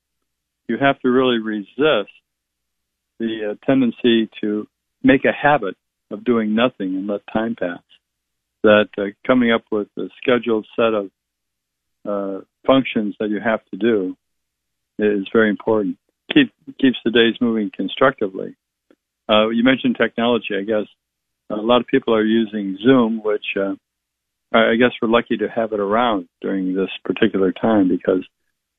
you 0.68 0.76
have 0.78 0.98
to 1.00 1.08
really 1.08 1.38
resist 1.38 2.10
the 3.18 3.52
uh, 3.52 3.66
tendency 3.66 4.28
to 4.40 4.66
make 5.02 5.24
a 5.24 5.32
habit 5.32 5.76
of 6.10 6.24
doing 6.24 6.54
nothing 6.54 6.96
and 6.96 7.06
let 7.06 7.20
time 7.32 7.56
pass. 7.58 7.82
That 8.62 8.88
uh, 8.98 9.04
coming 9.26 9.52
up 9.52 9.64
with 9.70 9.88
a 9.96 10.08
scheduled 10.20 10.66
set 10.74 10.92
of 10.92 11.10
uh, 12.06 12.44
functions 12.66 13.14
that 13.20 13.30
you 13.30 13.40
have 13.40 13.60
to 13.70 13.76
do 13.76 14.16
is 14.98 15.28
very 15.32 15.50
important. 15.50 15.98
Keep 16.32 16.52
keeps 16.80 16.96
the 17.04 17.10
days 17.10 17.34
moving 17.40 17.70
constructively. 17.74 18.56
Uh, 19.28 19.48
you 19.48 19.62
mentioned 19.62 19.96
technology. 20.00 20.56
I 20.58 20.62
guess 20.62 20.86
a 21.50 21.56
lot 21.56 21.80
of 21.80 21.86
people 21.86 22.14
are 22.14 22.24
using 22.24 22.76
Zoom, 22.82 23.22
which 23.22 23.44
uh, 23.56 23.74
I 24.52 24.76
guess 24.76 24.92
we're 25.00 25.08
lucky 25.08 25.36
to 25.38 25.48
have 25.48 25.72
it 25.72 25.80
around 25.80 26.28
during 26.40 26.74
this 26.74 26.90
particular 27.04 27.52
time 27.52 27.88
because 27.88 28.26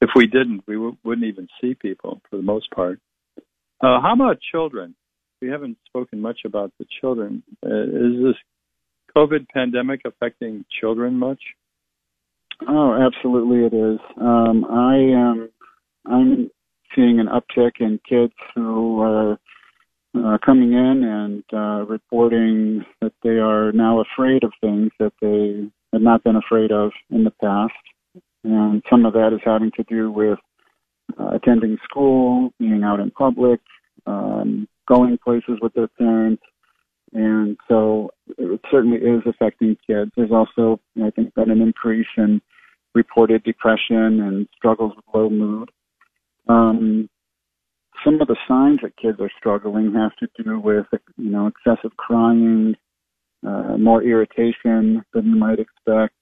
if 0.01 0.09
we 0.15 0.27
didn't, 0.27 0.63
we 0.67 0.75
w- 0.75 0.97
wouldn't 1.03 1.27
even 1.27 1.47
see 1.59 1.73
people 1.73 2.21
for 2.29 2.37
the 2.37 2.43
most 2.43 2.69
part. 2.71 2.99
Uh, 3.81 4.01
how 4.01 4.13
about 4.13 4.37
children? 4.51 4.95
We 5.41 5.49
haven't 5.49 5.77
spoken 5.85 6.19
much 6.21 6.39
about 6.45 6.71
the 6.79 6.85
children. 7.01 7.43
Uh, 7.63 7.83
is 7.83 8.23
this 8.23 8.35
COVID 9.15 9.47
pandemic 9.53 10.01
affecting 10.05 10.65
children 10.79 11.15
much? 11.15 11.39
Oh, 12.67 12.93
absolutely, 12.93 13.65
it 13.65 13.73
is. 13.73 13.99
Um, 14.19 14.65
I 14.65 14.95
am. 14.95 15.49
I'm 16.05 16.49
seeing 16.95 17.19
an 17.19 17.27
uptick 17.27 17.73
in 17.79 17.99
kids 18.07 18.33
who 18.55 19.01
are 19.01 19.37
uh, 20.25 20.37
coming 20.45 20.73
in 20.73 21.03
and 21.03 21.43
uh, 21.53 21.85
reporting 21.85 22.85
that 23.01 23.13
they 23.23 23.37
are 23.37 23.71
now 23.71 24.01
afraid 24.01 24.43
of 24.43 24.51
things 24.61 24.91
that 24.99 25.13
they 25.21 25.69
had 25.93 26.01
not 26.01 26.23
been 26.23 26.35
afraid 26.35 26.71
of 26.71 26.91
in 27.09 27.23
the 27.23 27.31
past. 27.31 27.73
And 28.43 28.81
some 28.89 29.05
of 29.05 29.13
that 29.13 29.33
is 29.33 29.41
having 29.43 29.71
to 29.77 29.83
do 29.83 30.11
with 30.11 30.39
uh, 31.19 31.29
attending 31.35 31.77
school, 31.83 32.53
being 32.59 32.83
out 32.83 32.99
in 32.99 33.11
public, 33.11 33.59
um, 34.05 34.67
going 34.87 35.17
places 35.23 35.59
with 35.61 35.73
their 35.73 35.87
parents. 35.87 36.43
And 37.13 37.57
so 37.67 38.11
it 38.37 38.61
certainly 38.69 38.97
is 38.97 39.21
affecting 39.25 39.77
kids. 39.87 40.11
There's 40.15 40.31
also, 40.31 40.79
I 41.03 41.09
think, 41.09 41.33
been 41.35 41.51
an 41.51 41.61
increase 41.61 42.07
in 42.17 42.41
reported 42.93 43.43
depression 43.43 44.21
and 44.21 44.47
struggles 44.55 44.93
with 44.95 45.05
low 45.13 45.29
mood. 45.29 45.69
Um, 46.49 47.09
some 48.03 48.21
of 48.21 48.27
the 48.27 48.37
signs 48.47 48.79
that 48.83 48.97
kids 48.97 49.19
are 49.19 49.31
struggling 49.37 49.93
have 49.93 50.15
to 50.17 50.43
do 50.43 50.59
with, 50.59 50.85
you 51.17 51.29
know, 51.29 51.47
excessive 51.47 51.95
crying, 51.97 52.75
uh, 53.45 53.77
more 53.77 54.03
irritation 54.03 55.03
than 55.13 55.25
you 55.25 55.35
might 55.35 55.59
expect. 55.59 56.13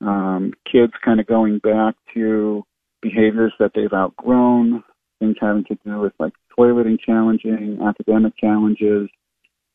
Um, 0.00 0.52
kids 0.70 0.92
kind 1.04 1.20
of 1.20 1.26
going 1.26 1.58
back 1.58 1.94
to 2.14 2.64
behaviors 3.00 3.52
that 3.58 3.72
they've 3.74 3.92
outgrown, 3.92 4.82
things 5.18 5.36
having 5.40 5.64
to 5.64 5.78
do 5.84 6.00
with 6.00 6.12
like 6.18 6.32
toileting 6.58 6.98
challenging, 7.04 7.78
academic 7.86 8.36
challenges. 8.36 9.08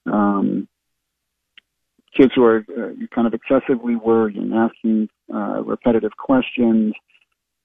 Um, 0.05 0.67
kids 2.15 2.31
who 2.35 2.43
are 2.43 2.65
uh, 2.69 3.05
kind 3.13 3.27
of 3.27 3.33
excessively 3.33 3.95
worrying, 3.95 4.51
asking 4.53 5.09
uh, 5.33 5.63
repetitive 5.63 6.11
questions, 6.17 6.93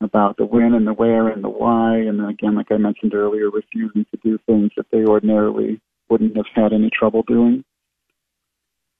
about 0.04 0.36
the 0.36 0.46
when 0.46 0.74
and 0.74 0.86
the 0.86 0.92
where 0.92 1.28
and 1.28 1.42
the 1.42 1.48
why, 1.48 1.96
and 1.96 2.18
then 2.20 2.26
again, 2.26 2.54
like 2.54 2.70
I 2.70 2.76
mentioned 2.76 3.14
earlier, 3.14 3.50
refusing 3.50 4.06
to 4.10 4.18
do 4.22 4.38
things 4.46 4.70
that 4.76 4.86
they 4.92 5.04
ordinarily 5.04 5.80
wouldn't 6.08 6.36
have 6.36 6.46
had 6.54 6.72
any 6.72 6.90
trouble 6.90 7.22
doing. 7.26 7.64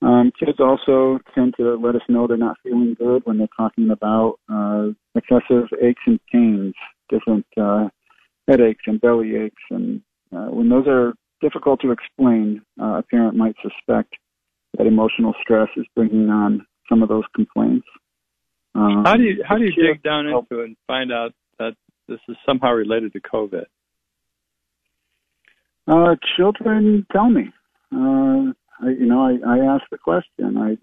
Um, 0.02 0.32
kids 0.38 0.58
also 0.60 1.18
tend 1.34 1.54
to 1.56 1.76
let 1.76 1.94
us 1.94 2.02
know 2.08 2.26
they're 2.26 2.36
not 2.36 2.58
feeling 2.62 2.94
good 2.98 3.22
when 3.24 3.38
they're 3.38 3.46
talking 3.56 3.90
about 3.90 4.38
uh, 4.52 4.88
excessive 5.14 5.68
aches 5.82 6.02
and 6.06 6.20
pains, 6.30 6.74
different 7.08 7.46
uh, 7.56 7.88
headaches 8.48 8.82
and 8.86 9.00
belly 9.00 9.36
aches, 9.36 9.62
and 9.70 10.02
uh, 10.34 10.46
when 10.46 10.68
those 10.68 10.86
are 10.86 11.14
difficult 11.40 11.80
to 11.80 11.90
explain, 11.90 12.60
uh, 12.80 12.98
a 12.98 13.02
parent 13.10 13.36
might 13.36 13.54
suspect 13.62 14.14
that 14.76 14.86
emotional 14.86 15.34
stress 15.40 15.68
is 15.76 15.86
bringing 15.94 16.28
on 16.28 16.66
some 16.88 17.02
of 17.02 17.08
those 17.08 17.24
complaints. 17.34 17.86
Um, 18.74 19.04
how 19.04 19.16
do 19.16 19.22
you 19.22 19.42
how 19.46 19.56
do 19.56 19.64
you 19.64 19.72
dig 19.72 20.02
down 20.02 20.26
into 20.26 20.60
it 20.60 20.64
and 20.64 20.76
find 20.86 21.12
out 21.12 21.32
that 21.58 21.74
this 22.08 22.18
is 22.28 22.36
somehow 22.44 22.72
related 22.72 23.12
to 23.12 23.20
COVID? 23.20 23.66
Uh, 25.86 26.16
children 26.36 27.06
tell 27.12 27.28
me. 27.30 27.52
Uh, 27.92 28.52
I, 28.82 28.90
you 28.98 29.06
know, 29.06 29.22
I, 29.22 29.36
I 29.46 29.74
ask 29.74 29.84
the 29.90 29.98
question. 29.98 30.56
I, 30.56 30.76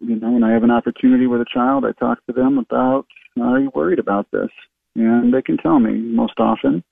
you 0.00 0.16
know, 0.16 0.30
when 0.30 0.44
I 0.44 0.52
have 0.52 0.62
an 0.62 0.70
opportunity 0.70 1.26
with 1.26 1.40
a 1.40 1.46
child, 1.52 1.84
I 1.84 1.92
talk 1.92 2.24
to 2.26 2.32
them 2.32 2.58
about, 2.58 3.06
are 3.40 3.58
you 3.60 3.70
worried 3.74 3.98
about 3.98 4.30
this? 4.30 4.50
And 4.94 5.34
they 5.34 5.42
can 5.42 5.58
tell 5.58 5.78
me 5.80 5.92
most 5.98 6.38
often. 6.38 6.82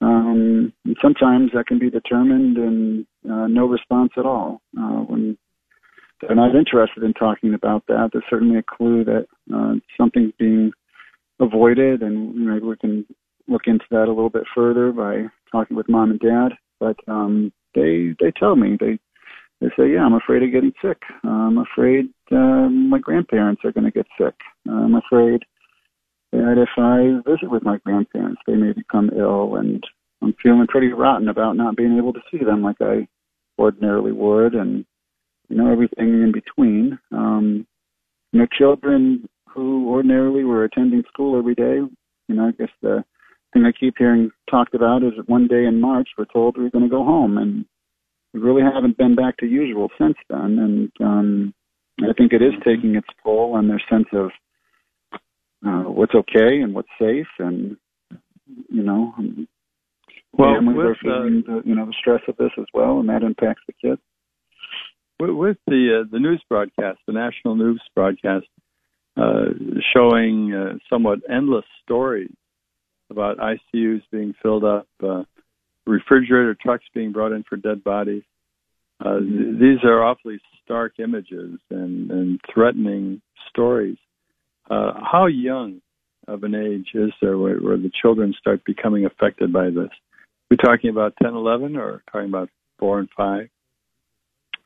Um, 0.00 0.72
and 0.84 0.96
sometimes 1.02 1.50
that 1.54 1.66
can 1.66 1.78
be 1.78 1.90
determined 1.90 2.56
in 2.56 3.06
uh, 3.30 3.46
no 3.46 3.66
response 3.66 4.12
at 4.16 4.26
all. 4.26 4.60
Uh, 4.78 5.02
when 5.02 5.36
they're 6.20 6.36
not 6.36 6.54
interested 6.54 7.02
in 7.02 7.12
talking 7.12 7.54
about 7.54 7.84
that, 7.88 8.10
there's 8.12 8.24
certainly 8.30 8.58
a 8.58 8.62
clue 8.62 9.04
that 9.04 9.26
uh, 9.54 9.74
something's 9.98 10.32
being 10.38 10.72
avoided, 11.40 12.02
and 12.02 12.34
maybe 12.34 12.64
we 12.64 12.76
can 12.76 13.06
look 13.48 13.62
into 13.66 13.84
that 13.90 14.04
a 14.04 14.12
little 14.12 14.30
bit 14.30 14.44
further 14.54 14.92
by 14.92 15.24
talking 15.50 15.76
with 15.76 15.88
mom 15.88 16.10
and 16.10 16.20
dad. 16.20 16.56
But 16.80 16.96
um, 17.08 17.52
they 17.74 18.14
they 18.20 18.32
tell 18.38 18.56
me 18.56 18.76
they 18.78 18.98
they 19.60 19.68
say, 19.76 19.92
yeah, 19.92 20.04
I'm 20.04 20.14
afraid 20.14 20.42
of 20.42 20.52
getting 20.52 20.72
sick. 20.82 21.00
I'm 21.22 21.58
afraid 21.58 22.06
uh, 22.30 22.68
my 22.68 22.98
grandparents 22.98 23.62
are 23.64 23.72
going 23.72 23.84
to 23.84 23.90
get 23.90 24.06
sick. 24.18 24.34
I'm 24.68 24.94
afraid 24.94 25.44
that 26.32 26.56
if 26.58 26.68
I 26.76 27.30
visit 27.30 27.50
with 27.50 27.62
my 27.62 27.78
grandparents, 27.84 28.40
they 28.46 28.54
may 28.54 28.72
become 28.72 29.10
ill, 29.16 29.56
and 29.56 29.82
I'm 30.22 30.34
feeling 30.42 30.66
pretty 30.66 30.88
rotten 30.88 31.28
about 31.28 31.56
not 31.56 31.76
being 31.76 31.96
able 31.96 32.12
to 32.12 32.20
see 32.30 32.44
them 32.44 32.62
like 32.62 32.76
I 32.80 33.06
ordinarily 33.58 34.12
would, 34.12 34.54
and 34.54 34.84
you 35.54 35.62
know 35.62 35.70
everything 35.70 36.08
in 36.08 36.32
between. 36.32 36.98
Um, 37.12 37.66
you 38.32 38.40
know, 38.40 38.46
children 38.58 39.28
who 39.48 39.88
ordinarily 39.88 40.42
were 40.42 40.64
attending 40.64 41.04
school 41.06 41.38
every 41.38 41.54
day. 41.54 41.76
You 42.26 42.34
know, 42.34 42.48
I 42.48 42.50
guess 42.50 42.72
the 42.82 43.04
thing 43.52 43.64
I 43.64 43.70
keep 43.70 43.94
hearing 43.96 44.32
talked 44.50 44.74
about 44.74 45.04
is 45.04 45.12
that 45.16 45.28
one 45.28 45.46
day 45.46 45.64
in 45.64 45.80
March 45.80 46.08
we're 46.18 46.24
told 46.24 46.56
we're 46.58 46.70
going 46.70 46.84
to 46.84 46.90
go 46.90 47.04
home, 47.04 47.38
and 47.38 47.64
we 48.32 48.40
really 48.40 48.62
haven't 48.62 48.98
been 48.98 49.14
back 49.14 49.36
to 49.38 49.46
usual 49.46 49.90
since 49.96 50.16
then. 50.28 50.58
And 50.58 50.92
um, 51.00 51.54
I 52.00 52.12
think 52.18 52.32
it 52.32 52.42
is 52.42 52.54
taking 52.64 52.96
its 52.96 53.06
toll 53.22 53.54
on 53.54 53.68
their 53.68 53.82
sense 53.88 54.08
of 54.12 54.30
uh, 55.64 55.88
what's 55.88 56.16
okay 56.16 56.62
and 56.62 56.74
what's 56.74 56.88
safe, 56.98 57.28
and 57.38 57.76
you 58.68 58.82
know, 58.82 59.14
well, 60.32 60.54
families 60.56 60.76
with, 60.76 60.86
are 60.86 60.96
feeling 61.00 61.44
uh, 61.48 61.52
the, 61.52 61.62
you 61.64 61.76
know 61.76 61.86
the 61.86 61.94
stress 62.00 62.22
of 62.26 62.36
this 62.38 62.50
as 62.58 62.66
well, 62.74 62.98
and 62.98 63.08
that 63.08 63.22
impacts 63.22 63.62
the 63.68 63.72
kids. 63.80 64.00
With 65.20 65.58
the 65.66 66.02
uh, 66.02 66.08
the 66.10 66.18
news 66.18 66.42
broadcast, 66.48 66.98
the 67.06 67.12
national 67.12 67.54
news 67.54 67.80
broadcast, 67.94 68.46
uh, 69.16 69.44
showing 69.94 70.52
uh, 70.52 70.78
somewhat 70.90 71.20
endless 71.30 71.64
stories 71.82 72.32
about 73.10 73.38
ICUs 73.38 74.02
being 74.10 74.34
filled 74.42 74.64
up, 74.64 74.88
uh, 75.02 75.22
refrigerator 75.86 76.56
trucks 76.60 76.84
being 76.94 77.12
brought 77.12 77.32
in 77.32 77.44
for 77.44 77.56
dead 77.56 77.84
bodies. 77.84 78.22
Uh, 79.04 79.20
th- 79.20 79.58
these 79.60 79.84
are 79.84 80.02
awfully 80.02 80.40
stark 80.64 80.98
images 80.98 81.58
and, 81.70 82.10
and 82.10 82.40
threatening 82.52 83.20
stories. 83.50 83.98
Uh, 84.70 84.92
how 84.94 85.26
young 85.26 85.80
of 86.26 86.42
an 86.42 86.54
age 86.54 86.88
is 86.94 87.10
there 87.20 87.36
where, 87.36 87.58
where, 87.58 87.76
the 87.76 87.90
children 88.00 88.34
start 88.38 88.64
becoming 88.64 89.04
affected 89.04 89.52
by 89.52 89.66
this? 89.66 89.90
Are 89.90 90.50
we 90.50 90.56
talking 90.56 90.90
about 90.90 91.14
10, 91.22 91.34
11, 91.34 91.76
or 91.76 92.02
talking 92.10 92.28
about 92.28 92.48
4 92.78 93.00
and 93.00 93.08
5? 93.16 93.48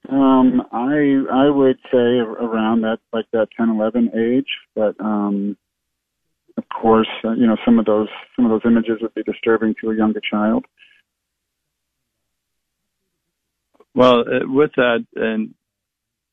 Um, 0.08 0.62
I 0.72 1.22
I 1.30 1.50
would 1.50 1.78
say 1.90 1.98
around 1.98 2.82
that 2.82 2.98
like 3.12 3.26
that 3.32 3.48
10, 3.56 3.68
11 3.70 4.10
age, 4.14 4.46
but 4.74 4.98
um, 5.00 5.56
of 6.56 6.64
course, 6.68 7.08
uh, 7.24 7.32
you 7.32 7.46
know 7.46 7.56
some 7.64 7.78
of 7.78 7.84
those 7.84 8.08
some 8.36 8.44
of 8.44 8.50
those 8.50 8.70
images 8.70 8.98
would 9.02 9.14
be 9.14 9.22
disturbing 9.22 9.74
to 9.80 9.90
a 9.90 9.96
younger 9.96 10.20
child. 10.20 10.64
Well, 13.94 14.20
uh, 14.20 14.46
with 14.46 14.70
that, 14.76 15.04
and 15.16 15.54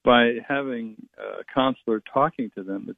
by 0.03 0.35
having 0.47 0.95
a 1.17 1.43
counselor 1.53 2.01
talking 2.13 2.51
to 2.55 2.63
them, 2.63 2.95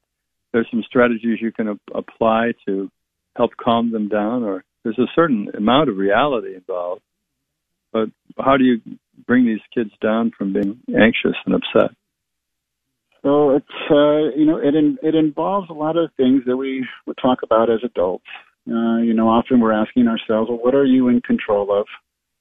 there's 0.51 0.67
some 0.69 0.83
strategies 0.85 1.39
you 1.41 1.51
can 1.51 1.79
apply 1.93 2.51
to 2.67 2.91
help 3.35 3.51
calm 3.57 3.91
them 3.91 4.09
down, 4.09 4.43
or 4.43 4.63
there's 4.83 4.99
a 4.99 5.07
certain 5.15 5.49
amount 5.55 5.89
of 5.89 5.97
reality 5.97 6.55
involved. 6.55 7.01
But 7.93 8.09
how 8.37 8.57
do 8.57 8.63
you 8.63 8.81
bring 9.25 9.45
these 9.45 9.61
kids 9.73 9.91
down 10.01 10.31
from 10.37 10.53
being 10.53 10.79
anxious 10.89 11.35
and 11.45 11.55
upset? 11.55 11.95
So 13.23 13.55
it's 13.55 13.65
uh, 13.89 14.37
you 14.37 14.45
know 14.45 14.57
it 14.57 14.75
in, 14.75 14.97
it 15.01 15.15
involves 15.15 15.69
a 15.69 15.73
lot 15.73 15.97
of 15.97 16.11
things 16.17 16.43
that 16.45 16.57
we 16.57 16.85
would 17.05 17.17
talk 17.21 17.39
about 17.43 17.69
as 17.69 17.79
adults. 17.83 18.25
Uh, 18.67 18.97
you 18.97 19.13
know, 19.13 19.29
often 19.29 19.59
we're 19.59 19.71
asking 19.71 20.07
ourselves, 20.07 20.49
well, 20.49 20.59
what 20.61 20.75
are 20.75 20.85
you 20.85 21.07
in 21.07 21.21
control 21.21 21.77
of? 21.77 21.87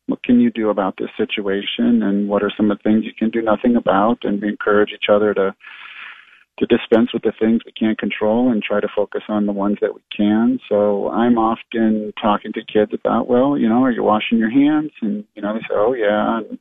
What 0.07 0.23
can 0.23 0.41
you 0.41 0.51
do 0.51 0.71
about 0.71 0.95
this 0.99 1.09
situation? 1.17 2.03
And 2.03 2.29
what 2.29 2.43
are 2.43 2.53
some 2.57 2.71
of 2.71 2.79
the 2.79 2.83
things 2.83 3.05
you 3.05 3.13
can 3.17 3.31
do 3.31 3.43
nothing 3.43 3.77
about? 3.77 4.19
And 4.23 4.41
we 4.41 4.49
encourage 4.49 4.91
each 4.93 5.07
other 5.09 5.35
to 5.35 5.55
to 6.59 6.67
dispense 6.67 7.13
with 7.13 7.23
the 7.23 7.33
things 7.39 7.61
we 7.67 7.73
can't 7.73 7.99
control 7.99 8.51
and 8.51 8.63
try 8.63 8.81
to 8.81 8.89
focus 8.95 9.23
on 9.29 9.47
the 9.47 9.53
ones 9.53 9.79
that 9.81 9.95
we 9.95 10.01
can. 10.17 10.59
So 10.69 11.11
I'm 11.11 11.39
often 11.39 12.13
talking 12.21 12.53
to 12.55 12.61
kids 12.65 12.93
about, 12.95 13.29
well, 13.29 13.59
you 13.59 13.69
know, 13.69 13.83
are 13.85 13.91
you 13.91 14.03
washing 14.03 14.39
your 14.39 14.51
hands? 14.51 14.91
And 15.03 15.25
you 15.35 15.43
know, 15.43 15.53
they 15.55 15.61
say, 15.61 15.75
oh 15.75 15.93
yeah. 15.93 16.39
And 16.39 16.59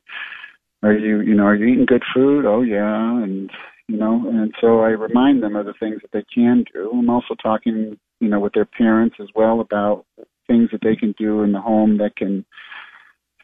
are 0.82 0.92
you, 0.92 1.20
you 1.20 1.34
know, 1.34 1.44
are 1.44 1.56
you 1.56 1.66
eating 1.66 1.86
good 1.86 2.04
food? 2.14 2.44
Oh 2.44 2.62
yeah. 2.62 3.22
And 3.22 3.50
you 3.88 3.96
know, 3.96 4.28
and 4.28 4.52
so 4.60 4.80
I 4.80 4.88
remind 4.88 5.42
them 5.42 5.56
of 5.56 5.66
the 5.66 5.74
things 5.78 6.00
that 6.02 6.12
they 6.12 6.24
can 6.34 6.64
do. 6.72 6.90
I'm 6.92 7.08
also 7.08 7.34
talking, 7.40 7.98
you 8.20 8.28
know, 8.28 8.40
with 8.40 8.52
their 8.52 8.64
parents 8.64 9.16
as 9.20 9.28
well 9.34 9.60
about 9.60 10.04
things 10.46 10.70
that 10.72 10.80
they 10.82 10.96
can 10.96 11.14
do 11.18 11.42
in 11.42 11.52
the 11.52 11.60
home 11.60 11.98
that 11.98 12.16
can 12.16 12.44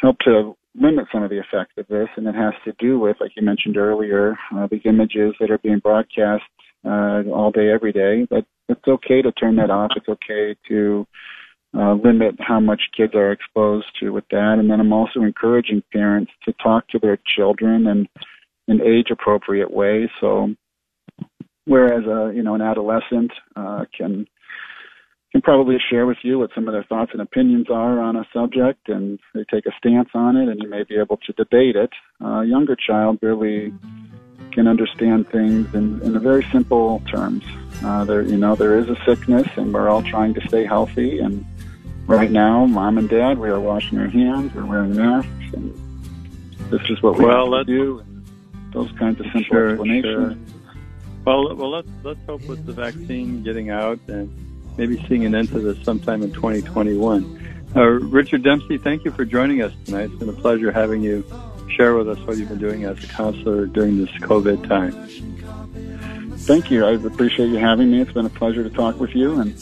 help 0.03 0.19
to 0.19 0.55
limit 0.75 1.07
some 1.13 1.23
of 1.23 1.31
the 1.31 1.39
effects 1.39 1.75
of 1.79 1.87
this, 1.89 2.09
and 2.17 2.27
it 2.27 2.35
has 2.35 2.55
to 2.65 2.73
do 2.79 2.99
with, 2.99 3.17
like 3.21 3.33
you 3.37 3.43
mentioned 3.43 3.77
earlier, 3.77 4.37
uh, 4.55 4.67
these 4.71 4.83
images 4.85 5.35
that 5.39 5.51
are 5.51 5.59
being 5.59 5.79
broadcast 5.79 6.43
uh, 6.85 7.23
all 7.33 7.51
day, 7.55 7.71
every 7.71 7.93
day. 7.93 8.27
But 8.29 8.45
it's 8.69 8.87
okay 8.87 9.23
to 9.23 9.33
turn 9.33 9.57
that 9.57 9.71
off. 9.71 9.93
It's 9.97 10.09
okay 10.09 10.57
to 10.69 11.07
uh, 11.77 11.95
limit 11.95 12.35
how 12.39 12.61
much 12.61 12.83
kids 12.97 13.15
are 13.15 13.33
exposed 13.33 13.87
to 14.01 14.11
with 14.11 14.25
that. 14.31 14.57
And 14.59 14.71
then 14.71 14.81
I'm 14.81 14.93
also 14.93 15.21
encouraging 15.21 15.83
parents 15.93 16.33
to 16.45 16.53
talk 16.63 16.89
to 16.89 16.99
their 16.99 17.19
children 17.37 18.09
in 18.69 18.81
age 18.81 19.09
appropriate 19.11 19.71
way. 19.71 20.11
So, 20.21 20.55
whereas 21.65 22.05
a 22.05 22.33
you 22.35 22.43
know 22.43 22.55
an 22.55 22.63
adolescent 22.63 23.33
uh, 23.57 23.85
can 23.97 24.27
can 25.33 25.41
probably 25.41 25.79
share 25.91 26.05
with 26.05 26.19
you 26.23 26.39
what 26.39 26.51
some 26.55 26.69
of 26.69 26.73
their 26.73 26.85
thoughts 26.85 27.11
and 27.13 27.21
opinions 27.21 27.67
are 27.71 27.99
on 27.99 28.17
a 28.17 28.25
subject, 28.35 28.89
and 28.89 29.19
they 29.35 29.45
take 29.51 29.65
a 29.65 29.73
stance 29.79 30.11
on 30.15 30.37
it, 30.37 30.49
and 30.49 30.63
you 30.63 30.69
may 30.69 30.85
be 30.85 30.97
able 30.97 31.17
to 31.17 31.33
debate 31.33 31.75
it. 31.75 31.91
a 32.21 32.45
younger 32.45 32.77
child 32.77 33.19
really 33.23 33.73
can 34.53 34.69
understand 34.69 35.27
things 35.31 35.75
in, 35.75 36.03
in 36.03 36.15
a 36.15 36.21
very 36.21 36.47
simple 36.53 37.03
terms. 37.11 37.43
Uh, 37.83 38.05
there, 38.05 38.21
you 38.21 38.37
know, 38.37 38.55
there 38.55 38.79
is 38.79 38.91
a 38.91 38.97
sickness, 39.07 39.49
and 39.57 39.73
we're 39.73 39.89
all 39.89 40.03
trying 40.03 40.35
to 40.35 40.47
stay 40.49 40.67
healthy. 40.67 41.19
And 41.19 41.47
right 42.07 42.31
now, 42.31 42.67
mom 42.67 42.99
and 42.99 43.09
dad, 43.09 43.39
we 43.39 43.49
are 43.49 43.59
washing 43.59 43.99
our 43.99 44.09
hands, 44.09 44.55
we're 44.55 44.67
wearing 44.67 44.95
masks, 44.95 45.55
and 45.55 45.73
this 46.71 46.83
is 46.91 47.03
what 47.03 47.17
we 47.17 47.25
well, 47.25 47.57
have 47.57 47.67
to 47.67 47.73
do. 47.73 47.99
And 48.01 48.23
those 48.73 48.93
kinds 48.99 49.19
of 49.19 49.25
simple 49.27 49.43
sure, 49.45 49.71
explanations. 49.71 50.35
Sure. 50.35 50.37
Well, 51.25 51.57
well, 51.57 51.71
let's 51.71 51.89
let's 52.03 52.21
hope 52.27 52.43
with 52.47 52.67
the 52.67 52.73
vaccine 52.73 53.43
getting 53.43 53.71
out 53.71 54.01
and 54.09 54.52
maybe 54.77 55.05
seeing 55.09 55.25
an 55.25 55.35
end 55.35 55.49
to 55.51 55.61
this 55.61 55.83
sometime 55.85 56.23
in 56.23 56.33
2021. 56.33 57.71
Uh, 57.75 57.81
Richard 57.81 58.43
Dempsey, 58.43 58.79
thank 58.79 59.05
you 59.05 59.11
for 59.11 59.25
joining 59.25 59.63
us 59.63 59.73
tonight. 59.85 60.11
It's 60.11 60.15
been 60.17 60.29
a 60.29 60.35
pleasure 60.35 60.71
having 60.71 61.03
you 61.03 61.25
share 61.77 61.95
with 61.95 62.09
us 62.09 62.19
what 62.27 62.37
you've 62.37 62.49
been 62.49 62.59
doing 62.59 62.85
as 62.85 63.03
a 63.03 63.07
counselor 63.07 63.67
during 63.67 63.99
this 63.99 64.11
COVID 64.21 64.69
time. 64.69 64.93
Thank 66.39 66.71
you. 66.71 66.85
I 66.85 66.93
appreciate 66.93 67.47
you 67.47 67.57
having 67.57 67.91
me. 67.91 68.01
It's 68.01 68.13
been 68.13 68.27
a 68.27 68.31
pleasure 68.31 68.63
to 68.63 68.71
talk 68.71 68.99
with 68.99 69.15
you, 69.15 69.41
and 69.41 69.55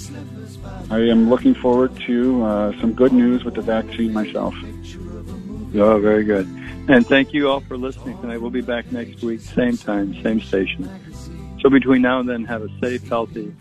I 0.90 0.98
am 1.00 1.28
looking 1.28 1.54
forward 1.54 1.94
to 2.06 2.42
uh, 2.42 2.80
some 2.80 2.94
good 2.94 3.12
news 3.12 3.44
with 3.44 3.54
the 3.54 3.62
vaccine 3.62 4.12
myself. 4.12 4.54
Oh, 5.74 6.00
very 6.00 6.24
good. 6.24 6.46
And 6.88 7.06
thank 7.06 7.32
you 7.32 7.48
all 7.48 7.60
for 7.60 7.76
listening 7.76 8.18
tonight. 8.20 8.38
We'll 8.38 8.50
be 8.50 8.62
back 8.62 8.90
next 8.90 9.22
week, 9.22 9.40
same 9.40 9.76
time, 9.76 10.20
same 10.22 10.40
station. 10.40 10.88
So 11.60 11.70
between 11.70 12.02
now 12.02 12.18
and 12.18 12.28
then, 12.28 12.44
have 12.46 12.62
a 12.62 12.68
safe, 12.80 13.06
healthy, 13.06 13.54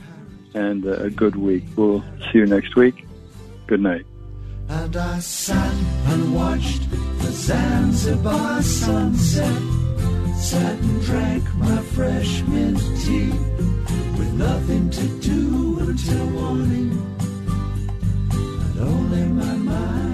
and 0.54 0.86
a 0.86 1.10
good 1.10 1.36
week. 1.36 1.64
We'll 1.76 2.02
see 2.32 2.40
you 2.40 2.46
next 2.46 2.76
week. 2.76 3.06
Good 3.68 3.82
night. 3.82 4.06
And 4.70 4.96
I 4.96 5.20
sat 5.20 5.74
and 6.08 6.36
watched 6.36 6.90
the 6.92 7.32
Zanzibar 7.32 8.62
sunset. 8.62 9.62
Sat 10.38 10.80
and 10.80 11.02
drank 11.02 11.56
my 11.56 11.78
fresh 11.78 12.42
mint 12.44 12.80
tea 13.04 13.32
with 14.18 14.34
nothing 14.34 14.90
to 14.90 15.08
do 15.20 15.80
until 15.80 16.26
morning. 16.28 16.92
And 18.32 18.80
only 18.80 19.24
my 19.26 19.56
mind. 19.56 20.09